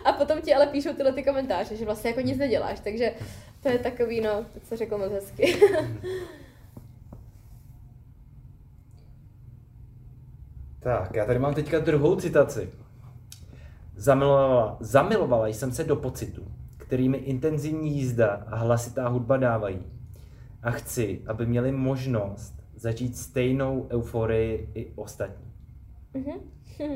a 0.09 0.13
potom 0.13 0.41
ti 0.41 0.53
ale 0.53 0.67
píšou 0.67 0.93
tyhle 0.93 1.13
ty 1.13 1.23
komentáře, 1.23 1.75
že 1.75 1.85
vlastně 1.85 2.09
jako 2.09 2.21
nic 2.21 2.37
neděláš. 2.37 2.79
Takže 2.79 3.04
takže 3.09 3.25
to 3.61 3.69
je 3.69 3.79
takový, 3.79 4.21
no, 4.21 4.45
co 4.63 4.77
řekl 4.77 4.97
moc 4.97 5.11
hezky. 5.11 5.55
tak, 10.79 11.15
já 11.15 11.25
tady 11.25 11.39
mám 11.39 11.53
teďka 11.53 11.79
druhou 11.79 12.15
citaci. 12.15 12.69
Zamilovala, 13.95 14.77
zamilovala 14.79 15.47
jsem 15.47 15.71
se 15.71 15.83
do 15.83 15.95
pocitu, 15.95 16.51
kterými 16.77 17.17
intenzivní 17.17 17.95
jízda 17.95 18.43
a 18.47 18.55
hlasitá 18.55 19.07
hudba 19.07 19.37
dávají. 19.37 19.83
A 20.63 20.71
chci, 20.71 21.21
aby 21.27 21.45
měli 21.45 21.71
možnost 21.71 22.63
začít 22.75 23.17
stejnou 23.17 23.87
euforii 23.89 24.69
i 24.73 24.91
ostatní. 24.95 25.53
Mm-hmm. 26.15 26.39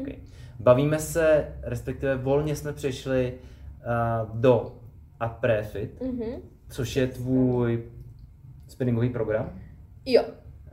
Okay. 0.01 0.15
Bavíme 0.59 0.99
se, 0.99 1.55
respektive 1.61 2.15
volně 2.15 2.55
jsme 2.55 2.73
přešli 2.73 3.33
uh, 3.33 4.39
do 4.39 4.78
a 5.19 5.29
Prefit, 5.29 6.01
mm-hmm. 6.01 6.41
což 6.69 6.95
je 6.95 7.07
tvůj 7.07 7.83
spinningový 8.67 9.09
program. 9.09 9.59
Jo. 10.05 10.23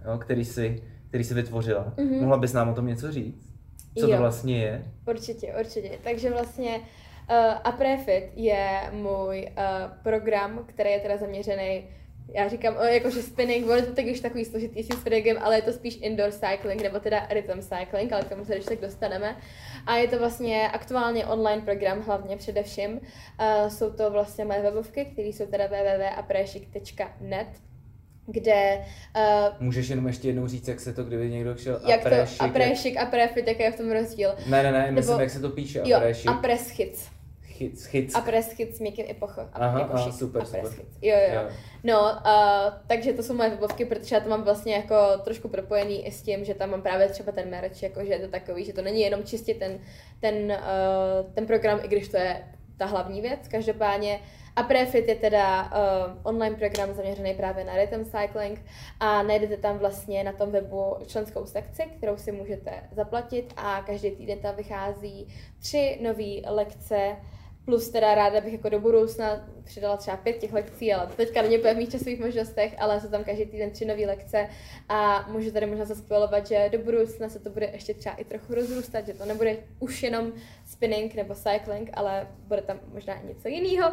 jo 0.04 0.18
který 0.18 0.44
si 0.44 0.82
který 1.08 1.24
se 1.24 1.34
vytvořila. 1.34 1.94
Mhm. 1.96 2.20
Mohla 2.20 2.36
bys 2.36 2.52
nám 2.52 2.68
o 2.68 2.74
tom 2.74 2.86
něco 2.86 3.12
říct? 3.12 3.54
Co 3.98 4.06
Jo. 4.06 4.16
to 4.16 4.18
vlastně 4.18 4.58
je? 4.58 4.84
Určitě, 5.08 5.54
určitě. 5.60 5.98
Takže 6.04 6.30
vlastně 6.30 6.78
uh, 6.78 7.36
Aprefit 7.64 8.30
je 8.34 8.90
můj 8.92 9.48
uh, 9.50 9.92
program, 10.02 10.64
který 10.66 10.90
je 10.90 11.00
teda 11.00 11.16
zaměřený 11.16 11.84
já 12.34 12.48
říkám, 12.48 12.76
o, 12.76 12.82
jakože 12.82 13.22
spinning, 13.22 13.66
ono 13.66 13.74
je 13.74 13.82
to 13.82 13.94
tak 13.94 14.04
už 14.04 14.20
takový 14.20 14.44
složitý 14.44 14.82
s 14.82 14.88
tím 14.88 14.96
spinningem, 14.96 15.36
ale 15.40 15.56
je 15.56 15.62
to 15.62 15.72
spíš 15.72 15.98
indoor 16.00 16.30
cycling, 16.30 16.82
nebo 16.82 17.00
teda 17.00 17.26
rhythm 17.30 17.60
cycling, 17.60 18.12
ale 18.12 18.22
k 18.22 18.28
tomu 18.28 18.44
se 18.44 18.54
když 18.54 18.64
tak 18.64 18.80
dostaneme. 18.80 19.36
A 19.86 19.96
je 19.96 20.08
to 20.08 20.18
vlastně 20.18 20.68
aktuálně 20.68 21.26
online 21.26 21.62
program, 21.62 22.02
hlavně 22.02 22.36
především. 22.36 22.92
Uh, 22.92 23.68
jsou 23.68 23.90
to 23.90 24.10
vlastně 24.10 24.44
moje 24.44 24.62
webovky, 24.62 25.04
které 25.04 25.28
jsou 25.28 25.46
teda 25.46 25.66
www.aprešik.net, 25.66 27.48
kde 28.26 28.84
uh, 29.16 29.22
Můžeš 29.60 29.88
jenom 29.88 30.06
ještě 30.06 30.28
jednou 30.28 30.46
říct, 30.46 30.68
jak 30.68 30.80
se 30.80 30.92
to, 30.92 31.04
kdyby 31.04 31.30
někdo 31.30 31.56
šel 31.56 31.80
jak 31.86 32.00
to 32.00 32.06
apréšik, 32.06 32.42
aprešik, 32.42 32.96
aprefit, 32.96 33.48
jaký 33.48 33.62
je 33.62 33.72
v 33.72 33.76
tom 33.76 33.92
rozdíl. 33.92 34.30
Ne, 34.46 34.62
ne, 34.62 34.72
ne, 34.72 34.90
myslím, 34.92 35.12
Nebo- 35.12 35.22
jak 35.22 35.30
se 35.30 35.40
to 35.40 35.50
píše. 35.50 35.82
Jo, 35.84 35.96
Apréšik, 35.96 36.30
apreschit. 37.56 37.72
chyc, 37.72 37.86
chyc. 37.86 38.14
Apreschit 38.14 38.76
s 38.76 38.80
měkkým 38.80 39.04
i 39.08 39.14
pocho. 39.14 39.40
Aha, 39.52 39.78
jako 39.78 39.92
aha, 39.94 40.12
super, 40.12 40.42
Apreschit. 40.42 40.70
super. 40.70 40.86
Jo, 41.02 41.16
jo, 41.16 41.34
jo. 41.34 41.50
No, 41.84 42.00
uh, 42.00 42.72
takže 42.86 43.12
to 43.12 43.22
jsou 43.22 43.34
moje 43.34 43.50
webovky, 43.50 43.84
protože 43.84 44.14
já 44.14 44.20
to 44.20 44.28
mám 44.28 44.42
vlastně 44.42 44.74
jako 44.74 44.96
trošku 45.24 45.48
propojený 45.48 46.06
i 46.06 46.10
s 46.10 46.22
tím, 46.22 46.44
že 46.44 46.54
tam 46.54 46.70
mám 46.70 46.82
právě 46.82 47.08
třeba 47.08 47.32
ten 47.32 47.50
merch, 47.50 47.82
jako 47.82 48.04
že 48.04 48.12
je 48.12 48.18
to 48.18 48.28
takový, 48.28 48.64
že 48.64 48.72
to 48.72 48.82
není 48.82 49.00
jenom 49.00 49.24
čistě 49.24 49.54
ten, 49.54 49.78
ten, 50.20 50.34
uh, 50.34 51.32
ten 51.34 51.46
program, 51.46 51.80
i 51.82 51.88
když 51.88 52.08
to 52.08 52.16
je 52.16 52.44
ta 52.76 52.86
hlavní 52.86 53.20
věc. 53.20 53.48
Každopádně 53.48 54.20
a 54.56 54.62
Prefit 54.62 55.08
je 55.08 55.14
teda 55.14 55.62
uh, 55.64 56.12
online 56.22 56.56
program 56.56 56.94
zaměřený 56.94 57.34
právě 57.34 57.64
na 57.64 57.76
rhythm 57.76 58.04
cycling 58.04 58.64
a 59.00 59.22
najdete 59.22 59.56
tam 59.56 59.78
vlastně 59.78 60.24
na 60.24 60.32
tom 60.32 60.50
webu 60.50 60.96
členskou 61.06 61.46
sekci, 61.46 61.82
kterou 61.96 62.16
si 62.16 62.32
můžete 62.32 62.70
zaplatit 62.92 63.52
a 63.56 63.82
každý 63.86 64.10
týden 64.10 64.38
tam 64.38 64.56
vychází 64.56 65.28
tři 65.58 65.98
nové 66.02 66.50
lekce 66.50 67.16
Plus 67.66 67.88
teda 67.88 68.14
ráda 68.14 68.40
bych 68.40 68.52
jako 68.52 68.68
do 68.68 68.80
budoucna 68.80 69.48
přidala 69.64 69.96
třeba 69.96 70.16
pět 70.16 70.38
těch 70.38 70.52
lekcí, 70.52 70.92
ale 70.92 71.06
teďka 71.16 71.42
není 71.42 71.58
úplně 71.58 71.74
v 71.74 71.76
mých 71.76 71.88
časových 71.88 72.20
možnostech, 72.20 72.74
ale 72.78 73.00
jsou 73.00 73.08
tam 73.08 73.24
každý 73.24 73.46
týden 73.46 73.70
tři 73.70 73.84
nové 73.84 74.06
lekce 74.06 74.48
a 74.88 75.28
můžu 75.28 75.50
tady 75.50 75.66
možná 75.66 75.84
zaspojovat, 75.84 76.46
že 76.46 76.68
do 76.72 76.78
budoucna 76.78 77.28
se 77.28 77.38
to 77.38 77.50
bude 77.50 77.70
ještě 77.72 77.94
třeba 77.94 78.14
i 78.14 78.24
trochu 78.24 78.54
rozrůstat, 78.54 79.06
že 79.06 79.14
to 79.14 79.24
nebude 79.24 79.56
už 79.78 80.02
jenom 80.02 80.32
spinning 80.66 81.14
nebo 81.14 81.34
cycling, 81.34 81.90
ale 81.94 82.28
bude 82.40 82.62
tam 82.62 82.80
možná 82.92 83.14
něco 83.24 83.48
jiného, 83.48 83.92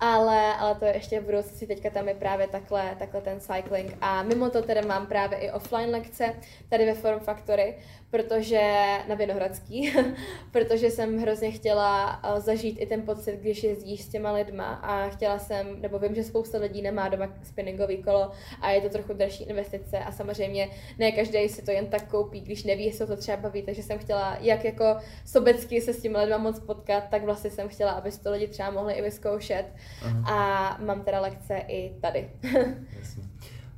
ale, 0.00 0.54
ale 0.54 0.74
to 0.74 0.84
je 0.84 0.94
ještě 0.94 1.20
v 1.20 1.24
budoucnosti, 1.24 1.66
teďka 1.66 1.90
tam 1.90 2.08
je 2.08 2.14
právě 2.14 2.48
takhle, 2.48 2.96
takhle 2.98 3.20
ten 3.20 3.40
cycling. 3.40 3.96
A 4.00 4.22
mimo 4.22 4.50
to 4.50 4.62
teda 4.62 4.80
mám 4.86 5.06
právě 5.06 5.38
i 5.38 5.50
offline 5.50 5.90
lekce 5.90 6.34
tady 6.68 6.86
ve 6.86 6.94
Form 6.94 7.20
Factory, 7.20 7.76
protože 8.10 8.60
na 9.08 9.14
Vinohradský, 9.14 9.92
protože 10.52 10.90
jsem 10.90 11.18
hrozně 11.18 11.50
chtěla 11.50 12.20
eh, 12.24 12.40
zažít 12.40 12.80
i 12.80 12.86
ten 12.86 13.02
pocit, 13.02 13.36
když 13.36 13.62
jezdíš 13.62 14.02
s 14.02 14.08
těma 14.08 14.32
lidma. 14.32 14.64
A 14.64 15.08
chtěla 15.08 15.38
jsem, 15.38 15.80
nebo 15.80 15.98
vím, 15.98 16.14
že 16.14 16.24
spousta 16.24 16.58
lidí 16.58 16.82
nemá 16.82 17.08
doma 17.08 17.28
spinningový 17.42 18.02
kolo 18.02 18.30
a 18.60 18.70
je 18.70 18.80
to 18.80 18.88
trochu 18.88 19.12
dražší 19.12 19.44
investice. 19.44 19.98
A 19.98 20.12
samozřejmě 20.12 20.68
ne 20.98 21.12
každý 21.12 21.48
si 21.48 21.62
to 21.62 21.70
jen 21.70 21.86
tak 21.86 22.08
koupí, 22.08 22.40
když 22.40 22.64
neví, 22.64 22.84
jestli 22.84 23.06
to 23.06 23.16
třeba 23.16 23.36
baví, 23.36 23.62
takže 23.62 23.82
jsem 23.82 23.98
chtěla 23.98 24.36
jak 24.40 24.64
jako 24.64 24.84
sobecky 25.24 25.80
se 25.80 25.92
s 25.92 26.00
těma 26.12 26.22
lidma 26.24 26.38
moc 26.38 26.60
potkat, 26.60 27.04
tak 27.10 27.24
vlastně 27.24 27.50
jsem 27.50 27.68
chtěla, 27.68 27.92
aby 27.92 28.10
to 28.12 28.30
lidi 28.30 28.48
třeba 28.48 28.70
mohli 28.70 28.94
i 28.94 29.02
vyzkoušet 29.02 29.66
Aha, 30.04 30.30
a 30.30 30.78
mám 30.82 31.04
teda 31.04 31.20
lekce 31.20 31.56
i 31.56 32.00
tady. 32.00 32.30
jasně. 32.98 33.22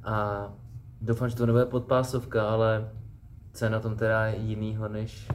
A 0.04 0.48
doufám, 1.00 1.28
že 1.28 1.36
to 1.36 1.46
nebude 1.46 1.66
podpásovka, 1.66 2.48
ale 2.48 2.90
co 3.52 3.64
je 3.64 3.70
na 3.70 3.80
tom 3.80 3.96
teda 3.96 4.26
jinýho 4.26 4.88
než, 4.88 5.28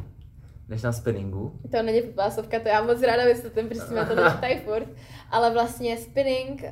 než 0.70 0.82
na 0.82 0.91
spinningu? 0.91 1.59
To 1.72 1.84
není 1.84 2.01
popásovka, 2.01 2.59
to 2.59 2.67
já 2.67 2.84
moc 2.84 3.01
ráda 3.01 3.26
vysvětlím, 3.26 3.67
protože 3.67 3.82
jsme 3.82 4.05
to 4.05 4.15
tady 4.15 4.61
furt. 4.65 4.88
Ale 5.32 5.53
vlastně 5.53 5.97
spinning, 5.97 6.63
uh, 6.63 6.70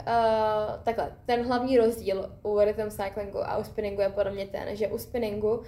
takhle, 0.84 1.12
ten 1.26 1.48
hlavní 1.48 1.78
rozdíl 1.78 2.30
u 2.44 2.60
rhythm 2.60 2.90
cyclingu 2.90 3.40
a 3.50 3.58
u 3.58 3.64
spinningu 3.64 4.02
je 4.02 4.10
podle 4.10 4.32
mě 4.32 4.48
ten, 4.48 4.76
že 4.76 4.88
u 4.88 4.98
spinningu 4.98 5.58
uh, 5.58 5.64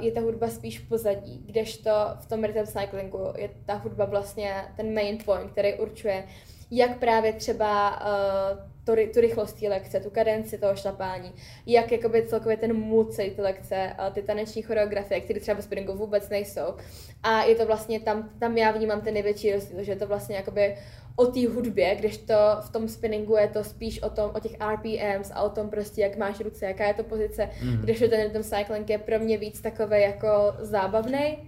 je 0.00 0.12
ta 0.12 0.20
hudba 0.20 0.48
spíš 0.48 0.80
v 0.80 0.88
pozadí, 0.88 1.42
kdežto 1.46 1.90
v 2.20 2.26
tom 2.26 2.44
rhythm 2.44 2.66
cyclingu 2.66 3.32
je 3.36 3.50
ta 3.66 3.74
hudba 3.74 4.04
vlastně 4.04 4.64
ten 4.76 4.94
main 4.94 5.18
point, 5.24 5.50
který 5.50 5.74
určuje, 5.74 6.24
jak 6.70 6.98
právě 6.98 7.32
třeba 7.32 8.00
uh, 8.00 8.71
to, 8.84 8.92
tu 9.14 9.20
rychlost 9.20 9.52
té 9.60 9.68
lekce, 9.68 10.00
tu 10.00 10.10
kadenci 10.10 10.58
toho 10.58 10.76
šlapání, 10.76 11.32
jak 11.66 11.92
jakoby 11.92 12.22
celkově 12.26 12.56
ten 12.56 12.76
mood 12.76 13.12
celé 13.14 13.30
ty 13.30 13.42
lekce, 13.42 13.92
ty 14.12 14.22
taneční 14.22 14.62
choreografie, 14.62 15.20
které 15.20 15.40
třeba 15.40 15.56
ve 15.56 15.62
spinningu 15.62 15.92
vůbec 15.94 16.28
nejsou. 16.28 16.74
A 17.22 17.42
je 17.42 17.54
to 17.54 17.66
vlastně 17.66 18.00
tam, 18.00 18.30
tam 18.38 18.56
já 18.58 18.70
vnímám 18.70 19.00
ten 19.00 19.14
největší 19.14 19.52
rozdíl, 19.52 19.82
že 19.84 19.92
je 19.92 19.96
to 19.96 20.06
vlastně 20.06 20.36
jakoby 20.36 20.76
o 21.16 21.26
té 21.26 21.48
hudbě, 21.48 21.94
když 21.94 22.16
to 22.18 22.34
v 22.60 22.72
tom 22.72 22.88
spinningu 22.88 23.36
je 23.36 23.48
to 23.48 23.64
spíš 23.64 24.02
o 24.02 24.10
tom, 24.10 24.30
o 24.34 24.40
těch 24.40 24.52
RPMs 24.74 25.30
a 25.34 25.42
o 25.42 25.50
tom 25.50 25.70
prostě, 25.70 26.00
jak 26.02 26.16
máš 26.16 26.40
ruce, 26.40 26.66
jaká 26.66 26.86
je 26.86 26.94
to 26.94 27.02
pozice, 27.04 27.48
Mhm. 27.62 27.82
když 27.82 27.98
ten 27.98 28.10
rhythm 28.22 28.42
cycling 28.42 28.90
je 28.90 28.98
pro 28.98 29.18
mě 29.18 29.38
víc 29.38 29.60
takový 29.60 30.00
jako 30.00 30.28
zábavný 30.58 31.38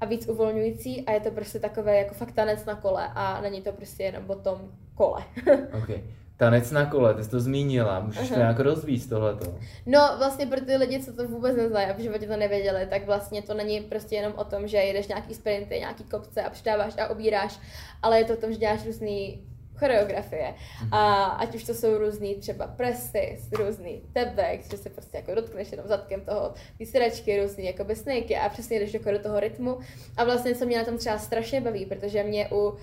a 0.00 0.06
víc 0.06 0.28
uvolňující 0.28 1.02
a 1.06 1.12
je 1.12 1.20
to 1.20 1.30
prostě 1.30 1.58
takové 1.58 1.96
jako 1.96 2.14
fakt 2.14 2.32
tanec 2.32 2.64
na 2.64 2.74
kole 2.74 3.08
a 3.14 3.40
není 3.40 3.62
to 3.62 3.72
prostě 3.72 4.02
jenom 4.02 4.24
o 4.30 4.34
tom 4.34 4.70
kole. 4.94 5.24
OK. 5.82 5.88
Tanec 6.36 6.70
na 6.70 6.86
kole, 6.86 7.14
ty 7.14 7.24
jsi 7.24 7.30
to 7.30 7.40
zmínila, 7.40 8.00
můžeš 8.00 8.28
to 8.28 8.34
Aha. 8.34 8.42
nějak 8.42 8.60
rozvíct 8.60 9.08
tohleto. 9.08 9.58
No 9.86 10.14
vlastně 10.18 10.46
pro 10.46 10.60
ty 10.60 10.76
lidi, 10.76 11.02
co 11.02 11.12
to 11.12 11.28
vůbec 11.28 11.56
neznají 11.56 11.90
a 11.90 11.92
v 11.92 11.98
životě 11.98 12.26
to 12.26 12.36
nevěděli, 12.36 12.86
tak 12.86 13.06
vlastně 13.06 13.42
to 13.42 13.54
není 13.54 13.80
prostě 13.80 14.16
jenom 14.16 14.32
o 14.36 14.44
tom, 14.44 14.68
že 14.68 14.76
jedeš 14.76 15.08
nějaký 15.08 15.34
sprinty, 15.34 15.78
nějaký 15.78 16.04
kopce 16.04 16.42
a 16.42 16.50
přidáváš 16.50 16.94
a 16.98 17.08
obíráš, 17.08 17.60
ale 18.02 18.18
je 18.18 18.24
to 18.24 18.32
o 18.32 18.36
tom, 18.36 18.52
že 18.52 18.58
děláš 18.58 18.86
různý 18.86 19.46
choreografie. 19.76 20.54
A 20.92 21.24
ať 21.24 21.54
už 21.54 21.64
to 21.64 21.74
jsou 21.74 21.98
různý 21.98 22.34
třeba 22.34 22.66
presy, 22.66 23.38
různý 23.52 24.02
tebek, 24.12 24.70
že 24.70 24.76
se 24.76 24.90
prostě 24.90 25.16
jako 25.16 25.34
dotkneš 25.34 25.72
jenom 25.72 25.86
zadkem 25.88 26.20
toho, 26.20 26.54
ty 26.78 26.86
sedačky, 26.86 27.42
různý 27.42 27.66
jako 27.66 27.84
snakey 27.94 28.36
a 28.36 28.48
přesně 28.48 28.80
jdeš 28.80 28.94
jako 28.94 29.10
do 29.10 29.18
toho 29.18 29.40
rytmu. 29.40 29.78
A 30.16 30.24
vlastně 30.24 30.54
co 30.54 30.66
mě 30.66 30.78
na 30.78 30.84
tom 30.84 30.98
třeba 30.98 31.18
strašně 31.18 31.60
baví, 31.60 31.86
protože 31.86 32.22
mě 32.22 32.48
u 32.52 32.68
uh, 32.68 32.76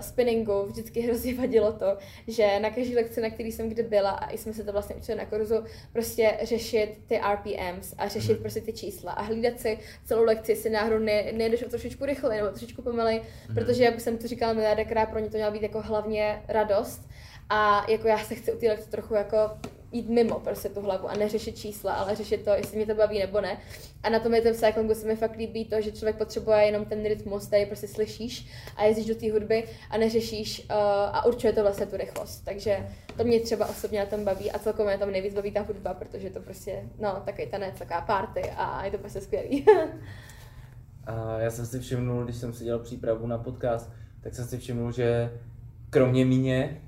spinningu 0.00 0.62
vždycky 0.66 1.00
hrozně 1.00 1.34
vadilo 1.40 1.72
to, 1.72 1.96
že 2.28 2.60
na 2.60 2.70
každé 2.70 2.94
lekci, 2.94 3.20
na 3.20 3.30
který 3.30 3.52
jsem 3.52 3.68
kdy 3.68 3.82
byla, 3.82 4.10
a 4.10 4.30
i 4.30 4.38
jsme 4.38 4.52
se 4.52 4.64
to 4.64 4.72
vlastně 4.72 4.96
učili 4.96 5.18
na 5.18 5.26
kurzu, 5.26 5.64
prostě 5.92 6.38
řešit 6.42 6.98
ty 7.06 7.20
RPMs 7.32 7.94
a 7.98 8.08
řešit 8.08 8.38
prostě 8.40 8.60
ty 8.60 8.72
čísla 8.72 9.12
a 9.12 9.22
hlídat 9.22 9.60
si 9.60 9.78
celou 10.04 10.24
lekci, 10.24 10.52
jestli 10.52 10.70
náhodou 10.70 10.98
ne, 10.98 11.32
nejdeš 11.32 11.62
o 11.62 11.68
trošičku 11.68 12.04
rychleji 12.04 12.40
nebo 12.40 12.50
trošičku 12.50 12.82
pomalej, 12.82 13.22
protože 13.54 13.84
jak 13.84 14.00
jsem 14.00 14.18
to 14.18 14.28
říkala 14.28 14.52
miliardakrát, 14.52 15.08
pro 15.08 15.18
ně 15.18 15.30
to 15.30 15.36
měla 15.36 15.50
být 15.50 15.62
jako 15.62 15.82
hlavně 16.12 16.42
radost 16.48 17.08
a 17.48 17.90
jako 17.90 18.08
já 18.08 18.18
se 18.18 18.34
chci 18.34 18.52
u 18.52 18.58
té 18.58 18.68
lekce 18.68 18.90
trochu 18.90 19.14
jako 19.14 19.36
jít 19.92 20.08
mimo 20.08 20.40
prostě 20.40 20.68
tu 20.68 20.80
hlavu 20.80 21.08
a 21.08 21.14
neřešit 21.14 21.58
čísla, 21.58 21.92
ale 21.92 22.16
řešit 22.16 22.44
to, 22.44 22.50
jestli 22.50 22.76
mě 22.76 22.86
to 22.86 22.94
baví 22.94 23.18
nebo 23.18 23.40
ne. 23.40 23.58
A 24.02 24.10
na 24.10 24.18
tom 24.18 24.34
je 24.34 24.40
ten 24.40 24.54
cyclingu 24.54 24.94
se 24.94 25.06
mi 25.06 25.16
fakt 25.16 25.36
líbí 25.36 25.64
to, 25.64 25.80
že 25.80 25.92
člověk 25.92 26.16
potřebuje 26.16 26.58
jenom 26.58 26.84
ten 26.84 27.04
rytmus, 27.04 27.46
který 27.46 27.66
prostě 27.66 27.88
slyšíš 27.88 28.48
a 28.76 28.84
jezdíš 28.84 29.06
do 29.06 29.14
té 29.14 29.32
hudby 29.32 29.64
a 29.90 29.98
neřešíš 29.98 30.60
uh, 30.60 30.76
a 31.12 31.24
určuje 31.24 31.52
to 31.52 31.62
vlastně 31.62 31.86
tu 31.86 31.96
rychlost. 31.96 32.44
Takže 32.44 32.88
to 33.16 33.24
mě 33.24 33.40
třeba 33.40 33.66
osobně 33.66 34.00
na 34.00 34.06
tom 34.06 34.24
baví 34.24 34.50
a 34.50 34.58
celkově 34.58 34.92
na 34.92 34.98
tom 34.98 35.12
nejvíc 35.12 35.34
baví 35.34 35.50
ta 35.52 35.60
hudba, 35.62 35.94
protože 35.94 36.30
to 36.30 36.40
prostě, 36.40 36.82
no, 36.98 37.22
takový 37.24 37.46
tanec, 37.46 37.78
taková 37.78 38.00
party 38.00 38.42
a 38.56 38.84
je 38.84 38.90
to 38.90 38.98
prostě 38.98 39.20
skvělý. 39.20 39.66
A 41.06 41.38
já 41.38 41.50
jsem 41.50 41.66
si 41.66 41.80
všimnul, 41.80 42.24
když 42.24 42.36
jsem 42.36 42.52
si 42.52 42.64
dělal 42.64 42.80
přípravu 42.80 43.26
na 43.26 43.38
podcast, 43.38 43.90
tak 44.20 44.34
jsem 44.34 44.44
si 44.44 44.58
všimnul, 44.58 44.92
že 44.92 45.30
kromě 45.92 46.24
míně, 46.24 46.82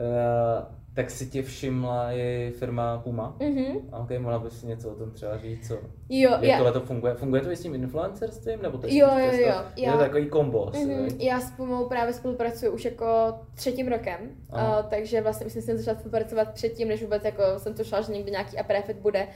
uh, 0.00 0.74
tak 0.94 1.10
si 1.10 1.26
tě 1.26 1.42
všimla 1.42 2.12
i 2.12 2.52
firma 2.58 2.98
Puma. 2.98 3.36
mhm. 3.40 3.78
A 3.92 3.98
Ok, 3.98 4.10
mohla 4.18 4.38
bys 4.38 4.60
si 4.60 4.66
něco 4.66 4.90
o 4.90 4.94
tom 4.94 5.10
třeba 5.10 5.38
říct, 5.38 5.68
co? 5.68 5.74
Jo, 6.08 6.30
Jak 6.30 6.42
já, 6.42 6.56
tohle 6.56 6.72
to 6.72 6.80
funguje? 6.80 7.14
Funguje 7.14 7.42
to 7.42 7.50
i 7.50 7.56
s 7.56 7.62
tím 7.62 7.74
influencerstvím? 7.74 8.62
Nebo 8.62 8.78
to 8.78 8.86
je 8.86 8.96
Jo, 8.96 9.08
jo, 9.18 9.30
to- 9.30 9.36
jo, 9.36 9.54
Je 9.76 9.84
já- 9.86 9.92
to 9.92 9.98
takový 9.98 10.26
kombo. 10.28 10.70
Mhm, 10.74 11.08
já 11.18 11.40
s 11.40 11.50
Pumou 11.50 11.88
právě 11.88 12.14
spolupracuju 12.14 12.72
už 12.72 12.84
jako 12.84 13.06
třetím 13.54 13.88
rokem, 13.88 14.18
Aha. 14.50 14.78
uh, 14.80 14.86
takže 14.90 15.20
vlastně 15.20 15.46
už 15.46 15.52
jsem 15.52 15.76
začala 15.78 15.98
spolupracovat 15.98 16.52
předtím, 16.54 16.88
než 16.88 17.02
vůbec 17.02 17.24
jako 17.24 17.42
jsem 17.56 17.74
tušila, 17.74 18.00
že 18.00 18.12
někdy 18.12 18.30
nějaký 18.30 18.58
aprefit 18.58 18.96
bude. 18.96 19.28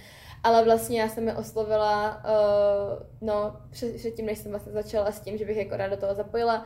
Ale 0.44 0.64
vlastně 0.64 1.00
já 1.00 1.08
jsem 1.08 1.28
je 1.28 1.34
oslovila, 1.34 2.24
uh, 2.24 3.02
no, 3.28 3.56
před, 3.70 3.94
předtím, 3.96 4.26
než 4.26 4.38
jsem 4.38 4.50
vlastně 4.50 4.72
začala 4.72 5.12
s 5.12 5.20
tím, 5.20 5.36
že 5.38 5.44
bych 5.44 5.56
jako 5.56 5.76
ráda 5.76 5.94
do 5.94 6.00
toho 6.00 6.14
zapojila. 6.14 6.64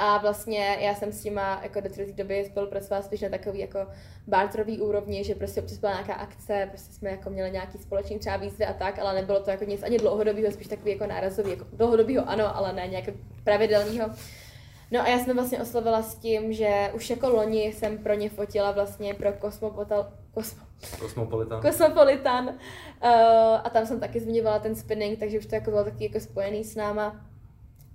A 0.00 0.18
vlastně 0.18 0.78
já 0.80 0.94
jsem 0.94 1.12
s 1.12 1.24
nima 1.24 1.60
jako 1.62 1.80
do 1.80 1.88
té 1.88 2.12
doby 2.12 2.44
spolupracovala 2.50 3.02
spíš 3.02 3.20
na 3.20 3.28
takový 3.28 3.58
jako 3.58 3.78
barterový 4.26 4.80
úrovni, 4.80 5.24
že 5.24 5.34
prostě 5.34 5.62
občas 5.62 5.78
byla 5.78 5.92
nějaká 5.92 6.14
akce, 6.14 6.66
prostě 6.68 6.92
jsme 6.92 7.10
jako 7.10 7.30
měli 7.30 7.50
nějaký 7.50 7.78
společný 7.78 8.18
třeba 8.18 8.36
výzvy 8.36 8.66
a 8.66 8.72
tak, 8.72 8.98
ale 8.98 9.14
nebylo 9.14 9.40
to 9.40 9.50
jako 9.50 9.64
nic 9.64 9.82
ani 9.82 9.98
dlouhodobého, 9.98 10.52
spíš 10.52 10.66
takový 10.66 10.90
jako 10.90 11.06
nárazový, 11.06 11.50
jako 11.50 11.66
dlouhodobýho 11.72 12.28
ano, 12.28 12.56
ale 12.56 12.72
ne 12.72 12.88
nějak 12.88 13.04
pravidelného. 13.44 14.10
No 14.90 15.00
a 15.00 15.08
já 15.08 15.18
jsem 15.18 15.36
vlastně 15.36 15.60
oslovila 15.60 16.02
s 16.02 16.14
tím, 16.14 16.52
že 16.52 16.90
už 16.94 17.10
jako 17.10 17.28
loni 17.28 17.62
jsem 17.62 17.98
pro 17.98 18.14
ně 18.14 18.30
fotila 18.30 18.70
vlastně 18.70 19.14
pro 19.14 19.32
Cosmopotal, 19.40 20.12
Cosmo, 20.34 20.62
Kosmopolitan. 21.00 21.62
Cosmopolitan 21.62 22.48
uh, 22.48 22.54
a 23.64 23.70
tam 23.72 23.86
jsem 23.86 24.00
taky 24.00 24.20
zmiňovala 24.20 24.58
ten 24.58 24.76
spinning, 24.76 25.18
takže 25.18 25.38
už 25.38 25.46
to 25.46 25.54
jako 25.54 25.70
bylo 25.70 25.84
taky 25.84 26.04
jako 26.04 26.20
spojený 26.20 26.64
s 26.64 26.76
náma. 26.76 27.27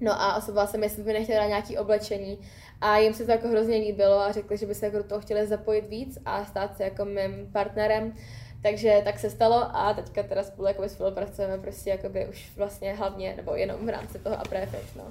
No 0.04 0.22
a 0.22 0.36
osobovala 0.36 0.68
jsem, 0.68 0.84
jestli 0.84 1.04
by 1.04 1.14
nechtěla 1.14 1.46
nějaký 1.46 1.78
oblečení 1.78 2.40
a 2.82 2.98
jim 2.98 3.14
se 3.14 3.26
to 3.26 3.32
jako 3.32 3.48
hrozně 3.48 3.78
líbilo 3.78 4.20
a 4.20 4.32
řekli, 4.32 4.58
že 4.58 4.66
by 4.66 4.76
se 4.76 4.86
jako 4.86 4.98
do 4.98 5.04
toho 5.04 5.22
chtěli 5.22 5.48
zapojit 5.48 5.90
víc 5.90 6.18
a 6.26 6.46
stát 6.46 6.78
se 6.78 6.84
jako 6.84 7.06
mým 7.06 7.50
partnerem. 7.52 8.14
Takže 8.62 9.02
tak 9.04 9.20
se 9.20 9.30
stalo 9.30 9.76
a 9.76 9.94
teďka 9.94 10.24
teda 10.24 10.44
spolu 10.44 10.68
jako 10.68 10.90
spolupracujeme 10.90 11.58
prostě 11.58 11.90
jakoby 11.90 12.28
už 12.30 12.52
vlastně 12.58 12.94
hlavně, 12.94 13.34
nebo 13.36 13.56
jenom 13.56 13.86
v 13.86 13.90
rámci 13.90 14.20
toho 14.20 14.40
a 14.40 14.44
prefix, 14.44 14.96
no. 14.96 15.04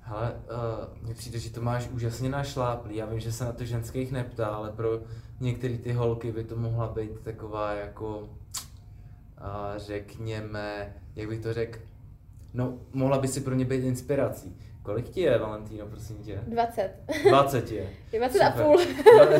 Hele, 0.00 0.32
uh, 0.32 1.04
mně 1.04 1.14
přijde, 1.14 1.38
že 1.38 1.50
to 1.50 1.60
máš 1.60 1.88
úžasně 1.88 2.28
našláplý. 2.28 2.96
Já 2.96 3.06
vím, 3.06 3.20
že 3.20 3.32
se 3.32 3.44
na 3.44 3.52
to 3.52 3.64
ženských 3.64 4.12
neptá, 4.12 4.46
ale 4.46 4.72
pro 4.72 5.00
některé 5.40 5.78
ty 5.78 5.92
holky 5.92 6.32
by 6.32 6.44
to 6.44 6.56
mohla 6.56 6.88
být 6.88 7.20
taková 7.20 7.72
jako, 7.72 8.18
uh, 8.18 8.28
řekněme, 9.76 10.94
jak 11.16 11.28
bych 11.28 11.40
to 11.40 11.52
řekl, 11.52 11.78
no, 12.54 12.78
mohla 12.92 13.18
by 13.18 13.28
si 13.28 13.40
pro 13.40 13.54
ně 13.54 13.64
být 13.64 13.84
inspirací. 13.84 14.56
Kolik 14.82 15.08
ti 15.08 15.20
je, 15.20 15.38
Valentýno, 15.38 15.86
prosím 15.86 16.16
tě? 16.16 16.40
20. 16.46 16.92
20 17.28 17.70
je. 17.70 17.90
Je 18.12 18.18
20 18.18 18.40
a 18.40 18.50
půl. 18.50 18.80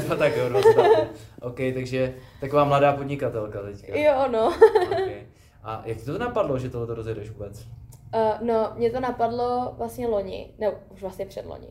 Dva, 0.04 0.16
tak 0.16 0.36
jo, 0.36 0.48
20 0.48 0.68
a 0.68 0.82
půl. 0.82 1.08
OK, 1.40 1.56
takže 1.74 2.14
taková 2.40 2.64
mladá 2.64 2.92
podnikatelka 2.92 3.62
teďka. 3.62 3.98
Jo, 3.98 4.28
no. 4.32 4.52
Okay. 4.92 5.26
A 5.62 5.82
jak 5.84 5.98
ti 5.98 6.04
to 6.04 6.18
napadlo, 6.18 6.58
že 6.58 6.70
tohle 6.70 6.94
rozjedeš 6.94 7.30
vůbec? 7.30 7.66
Uh, 8.14 8.46
no, 8.46 8.72
mě 8.76 8.90
to 8.90 9.00
napadlo 9.00 9.74
vlastně 9.78 10.06
loni, 10.06 10.54
ne, 10.58 10.70
už 10.90 11.02
vlastně 11.02 11.26
před 11.26 11.46
loni. 11.46 11.68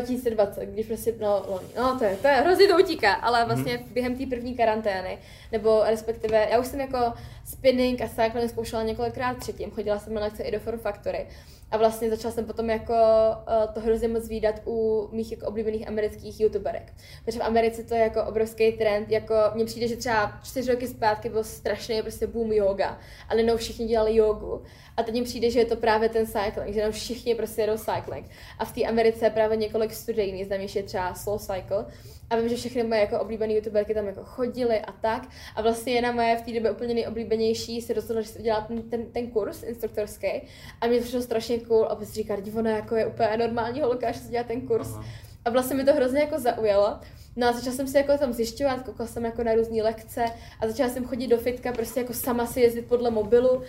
2020, 0.00 0.66
když 0.66 0.86
prostě, 0.86 1.14
no, 1.20 1.44
loni, 1.48 1.68
no 1.76 1.98
to 1.98 2.04
je, 2.04 2.16
to 2.16 2.28
je, 2.28 2.34
hrozně 2.34 2.68
to 2.68 2.78
utíká, 2.78 3.12
ale 3.12 3.44
vlastně 3.44 3.78
mm. 3.78 3.92
během 3.92 4.16
té 4.16 4.26
první 4.26 4.54
karantény, 4.54 5.18
nebo 5.52 5.82
respektive, 5.86 6.48
já 6.50 6.58
už 6.58 6.66
jsem 6.66 6.80
jako 6.80 7.12
spinning 7.44 8.00
a 8.00 8.08
cycling 8.08 8.50
zkoušela 8.50 8.82
několikrát 8.82 9.36
předtím, 9.36 9.70
chodila 9.70 9.98
jsem 9.98 10.14
na 10.14 10.20
lekce 10.20 10.42
i 10.42 10.52
do 10.52 10.60
Form 10.60 10.78
Factory 10.78 11.26
a 11.74 11.76
vlastně 11.76 12.10
začala 12.10 12.34
jsem 12.34 12.44
potom 12.44 12.70
jako 12.70 12.92
uh, 12.92 13.74
to 13.74 13.80
hrozně 13.80 14.08
moc 14.08 14.28
výdat 14.28 14.54
u 14.66 15.08
mých 15.12 15.32
jako 15.32 15.46
oblíbených 15.46 15.88
amerických 15.88 16.40
youtuberek. 16.40 16.92
Protože 17.24 17.38
v 17.38 17.42
Americe 17.42 17.82
to 17.84 17.94
je 17.94 18.00
jako 18.00 18.24
obrovský 18.24 18.72
trend, 18.72 19.10
jako 19.10 19.34
mně 19.54 19.64
přijde, 19.64 19.88
že 19.88 19.96
třeba 19.96 20.40
čtyři 20.44 20.70
roky 20.70 20.88
zpátky 20.88 21.28
byl 21.28 21.44
strašný 21.44 22.02
prostě 22.02 22.26
boom 22.26 22.52
yoga, 22.52 22.98
ale 23.28 23.42
no 23.42 23.56
všichni 23.56 23.86
dělali 23.86 24.16
jogu. 24.16 24.62
A 24.96 25.02
teď 25.02 25.14
mi 25.14 25.22
přijde, 25.22 25.50
že 25.50 25.58
je 25.58 25.64
to 25.64 25.76
právě 25.76 26.08
ten 26.08 26.26
cycling, 26.26 26.74
že 26.74 26.80
jenom 26.80 26.92
všichni 26.92 27.34
prostě 27.34 27.60
jedou 27.60 27.76
cycling. 27.76 28.26
A 28.58 28.64
v 28.64 28.72
té 28.72 28.82
Americe 28.82 29.30
právě 29.30 29.56
několik 29.56 29.94
studií, 29.94 30.44
znamená, 30.44 30.68
je 30.74 30.82
třeba 30.82 31.14
Soul 31.14 31.38
Cycle, 31.38 31.86
a 32.30 32.36
vím, 32.36 32.48
že 32.48 32.56
všechny 32.56 32.82
moje 32.82 33.00
jako 33.00 33.20
oblíbené 33.20 33.52
youtuberky 33.52 33.94
tam 33.94 34.06
jako 34.06 34.24
chodily 34.24 34.80
a 34.80 34.92
tak. 34.92 35.28
A 35.56 35.62
vlastně 35.62 35.92
jedna 35.92 36.12
moje 36.12 36.36
v 36.36 36.42
té 36.42 36.52
době 36.52 36.70
úplně 36.70 36.94
nejoblíbenější 36.94 37.82
se 37.82 37.92
rozhodla, 37.92 38.22
že 38.22 38.28
si 38.28 38.38
udělá 38.38 38.60
ten, 38.60 38.82
ten, 38.82 39.06
ten 39.12 39.30
kurz 39.30 39.62
instruktorský. 39.62 40.42
A 40.80 40.86
mě 40.86 40.96
to 40.96 41.02
přišlo 41.02 41.22
strašně 41.22 41.58
cool 41.58 41.86
a 41.90 41.96
prostě 41.96 42.14
říká, 42.14 42.36
ona 42.58 42.70
jako 42.70 42.96
je 42.96 43.06
úplně 43.06 43.36
normální 43.36 43.80
holka, 43.80 44.12
že 44.12 44.20
si 44.20 44.30
dělá 44.30 44.44
ten 44.44 44.60
kurz. 44.60 44.88
Aha. 44.92 45.04
A 45.44 45.50
vlastně 45.50 45.76
mi 45.76 45.84
to 45.84 45.92
hrozně 45.92 46.20
jako 46.20 46.38
zaujalo. 46.38 46.98
No 47.36 47.48
a 47.48 47.52
začala 47.52 47.76
jsem 47.76 47.86
si 47.86 47.96
jako 47.96 48.18
tam 48.18 48.32
zjišťovat, 48.32 48.82
koukala 48.82 49.06
jsem 49.06 49.24
jako 49.24 49.44
na 49.44 49.54
různé 49.54 49.82
lekce 49.82 50.24
a 50.60 50.68
začala 50.68 50.90
jsem 50.90 51.04
chodit 51.04 51.26
do 51.26 51.38
fitka, 51.38 51.72
prostě 51.72 52.00
jako 52.00 52.12
sama 52.12 52.46
si 52.46 52.60
jezdit 52.60 52.86
podle 52.86 53.10
mobilu. 53.10 53.62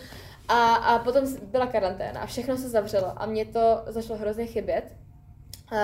A, 0.47 0.76
a 0.76 0.99
potom 0.99 1.24
byla 1.41 1.66
karanténa 1.66 2.22
a 2.22 2.26
všechno 2.26 2.58
se 2.58 2.70
zavřelo 2.70 3.14
a 3.16 3.26
mě 3.26 3.45
to 3.45 3.84
začalo 3.88 4.20
hrozně 4.20 4.45
chybět. 4.45 5.05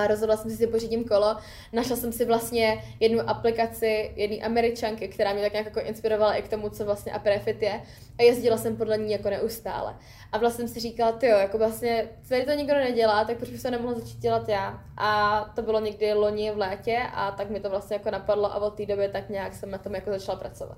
Rozhodla 0.07 0.37
jsem 0.37 0.51
si, 0.51 0.57
že 0.57 0.67
pořídím 0.67 1.03
kolo. 1.03 1.37
Našla 1.73 1.95
jsem 1.95 2.11
si 2.11 2.25
vlastně 2.25 2.83
jednu 2.99 3.29
aplikaci 3.29 4.11
jedné 4.15 4.37
američanky, 4.37 5.07
která 5.07 5.33
mě 5.33 5.41
tak 5.41 5.51
nějak 5.53 5.65
jako 5.65 5.79
inspirovala 5.79 6.33
i 6.33 6.41
k 6.41 6.49
tomu, 6.49 6.69
co 6.69 6.85
vlastně 6.85 7.11
Aprefit 7.11 7.61
je. 7.61 7.81
A 8.19 8.23
jezdila 8.23 8.57
jsem 8.57 8.77
podle 8.77 8.97
ní 8.97 9.11
jako 9.11 9.29
neustále. 9.29 9.95
A 10.31 10.37
vlastně 10.37 10.67
jsem 10.67 10.73
si 10.73 10.79
říkala, 10.79 11.11
ty 11.11 11.27
jo, 11.27 11.37
jako 11.37 11.57
vlastně 11.57 12.09
tady 12.29 12.45
to 12.45 12.51
nikdo 12.51 12.73
nedělá, 12.73 13.25
tak 13.25 13.37
proč 13.37 13.49
bych 13.49 13.61
to 13.61 13.71
nemohla 13.71 13.99
začít 13.99 14.19
dělat 14.19 14.49
já? 14.49 14.83
A 14.97 15.39
to 15.55 15.61
bylo 15.61 15.79
někdy 15.79 16.13
loni 16.13 16.51
v 16.51 16.57
létě 16.57 16.99
a 17.13 17.31
tak 17.31 17.49
mi 17.49 17.59
to 17.59 17.69
vlastně 17.69 17.95
jako 17.95 18.11
napadlo 18.11 18.53
a 18.53 18.55
od 18.55 18.75
té 18.75 18.85
doby 18.85 19.09
tak 19.09 19.29
nějak 19.29 19.53
jsem 19.53 19.71
na 19.71 19.77
tom 19.77 19.95
jako 19.95 20.09
začala 20.09 20.39
pracovat. 20.39 20.77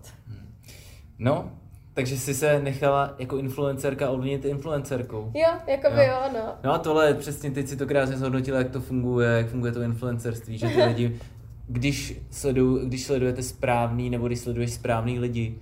No, 1.20 1.52
takže 1.94 2.18
jsi 2.18 2.34
se 2.34 2.60
nechala 2.60 3.16
jako 3.20 3.38
influencerka 3.38 4.10
ovlivnit 4.10 4.46
influencerkou. 4.46 5.32
Jo, 5.34 5.50
jako 5.68 5.90
by 5.90 6.06
jo, 6.06 6.20
no. 6.34 6.56
No 6.64 6.74
a 6.74 6.78
tohle 6.78 7.14
přesně 7.14 7.52
teď 7.52 7.68
si 7.68 7.78
to 7.78 7.88
krásně 7.88 8.18
zhodnotila, 8.18 8.58
jak 8.58 8.70
to 8.70 8.82
funguje, 8.82 9.30
jak 9.30 9.50
funguje 9.50 9.72
to 9.72 9.82
influencerství, 9.82 10.58
že 10.58 10.68
ty 10.68 10.84
lidi, 10.88 11.20
když, 11.68 12.22
sleduj, 12.32 12.86
když 12.86 13.06
sledujete 13.06 13.44
správný 13.44 14.10
nebo 14.10 14.28
když 14.28 14.40
sleduješ 14.40 14.74
správný 14.74 15.20
lidi, 15.20 15.56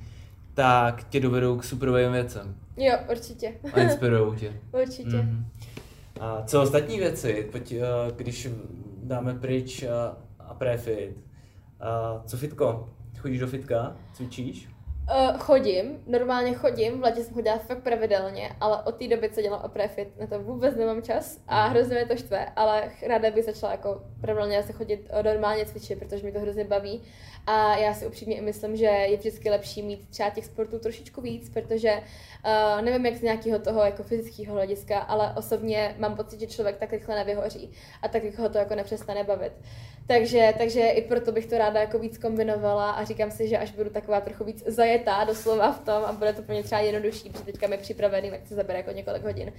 tak 0.53 1.03
tě 1.03 1.19
dovedou 1.19 1.57
k 1.57 1.63
superovým 1.63 2.11
věcem. 2.11 2.55
Jo, 2.77 2.97
určitě. 3.11 3.53
A 3.73 3.81
inspirují 3.81 4.39
tě. 4.39 4.53
určitě. 4.83 5.09
Mm-hmm. 5.09 5.43
A 6.19 6.43
co 6.45 6.61
ostatní 6.61 6.97
věci, 6.99 7.47
Pojď, 7.51 7.71
eh, 7.71 7.83
když 8.15 8.49
dáme 9.03 9.33
pryč 9.33 9.83
a, 9.83 10.17
a 10.39 10.53
prefit, 10.53 11.15
a 11.79 12.21
co 12.25 12.37
fitko? 12.37 12.89
Chodíš 13.17 13.39
do 13.39 13.47
fitka? 13.47 13.95
Cvičíš? 14.13 14.70
Uh, 15.11 15.37
chodím, 15.37 16.03
normálně 16.07 16.53
chodím, 16.53 16.99
v 16.99 17.03
letě 17.03 17.23
jsem 17.23 17.33
chodila 17.33 17.57
fakt 17.57 17.83
pravidelně, 17.83 18.49
ale 18.59 18.83
od 18.83 18.95
té 18.95 19.07
doby, 19.07 19.29
co 19.29 19.41
dělám 19.41 19.69
prefit, 19.73 20.19
na 20.19 20.27
to 20.27 20.39
vůbec 20.39 20.75
nemám 20.75 21.01
čas 21.01 21.39
a 21.47 21.63
mhm. 21.63 21.75
hrozně 21.75 21.95
mě 21.95 22.05
to 22.05 22.15
štve, 22.15 22.45
ale 22.55 22.91
ráda 23.07 23.31
bych 23.31 23.45
začala 23.45 23.71
jako 23.71 24.01
pravidelně 24.21 24.63
se 24.63 24.73
chodit 24.73 25.07
eh, 25.09 25.23
normálně 25.23 25.65
cvičit, 25.65 25.99
protože 25.99 26.23
mi 26.23 26.31
to 26.31 26.39
hrozně 26.39 26.63
baví 26.63 27.01
a 27.47 27.77
já 27.77 27.93
si 27.93 28.07
upřímně 28.07 28.41
myslím, 28.41 28.75
že 28.75 28.85
je 28.85 29.17
vždycky 29.17 29.49
lepší 29.49 29.81
mít 29.81 30.09
třeba 30.09 30.29
těch 30.29 30.45
sportů 30.45 30.79
trošičku 30.79 31.21
víc, 31.21 31.49
protože 31.49 31.93
uh, 31.95 32.81
nevím 32.81 33.05
jak 33.05 33.15
z 33.15 33.21
nějakého 33.21 33.59
toho 33.59 33.83
jako 33.83 34.03
fyzického 34.03 34.53
hlediska, 34.53 34.99
ale 34.99 35.33
osobně 35.37 35.95
mám 35.99 36.15
pocit, 36.15 36.39
že 36.39 36.47
člověk 36.47 36.77
tak 36.77 36.91
rychle 36.91 37.15
nevyhoří 37.15 37.71
a 38.01 38.07
tak 38.07 38.23
rychle 38.23 38.47
ho 38.47 38.49
to 38.49 38.57
jako 38.57 38.75
nepřestane 38.75 39.23
bavit. 39.23 39.53
Takže, 40.07 40.53
takže 40.57 40.87
i 40.89 41.01
proto 41.01 41.31
bych 41.31 41.45
to 41.45 41.57
ráda 41.57 41.79
jako 41.79 41.99
víc 41.99 42.17
kombinovala 42.17 42.91
a 42.91 43.03
říkám 43.03 43.31
si, 43.31 43.47
že 43.47 43.57
až 43.57 43.71
budu 43.71 43.89
taková 43.89 44.21
trochu 44.21 44.43
víc 44.43 44.63
zajetá 45.01 45.23
doslova 45.23 45.71
v 45.71 45.79
tom 45.79 46.03
a 46.05 46.11
bude 46.11 46.33
to 46.33 46.41
pro 46.41 46.53
mě 46.53 46.63
třeba 46.63 46.81
jednodušší, 46.81 47.29
protože 47.29 47.43
teďka 47.43 47.67
mi 47.67 47.77
připravený, 47.77 48.29
tak 48.29 48.47
se 48.47 48.55
zabere 48.55 48.79
jako 48.79 48.91
několik 48.91 49.23
hodin, 49.23 49.51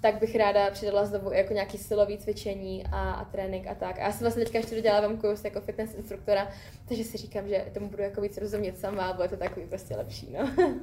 tak 0.00 0.20
bych 0.20 0.36
ráda 0.36 0.70
přidala 0.70 1.04
znovu 1.04 1.32
jako 1.32 1.52
nějaký 1.52 1.78
silový 1.78 2.18
cvičení 2.18 2.84
a, 2.92 3.10
a 3.12 3.24
trénink 3.24 3.66
a 3.66 3.74
tak. 3.74 3.98
A 3.98 4.02
já 4.02 4.12
jsem 4.12 4.20
vlastně 4.20 4.44
teďka 4.44 4.58
ještě 4.58 4.74
dodělávám 4.74 5.16
kurz 5.16 5.44
jako 5.44 5.60
fitness 5.60 5.94
instruktora, 5.94 6.48
takže 6.88 7.04
si 7.04 7.16
říkám, 7.16 7.48
že 7.48 7.66
tomu 7.74 7.88
budu 7.88 8.02
jako 8.02 8.20
víc 8.20 8.38
rozumět 8.38 8.78
sama 8.78 9.06
a 9.06 9.12
bude 9.12 9.28
to 9.28 9.36
takový 9.36 9.66
prostě 9.66 9.96
lepší, 9.96 10.36
no. 10.38 10.50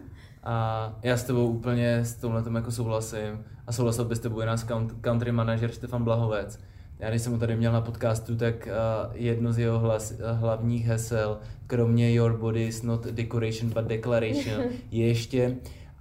A 0.47 0.95
já 1.03 1.17
s 1.17 1.23
tebou 1.23 1.47
úplně 1.47 1.97
s 2.05 2.15
tomhle 2.15 2.43
jako 2.55 2.71
souhlasím 2.71 3.45
a 3.67 3.71
souhlasil 3.71 4.05
by 4.05 4.15
s 4.15 4.19
tebou 4.19 4.41
i 4.41 4.45
náš 4.45 4.65
country 5.01 5.31
manager 5.31 5.71
Štefan 5.71 6.03
Blahovec 6.03 6.59
já 6.99 7.09
když 7.09 7.21
jsem 7.21 7.33
ho 7.33 7.39
tady 7.39 7.55
měl 7.55 7.71
na 7.71 7.81
podcastu, 7.81 8.35
tak 8.35 8.67
uh, 8.67 9.11
jedno 9.13 9.53
z 9.53 9.59
jeho 9.59 9.79
hlas, 9.79 10.11
uh, 10.11 10.39
hlavních 10.39 10.85
hesel, 10.85 11.37
kromě 11.67 12.13
Your 12.13 12.37
body 12.37 12.63
is 12.63 12.83
not 12.83 13.05
decoration 13.05 13.69
but 13.69 13.83
declaration, 13.85 14.63
je 14.91 15.07
ještě 15.07 15.55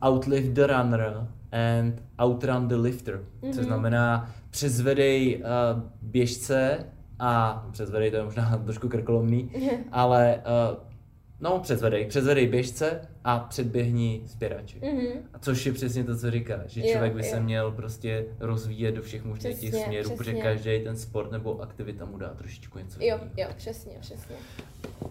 Outlive 0.08 0.48
the 0.48 0.66
runner 0.66 1.26
and 1.52 2.02
outrun 2.24 2.68
the 2.68 2.74
lifter, 2.74 3.20
mm-hmm. 3.42 3.52
což 3.52 3.64
znamená 3.64 4.30
přezvedej 4.50 5.42
uh, 5.42 5.82
běžce 6.02 6.78
a 7.18 7.66
přezvedej 7.72 8.10
to 8.10 8.16
je 8.16 8.24
možná 8.24 8.56
trošku 8.64 8.88
krkolomný, 8.88 9.50
ale 9.92 10.42
uh, 10.70 10.94
No, 11.40 11.58
přezvedej, 11.58 12.06
přezvedej 12.06 12.46
běžce 12.46 13.00
a 13.24 13.38
předběhni 13.38 14.22
spěrači. 14.26 14.80
Mm-hmm. 14.80 15.22
A 15.34 15.38
což 15.38 15.66
je 15.66 15.72
přesně 15.72 16.04
to, 16.04 16.16
co 16.16 16.30
říká, 16.30 16.60
že 16.66 16.80
jo, 16.80 16.86
člověk 16.92 17.12
by 17.12 17.20
jo. 17.20 17.30
se 17.30 17.40
měl 17.40 17.72
prostě 17.72 18.26
rozvíjet 18.40 18.92
do 18.92 19.02
všech 19.02 19.24
možných 19.24 19.60
těch 19.60 19.74
směrů, 19.74 20.10
přesně. 20.10 20.16
protože 20.16 20.34
každý 20.34 20.80
ten 20.84 20.96
sport 20.96 21.32
nebo 21.32 21.60
aktivita 21.60 22.04
mu 22.04 22.18
dá 22.18 22.28
trošičku 22.28 22.78
něco. 22.78 22.98
Jo, 23.02 23.20
jo, 23.36 23.48
přesně, 23.56 23.96
přesně. 24.00 24.36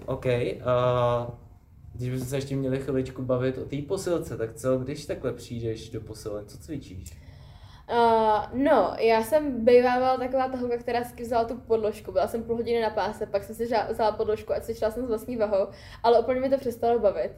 OK, 0.05 0.26
uh, 0.26 1.34
když 1.93 2.09
bychom 2.09 2.28
se 2.28 2.38
ještě 2.38 2.55
měli 2.55 2.80
chviličku 2.80 3.22
bavit 3.22 3.57
o 3.57 3.66
té 3.66 3.78
posilce, 3.88 4.38
tak 4.38 4.53
co, 4.53 4.78
když 4.78 5.05
takhle 5.05 5.34
přijdeš 5.34 5.89
do 5.89 6.01
posilen, 6.01 6.45
co 6.47 6.57
cvičíš? 6.57 7.18
Uh, 7.91 8.59
no, 8.64 8.95
já 8.99 9.24
jsem 9.24 9.66
bývávala 9.66 10.18
taková 10.18 10.47
ta 10.49 10.57
holka, 10.57 10.78
která 10.78 11.03
si 11.03 11.24
vzala 11.24 11.45
tu 11.45 11.57
podložku. 11.57 12.11
Byla 12.11 12.28
jsem 12.28 12.43
půl 12.43 12.55
hodiny 12.55 12.82
na 12.82 12.89
páse, 12.89 13.26
pak 13.26 13.43
jsem 13.43 13.55
si 13.55 13.66
vzala 13.66 14.11
podložku 14.11 14.53
a 14.53 14.59
cvičila 14.59 14.91
jsem 14.91 15.05
s 15.05 15.09
vlastní 15.09 15.38
vahou, 15.38 15.68
ale 16.03 16.20
úplně 16.20 16.39
mi 16.39 16.49
to 16.49 16.57
přestalo 16.57 16.99
bavit. 16.99 17.32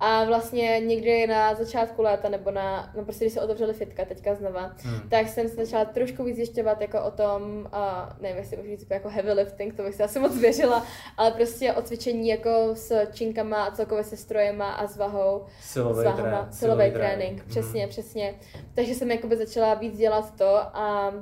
A 0.00 0.24
vlastně 0.24 0.80
někdy 0.84 1.26
na 1.26 1.54
začátku 1.54 2.02
léta, 2.02 2.28
nebo 2.28 2.50
na, 2.50 2.92
no 2.96 3.04
prostě 3.04 3.24
když 3.24 3.34
se 3.34 3.40
otevřeli 3.40 3.72
fitka 3.74 4.04
teďka 4.04 4.34
znova, 4.34 4.72
hmm. 4.78 5.08
tak 5.08 5.28
jsem 5.28 5.48
se 5.48 5.54
začala 5.54 5.84
trošku 5.84 6.24
víc 6.24 6.36
zjišťovat 6.36 6.80
jako 6.80 7.02
o 7.02 7.10
tom, 7.10 7.68
uh, 7.72 8.22
nevím, 8.22 8.36
jestli 8.36 8.56
můžu 8.56 8.68
říct 8.68 8.90
jako 8.90 9.08
heavy 9.08 9.32
lifting, 9.32 9.74
to 9.74 9.82
bych 9.82 9.94
si 9.94 10.02
asi 10.02 10.18
moc 10.18 10.38
věřila, 10.38 10.86
ale 11.16 11.30
prostě 11.30 11.72
o 11.72 11.82
cvičení 11.82 12.28
jako 12.28 12.50
s 12.74 13.06
činkama 13.12 13.64
a 13.64 13.70
celkově 13.70 14.04
se 14.04 14.16
strojema 14.16 14.72
a 14.72 14.86
s 14.86 14.96
vahou. 14.96 15.44
Silový, 15.60 16.08
s 16.08 16.16
trén, 16.16 16.48
silový 16.50 16.90
trénink, 16.90 16.94
trénink. 16.94 17.44
přesně, 17.44 17.80
hmm. 17.80 17.90
přesně. 17.90 18.34
Takže 18.74 18.94
jsem 18.94 19.10
jakoby 19.10 19.36
začala 19.36 19.74
víc 19.74 19.98
dělat 19.98 20.36
to 20.36 20.56
a 20.56 21.12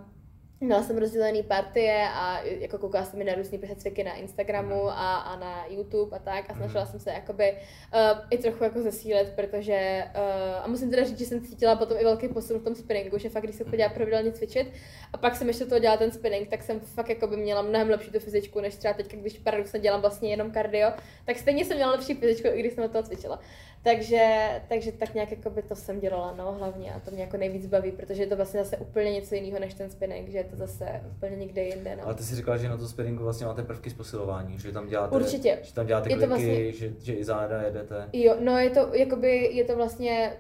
Měla 0.66 0.82
jsem 0.82 0.98
rozdělený 0.98 1.42
partie 1.42 2.08
a 2.14 2.40
jako 2.42 2.78
koukala 2.78 3.04
jsem 3.04 3.18
mi 3.18 3.24
na 3.24 3.34
různý 3.34 3.60
cviky 3.76 4.04
na 4.04 4.14
Instagramu 4.14 4.88
a, 4.88 5.16
a 5.16 5.36
na 5.36 5.66
YouTube 5.68 6.16
a 6.16 6.20
tak 6.20 6.50
a 6.50 6.54
snažila 6.54 6.82
Mhm. 6.82 6.90
jsem 6.90 7.00
se 7.00 7.10
jakoby 7.10 7.52
uh, 7.52 8.18
i 8.30 8.38
trochu 8.38 8.64
jako 8.64 8.82
zesílit, 8.82 9.32
protože 9.36 10.04
uh, 10.14 10.64
a 10.64 10.66
musím 10.68 10.90
teda 10.90 11.04
říct, 11.04 11.18
že 11.18 11.26
jsem 11.26 11.40
cítila 11.44 11.76
potom 11.76 11.98
i 12.00 12.04
velký 12.04 12.28
posun 12.28 12.58
v 12.58 12.62
tom 12.64 12.74
spinningu, 12.74 13.18
že 13.18 13.28
fakt 13.28 13.42
když 13.42 13.56
jsem 13.56 13.66
chodila 13.66 13.88
pravidelně 13.88 14.32
cvičit 14.32 14.72
a 15.12 15.18
pak 15.18 15.36
jsem 15.36 15.48
ještě 15.48 15.64
to 15.64 15.78
dělala 15.78 15.98
ten 15.98 16.12
spinning, 16.12 16.48
tak 16.48 16.62
jsem 16.62 16.80
fakt 16.80 17.08
jakoby 17.08 17.36
měla 17.36 17.62
mnohem 17.62 17.90
lepší 17.90 18.10
tu 18.10 18.18
fyzičku, 18.20 18.60
než 18.60 18.76
třeba 18.76 18.94
teď, 18.94 19.12
když 19.14 19.38
paradoxně 19.38 19.80
dělám 19.80 20.00
vlastně 20.00 20.30
jenom 20.30 20.50
kardio, 20.50 20.92
tak 21.24 21.38
stejně 21.38 21.64
jsem 21.64 21.76
měla 21.76 21.92
lepší 21.92 22.14
fyzičku, 22.14 22.48
i 22.48 22.60
když 22.60 22.72
jsem 22.72 22.82
na 22.82 22.88
to 22.88 23.02
cvičila. 23.02 23.40
Takže, 23.82 24.48
takže 24.68 24.92
tak 24.92 25.14
nějak 25.14 25.30
jako 25.30 25.50
by 25.50 25.62
to 25.62 25.76
jsem 25.76 26.00
dělala, 26.00 26.34
no 26.38 26.52
hlavně 26.52 26.94
a 26.94 27.00
to 27.00 27.10
mě 27.10 27.22
jako 27.22 27.36
nejvíc 27.36 27.66
baví, 27.66 27.92
protože 27.92 28.22
je 28.22 28.26
to 28.26 28.36
vlastně 28.36 28.64
zase 28.64 28.76
úplně 28.76 29.12
něco 29.12 29.34
jiného 29.34 29.58
než 29.60 29.74
ten 29.74 29.90
spinning, 29.90 30.28
že 30.28 30.38
je 30.38 30.44
to 30.44 30.56
zase 30.56 31.00
úplně 31.16 31.36
někde 31.36 31.62
jinde, 31.64 31.96
no. 31.96 32.04
Ale 32.04 32.14
ty 32.14 32.22
si 32.22 32.36
říkala, 32.36 32.56
že 32.56 32.68
na 32.68 32.76
to 32.76 32.88
spinningu 32.88 33.24
vlastně 33.24 33.46
máte 33.46 33.62
prvky 33.62 33.90
z 33.90 33.94
posilování, 33.94 34.58
že 34.58 34.72
tam 34.72 34.88
děláte, 34.88 35.16
Určitě. 35.16 35.58
že 35.62 35.74
tam 35.74 35.86
děláte 35.86 36.08
kliky, 36.08 36.26
vlastně- 36.26 36.72
že, 36.72 36.92
že 37.02 37.12
i 37.14 37.24
záda 37.24 37.62
jedete. 37.62 38.08
Jo, 38.12 38.36
no 38.40 38.58
je 38.58 38.70
to, 38.70 38.94
jakoby, 38.94 39.48
je 39.52 39.64
to 39.64 39.76
vlastně, 39.76 40.36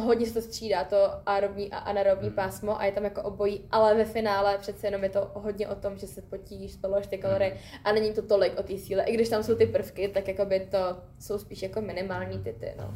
hodně 0.00 0.26
se 0.26 0.34
to 0.34 0.40
střídá, 0.42 0.84
to 0.84 0.96
aerobní 1.26 1.72
a 1.72 1.78
anaerobní 1.78 2.26
Mhm. 2.28 2.36
pásmo 2.36 2.80
a 2.80 2.84
je 2.84 2.92
tam 2.92 3.04
jako 3.04 3.22
obojí, 3.22 3.60
ale 3.70 3.94
ve 3.94 4.04
finále 4.04 4.58
přece 4.58 4.86
jenom 4.86 5.02
je 5.04 5.10
to 5.10 5.30
hodně 5.34 5.68
o 5.68 5.74
tom, 5.74 5.96
že 5.98 6.06
se 6.06 6.22
potíš, 6.22 6.72
spaluješ 6.72 7.06
ty 7.06 7.18
kalorie 7.18 7.50
Mhm. 7.50 7.60
a 7.84 7.92
není 7.92 8.12
to 8.12 8.22
tolik 8.22 8.58
o 8.58 8.62
té 8.62 8.78
síle. 8.78 9.04
I 9.04 9.14
když 9.14 9.28
tam 9.28 9.42
jsou 9.42 9.54
ty 9.54 9.66
prvky, 9.66 10.08
tak 10.08 10.28
jakoby 10.28 10.60
to 10.70 10.78
jsou 11.18 11.38
spíš 11.38 11.62
jako 11.62 11.80
minimální 11.80 12.38
ty 12.38 12.52
ty, 12.52 12.74
no. 12.78 12.94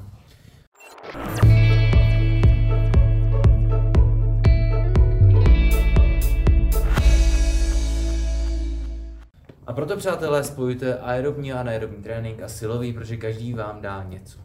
A 9.67 9.73
proto, 9.73 9.97
přátelé, 9.97 10.45
spojujte 10.45 10.99
aerobní 10.99 11.53
a 11.53 11.61
anaerobní 11.61 12.03
trénink 12.03 12.43
a 12.43 12.49
silový, 12.49 12.93
protože 12.93 13.17
každý 13.17 13.55
vám 13.55 13.81
dá 13.83 14.03
něco. 14.03 14.39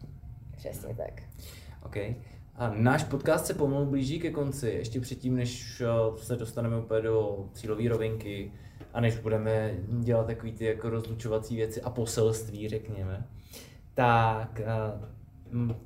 Přesně 0.56 0.94
tak. 0.94 1.22
OK. 1.90 1.96
A 2.56 2.72
náš 2.76 3.04
podcast 3.04 3.46
se 3.46 3.54
pomalu 3.54 3.86
blíží 3.86 4.20
ke 4.20 4.30
konci, 4.30 4.68
ještě 4.68 5.00
předtím, 5.00 5.36
než 5.36 5.80
eh, 5.80 5.86
se 6.22 6.36
dostaneme 6.36 6.78
úplně 6.78 7.00
do 7.02 7.44
cílové 7.52 7.88
rovinky 7.88 8.52
a 8.94 9.00
než 9.00 9.18
budeme 9.18 9.74
dělat 10.00 10.26
takový 10.26 10.52
ty 10.52 10.64
jako 10.64 10.90
rozlučovací 10.90 11.56
věci 11.56 11.82
a 11.82 11.90
poselství, 11.90 12.68
řekněme. 12.68 13.26
Tak, 13.94 14.60
eh, 14.60 14.66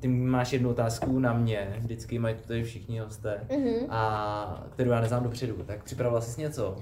ty 0.00 0.08
máš 0.08 0.52
jednu 0.52 0.70
otázku 0.70 1.18
na 1.18 1.32
mě, 1.32 1.76
vždycky 1.78 2.18
mají 2.18 2.34
to 2.34 2.48
tady 2.48 2.62
všichni 2.64 2.98
hosté, 2.98 3.40
Mhm. 3.56 3.86
a 3.90 4.66
kterou 4.72 4.90
já 4.90 5.00
neznám 5.00 5.22
dopředu. 5.22 5.54
Tak 5.66 5.84
připravila 5.84 6.20
jsi 6.20 6.40
něco? 6.40 6.76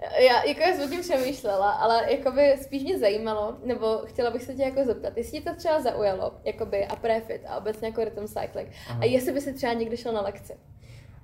Já 0.00 0.44
jako 0.44 0.60
já 0.60 0.72
jsem 0.72 0.84
o 0.84 0.88
tím 0.90 1.00
přemýšlela, 1.00 1.70
ale 1.70 2.12
jakoby 2.12 2.56
spíš 2.62 2.82
mě 2.82 2.98
zajímalo, 2.98 3.56
nebo 3.64 4.02
chtěla 4.06 4.30
bych 4.30 4.42
se 4.42 4.54
tě 4.54 4.62
jako 4.62 4.84
zeptat, 4.84 5.16
jestli 5.16 5.40
tě 5.40 5.50
to 5.50 5.56
třeba 5.56 5.80
zaujalo, 5.80 6.34
jakoby 6.44 6.86
a 6.86 6.96
prefit 6.96 7.42
a 7.48 7.56
obecně 7.56 7.88
jako 7.88 8.04
rhythm 8.04 8.26
cycling, 8.26 8.68
Aha. 8.88 9.00
a 9.00 9.04
jestli 9.04 9.32
by 9.32 9.40
si 9.40 9.52
třeba 9.52 9.72
někdy 9.72 9.96
šel 9.96 10.12
na 10.12 10.20
lekci. 10.20 10.52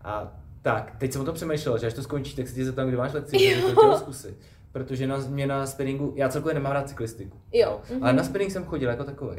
A 0.05 0.33
tak, 0.63 0.97
teď 0.99 1.13
jsem 1.13 1.23
o 1.23 1.25
tom 1.25 1.35
přemýšlel, 1.35 1.79
že 1.79 1.87
až 1.87 1.95
to 1.95 2.03
skončí, 2.03 2.37
tak 2.37 2.49
se 2.49 2.55
tě 2.55 2.65
zeptám, 2.65 2.89
kdy 2.89 2.97
máš 2.97 3.13
lekci, 3.13 3.37
protože 3.37 3.63
to 3.63 3.73
chtěl 3.73 3.99
zkusit. 3.99 4.37
Protože 4.73 5.07
na, 5.07 5.17
mě 5.17 5.47
na 5.47 5.67
spinningu, 5.67 6.13
já 6.17 6.29
celkově 6.29 6.55
nemám 6.55 6.73
rád 6.73 6.89
cyklistiku. 6.89 7.41
Jo, 7.53 7.81
Ale 7.89 8.13
mhm. 8.13 8.17
na 8.17 8.25
spinning 8.25 8.53
jsem 8.53 8.65
chodil 8.65 8.91
jako 8.91 9.05
takový. 9.05 9.37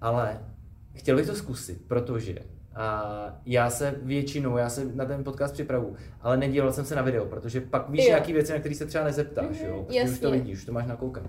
Ale 0.00 0.40
chtěl 0.94 1.16
bych 1.16 1.26
to 1.26 1.34
zkusit, 1.34 1.88
protože 1.88 2.34
a 2.78 3.40
já 3.46 3.70
se 3.70 3.94
většinou, 4.02 4.56
já 4.56 4.68
se 4.68 4.84
na 4.94 5.04
ten 5.04 5.24
podcast 5.24 5.54
připravu, 5.54 5.96
ale 6.20 6.36
nedíval 6.36 6.72
jsem 6.72 6.84
se 6.84 6.94
na 6.96 7.02
video, 7.02 7.24
protože 7.26 7.60
pak 7.60 7.88
víš 7.90 8.04
Jo. 8.04 8.08
nějaký 8.08 8.32
věci, 8.32 8.52
na 8.52 8.58
které 8.58 8.74
se 8.74 8.86
třeba 8.86 9.04
nezeptáš, 9.04 9.46
Mhm, 9.60 9.68
jo? 9.68 9.84
Protože 9.86 10.02
už 10.02 10.18
to 10.18 10.26
jasně. 10.26 10.38
vidíš, 10.40 10.58
už 10.58 10.64
to 10.64 10.72
máš 10.72 10.86
nakoukané. 10.86 11.28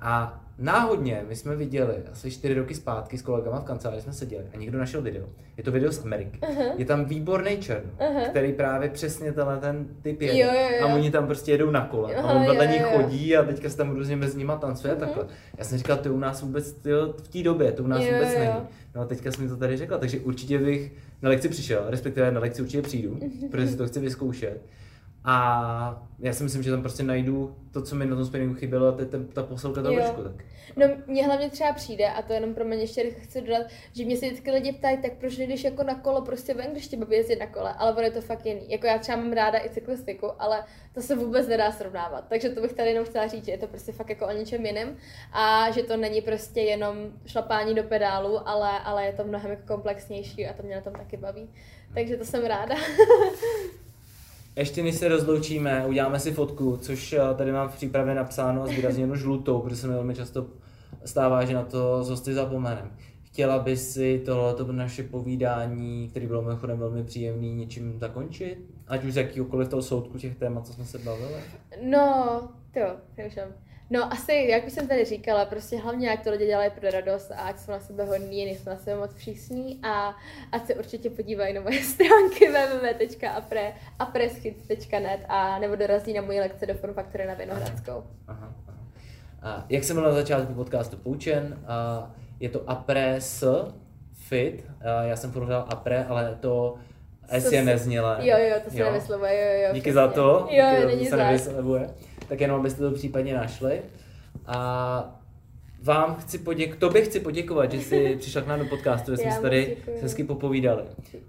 A 0.00 0.40
náhodně 0.60 1.24
my 1.28 1.36
jsme 1.36 1.56
viděli 1.56 1.94
asi 2.12 2.30
čtyři 2.30 2.54
roky 2.54 2.74
zpátky 2.74 3.18
s 3.18 3.22
kolegama 3.22 3.60
v 3.60 3.64
kanceláři 3.64 4.02
jsme 4.02 4.12
seděli 4.12 4.44
a 4.54 4.56
někdo 4.56 4.78
našel 4.78 5.02
video. 5.02 5.26
Je 5.56 5.64
to 5.64 5.72
video 5.72 5.92
z 5.92 6.04
Ameriky. 6.04 6.38
Aha. 6.42 6.64
Je 6.76 6.84
tam 6.84 7.04
výborný 7.04 7.56
čern, 7.56 7.90
Aha. 7.98 8.20
který 8.28 8.52
právě 8.52 8.88
přesně 8.88 9.32
tenhle 9.32 9.58
ten 9.58 9.86
typ 10.02 10.22
jede. 10.22 10.38
Jo, 10.38 10.48
jo, 10.54 10.76
jo. 10.80 10.86
A 10.88 10.94
oni 10.94 11.10
tam 11.10 11.26
prostě 11.26 11.52
jedou 11.52 11.70
na 11.70 11.86
kole. 11.86 12.14
A 12.14 12.22
Aha, 12.22 12.32
on 12.32 12.46
vedle 12.46 12.66
nich 12.66 12.82
chodí 12.82 13.36
a 13.36 13.42
teďka 13.42 13.68
se 13.70 13.76
tam 13.76 13.90
různě 13.90 14.16
mezi 14.16 14.38
nima 14.38 14.56
tancuje 14.56 14.92
a 14.92 14.96
takhle. 14.96 15.26
Já 15.58 15.64
jsem 15.64 15.78
říkal, 15.78 15.96
to 15.96 16.14
u 16.14 16.18
nás 16.18 16.42
vůbec, 16.42 16.72
tyjo, 16.72 17.14
v 17.22 17.28
té 17.28 17.42
době, 17.42 17.72
to 17.72 17.82
u 17.82 17.86
nás 17.86 18.02
Jo, 18.02 18.12
vůbec 18.12 18.32
jo. 18.32 18.38
není. 18.38 18.52
No 18.94 19.00
a 19.00 19.04
teďka 19.04 19.32
jsi 19.32 19.42
mi 19.42 19.48
to 19.48 19.56
tady 19.56 19.76
řekla, 19.76 19.98
takže 19.98 20.18
určitě 20.20 20.58
bych 20.58 20.92
na 21.22 21.30
lekci 21.30 21.48
přišel, 21.48 21.84
respektive 21.86 22.30
na 22.32 22.40
lekci 22.40 22.62
určitě 22.62 22.82
přijdu, 22.82 23.18
protože 23.50 23.68
si 23.68 23.76
to 23.76 23.86
chci 23.86 24.00
vyzkoušet. 24.00 24.60
A 25.24 26.06
já 26.18 26.32
si 26.32 26.42
myslím, 26.42 26.62
že 26.62 26.70
tam 26.70 26.80
prostě 26.80 27.02
najdu 27.02 27.56
to, 27.72 27.82
co 27.82 27.96
mi 27.96 28.06
na 28.06 28.16
tom 28.16 28.24
spinningu 28.24 28.54
chybělo, 28.54 28.86
a 28.86 28.92
to 28.92 29.00
je 29.00 29.06
ta 29.32 29.42
posilka 29.42 29.82
toho 29.82 29.94
vršku. 29.94 30.22
Tak. 30.22 30.44
No, 30.76 30.86
mně 31.06 31.26
hlavně 31.26 31.50
třeba 31.50 31.72
přijde, 31.72 32.08
a 32.08 32.22
to 32.22 32.32
jenom 32.32 32.54
pro 32.54 32.64
mě 32.64 32.76
ještě 32.76 33.02
rychle 33.02 33.20
chci 33.20 33.40
dodat, 33.40 33.66
že 33.92 34.04
mě 34.04 34.16
se 34.16 34.26
vždycky 34.26 34.50
lidi 34.50 34.72
ptají, 34.72 34.98
tak 34.98 35.12
proč 35.12 35.36
nejdeš 35.36 35.64
jako 35.64 35.82
na 35.82 35.94
kolo 35.94 36.22
prostě 36.22 36.54
ven, 36.54 36.72
když 36.72 36.88
tě 36.88 36.96
baví 36.96 37.16
jezdit 37.16 37.36
na 37.36 37.46
kole, 37.46 37.74
ale 37.78 37.92
ono 37.92 38.02
je 38.02 38.10
to 38.10 38.20
fakt 38.20 38.46
jiný. 38.46 38.70
Jako 38.70 38.86
já 38.86 38.98
třeba 38.98 39.18
mám 39.18 39.32
ráda 39.32 39.58
i 39.58 39.70
cyklistiku, 39.70 40.30
ale 40.38 40.64
to 40.94 41.00
se 41.00 41.16
vůbec 41.16 41.48
nedá 41.48 41.72
srovnávat. 41.72 42.24
Takže 42.28 42.48
to 42.48 42.60
bych 42.60 42.72
tady 42.72 42.88
jenom 42.90 43.04
chtěla 43.04 43.26
říct, 43.26 43.44
že 43.44 43.52
je 43.52 43.58
to 43.58 43.66
prostě 43.66 43.92
fakt 43.92 44.10
jako 44.10 44.26
o 44.26 44.32
něčem 44.32 44.66
jiném 44.66 44.96
a 45.32 45.70
že 45.70 45.82
to 45.82 45.96
není 45.96 46.20
prostě 46.20 46.60
jenom 46.60 46.96
šlapání 47.26 47.74
do 47.74 47.82
pedálu, 47.82 48.48
ale, 48.48 48.80
ale 48.80 49.04
je 49.04 49.12
to 49.12 49.24
mnohem 49.24 49.50
jako 49.50 49.62
komplexnější 49.66 50.46
a 50.46 50.52
to 50.52 50.62
mě 50.62 50.74
na 50.74 50.80
tom 50.80 50.92
taky 50.92 51.16
baví. 51.16 51.50
Takže 51.94 52.16
to 52.16 52.24
jsem 52.24 52.44
ráda. 52.44 52.74
Ještě 54.56 54.82
než 54.82 54.94
se 54.94 55.08
rozloučíme, 55.08 55.86
uděláme 55.86 56.20
si 56.20 56.32
fotku, 56.32 56.76
což 56.76 57.12
eh, 57.12 57.18
tady 57.36 57.52
mám 57.52 57.68
v 57.68 57.74
přípravě 57.74 58.14
napsáno 58.14 58.66
zvýrazněno 58.66 59.16
žlutou, 59.16 59.60
protože 59.60 59.76
se 59.76 59.86
mi 59.86 59.94
velmi 59.94 60.14
často 60.14 60.46
stává, 61.04 61.44
že 61.44 61.54
na 61.54 61.62
to 61.62 62.04
z 62.04 62.10
hosty 62.10 62.34
zapomenem. 62.34 62.90
Chtěla 63.22 63.58
by 63.58 63.76
si 63.76 64.22
tohleto 64.24 64.72
naše 64.72 65.02
povídání, 65.02 66.08
který 66.08 66.26
bylo 66.26 66.42
mimochodem 66.42 66.78
velmi 66.78 67.04
příjemný, 67.04 67.54
něčím 67.54 67.98
zakončit? 67.98 68.58
Ať 68.88 69.04
už 69.04 69.12
z 69.12 69.16
jakýkoliv 69.16 69.68
toho 69.68 69.82
soudku 69.82 70.18
těch 70.18 70.36
témat, 70.36 70.66
co 70.66 70.72
jsme 70.72 70.84
se 70.84 70.98
bavili? 70.98 71.40
No, 71.82 72.40
to, 72.74 72.80
přemýšlím. 73.12 73.69
No 73.92 74.12
asi, 74.12 74.32
jak 74.32 74.66
už 74.66 74.72
jsem 74.72 74.88
tady 74.88 75.04
říkala, 75.04 75.44
prostě 75.44 75.78
hlavně 75.78 76.12
ať 76.12 76.24
to 76.24 76.30
lidi 76.30 76.46
dělají 76.46 76.70
pro 76.80 76.90
radost 76.90 77.30
a 77.30 77.34
ať 77.40 77.58
jsou 77.58 77.72
na 77.72 77.80
sebe 77.80 78.04
hodní, 78.04 78.44
nejsou 78.44 78.70
na 78.70 78.76
sebe 78.76 78.96
moc 78.96 79.14
přísní 79.14 79.80
a 79.82 80.14
ať 80.52 80.66
se 80.66 80.74
určitě 80.74 81.10
podívají 81.10 81.54
na 81.54 81.60
moje 81.60 81.82
stránky 81.82 82.48
www.apreschit.net 82.48 85.20
a 85.28 85.58
nebo 85.58 85.76
dorazí 85.76 86.12
na 86.12 86.22
moji 86.22 86.40
lekce 86.40 86.66
do 86.66 86.74
Form 86.74 86.94
Factory 86.94 87.26
na 87.26 87.34
Vinohradskou. 87.34 88.04
Aha, 88.28 88.54
aha. 88.68 88.78
A 89.42 89.64
jak 89.68 89.84
jsem 89.84 89.96
byl 89.96 90.04
na 90.04 90.12
začátku 90.12 90.54
podcastu 90.54 90.96
poučen, 90.96 91.58
a 91.66 92.10
je 92.40 92.48
to 92.48 92.70
Apres 92.70 93.44
Fit, 94.12 94.64
a 94.84 95.02
já 95.02 95.16
jsem 95.16 95.32
furt 95.32 95.46
dal 95.46 95.66
Apre, 95.68 96.04
ale 96.04 96.38
to 96.40 96.74
S 97.28 97.52
je 97.52 97.62
neznělé. 97.62 98.18
Jo, 98.20 98.36
jo, 98.38 98.56
to 98.64 98.70
se 98.70 98.76
nevyslovuje, 98.76 99.32
jo, 99.32 99.62
jo. 99.62 99.68
Díky 99.74 99.80
přesně. 99.80 99.92
za 99.92 100.08
to, 100.08 100.46
Jo, 100.50 100.50
díky, 100.50 100.56
jo, 100.56 100.64
za 100.76 100.80
to 100.80 100.86
není 100.86 101.06
se 101.06 101.16
nevyslovuje. 101.16 101.90
Tak 102.30 102.40
jenom 102.40 102.60
abyste 102.60 102.80
to 102.82 102.90
případně 102.90 103.34
našli. 103.34 103.82
A 104.46 105.20
vám 105.82 106.14
chci 106.14 106.38
poděkovat, 106.38 106.78
tobě 106.78 107.02
chci 107.02 107.20
poděkovat, 107.20 107.72
že 107.72 107.80
jsi 107.80 108.16
přišla 108.18 108.42
k 108.42 108.46
nám 108.46 108.58
do 108.58 108.64
podcastu, 108.64 109.10
že 109.10 109.16
jsme 109.16 109.30
si 109.30 109.34
moc 109.34 109.42
tady 109.42 109.76
hezky 110.02 110.24
popovídali. 110.24 110.82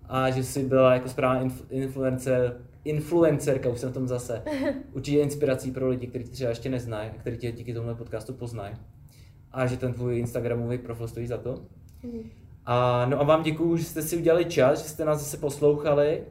A 0.10 0.30
že 0.30 0.44
jsi 0.44 0.64
byla 0.64 0.94
jako 0.94 1.10
správná 1.10 1.44
inf- 1.44 1.66
influencer, 1.70 2.58
influencerka, 2.86 3.70
už 3.70 3.80
jsem 3.80 3.90
v 3.90 3.94
tom 3.94 4.08
zase. 4.08 4.44
Určitě 4.94 5.20
inspirací 5.20 5.72
pro 5.72 5.90
lidi, 5.90 6.08
kteří 6.08 6.26
tě 6.26 6.32
třeba 6.32 6.50
ještě 6.50 6.70
neznají, 6.70 7.10
a 7.10 7.20
kteří 7.20 7.38
tě 7.38 7.52
díky 7.52 7.74
tomuhle 7.74 7.96
podcastu 7.96 8.34
poznají. 8.34 8.76
A 9.52 9.68
že 9.68 9.78
ten 9.78 9.94
tvůj 9.94 10.20
Instagramový 10.20 10.78
profil 10.78 11.08
stojí 11.08 11.28
za 11.28 11.38
to. 11.38 11.62
Mhm. 12.04 12.30
A, 12.66 13.06
no 13.06 13.20
a 13.20 13.24
vám 13.24 13.44
děkuju, 13.44 13.78
že 13.78 13.84
jste 13.84 14.02
si 14.02 14.18
udělali 14.18 14.46
čas, 14.46 14.84
že 14.84 14.90
jste 14.90 15.06
nás 15.06 15.20
zase 15.20 15.38
poslouchali 15.38 16.24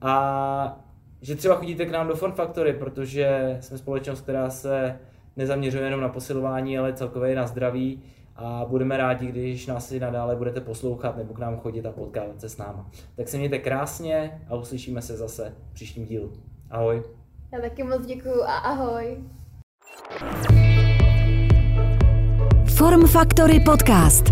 a 0.00 0.85
že 1.26 1.34
třeba 1.34 1.54
chodíte 1.54 1.86
k 1.86 1.90
nám 1.90 2.08
do 2.08 2.16
Fun 2.16 2.32
Factory, 2.32 2.72
protože 2.72 3.56
jsme 3.60 3.78
společnost, 3.78 4.20
která 4.20 4.50
se 4.50 4.98
nezaměřuje 5.36 5.84
jenom 5.84 6.00
na 6.00 6.08
posilování, 6.08 6.78
ale 6.78 6.92
celkově 6.92 7.32
i 7.32 7.34
na 7.34 7.46
zdraví 7.46 8.02
a 8.36 8.64
budeme 8.68 8.96
rádi, 8.96 9.26
když 9.26 9.66
nás 9.66 9.92
i 9.92 10.00
nadále 10.00 10.36
budete 10.36 10.60
poslouchat 10.60 11.16
nebo 11.16 11.34
k 11.34 11.38
nám 11.38 11.56
chodit 11.56 11.86
a 11.86 11.92
potkávat 11.92 12.40
se 12.40 12.48
s 12.48 12.56
náma. 12.56 12.90
Tak 13.16 13.28
se 13.28 13.36
mějte 13.36 13.58
krásně 13.58 14.42
a 14.48 14.54
uslyšíme 14.54 15.02
se 15.02 15.16
zase 15.16 15.54
v 15.70 15.74
příštím 15.74 16.06
dílu. 16.06 16.32
Ahoj. 16.70 17.02
Já 17.52 17.60
taky 17.60 17.82
moc 17.82 18.06
děkuju 18.06 18.42
a 18.42 18.56
ahoj. 18.56 19.16
Form 22.76 23.06
Factory 23.06 23.60
Podcast. 23.60 24.24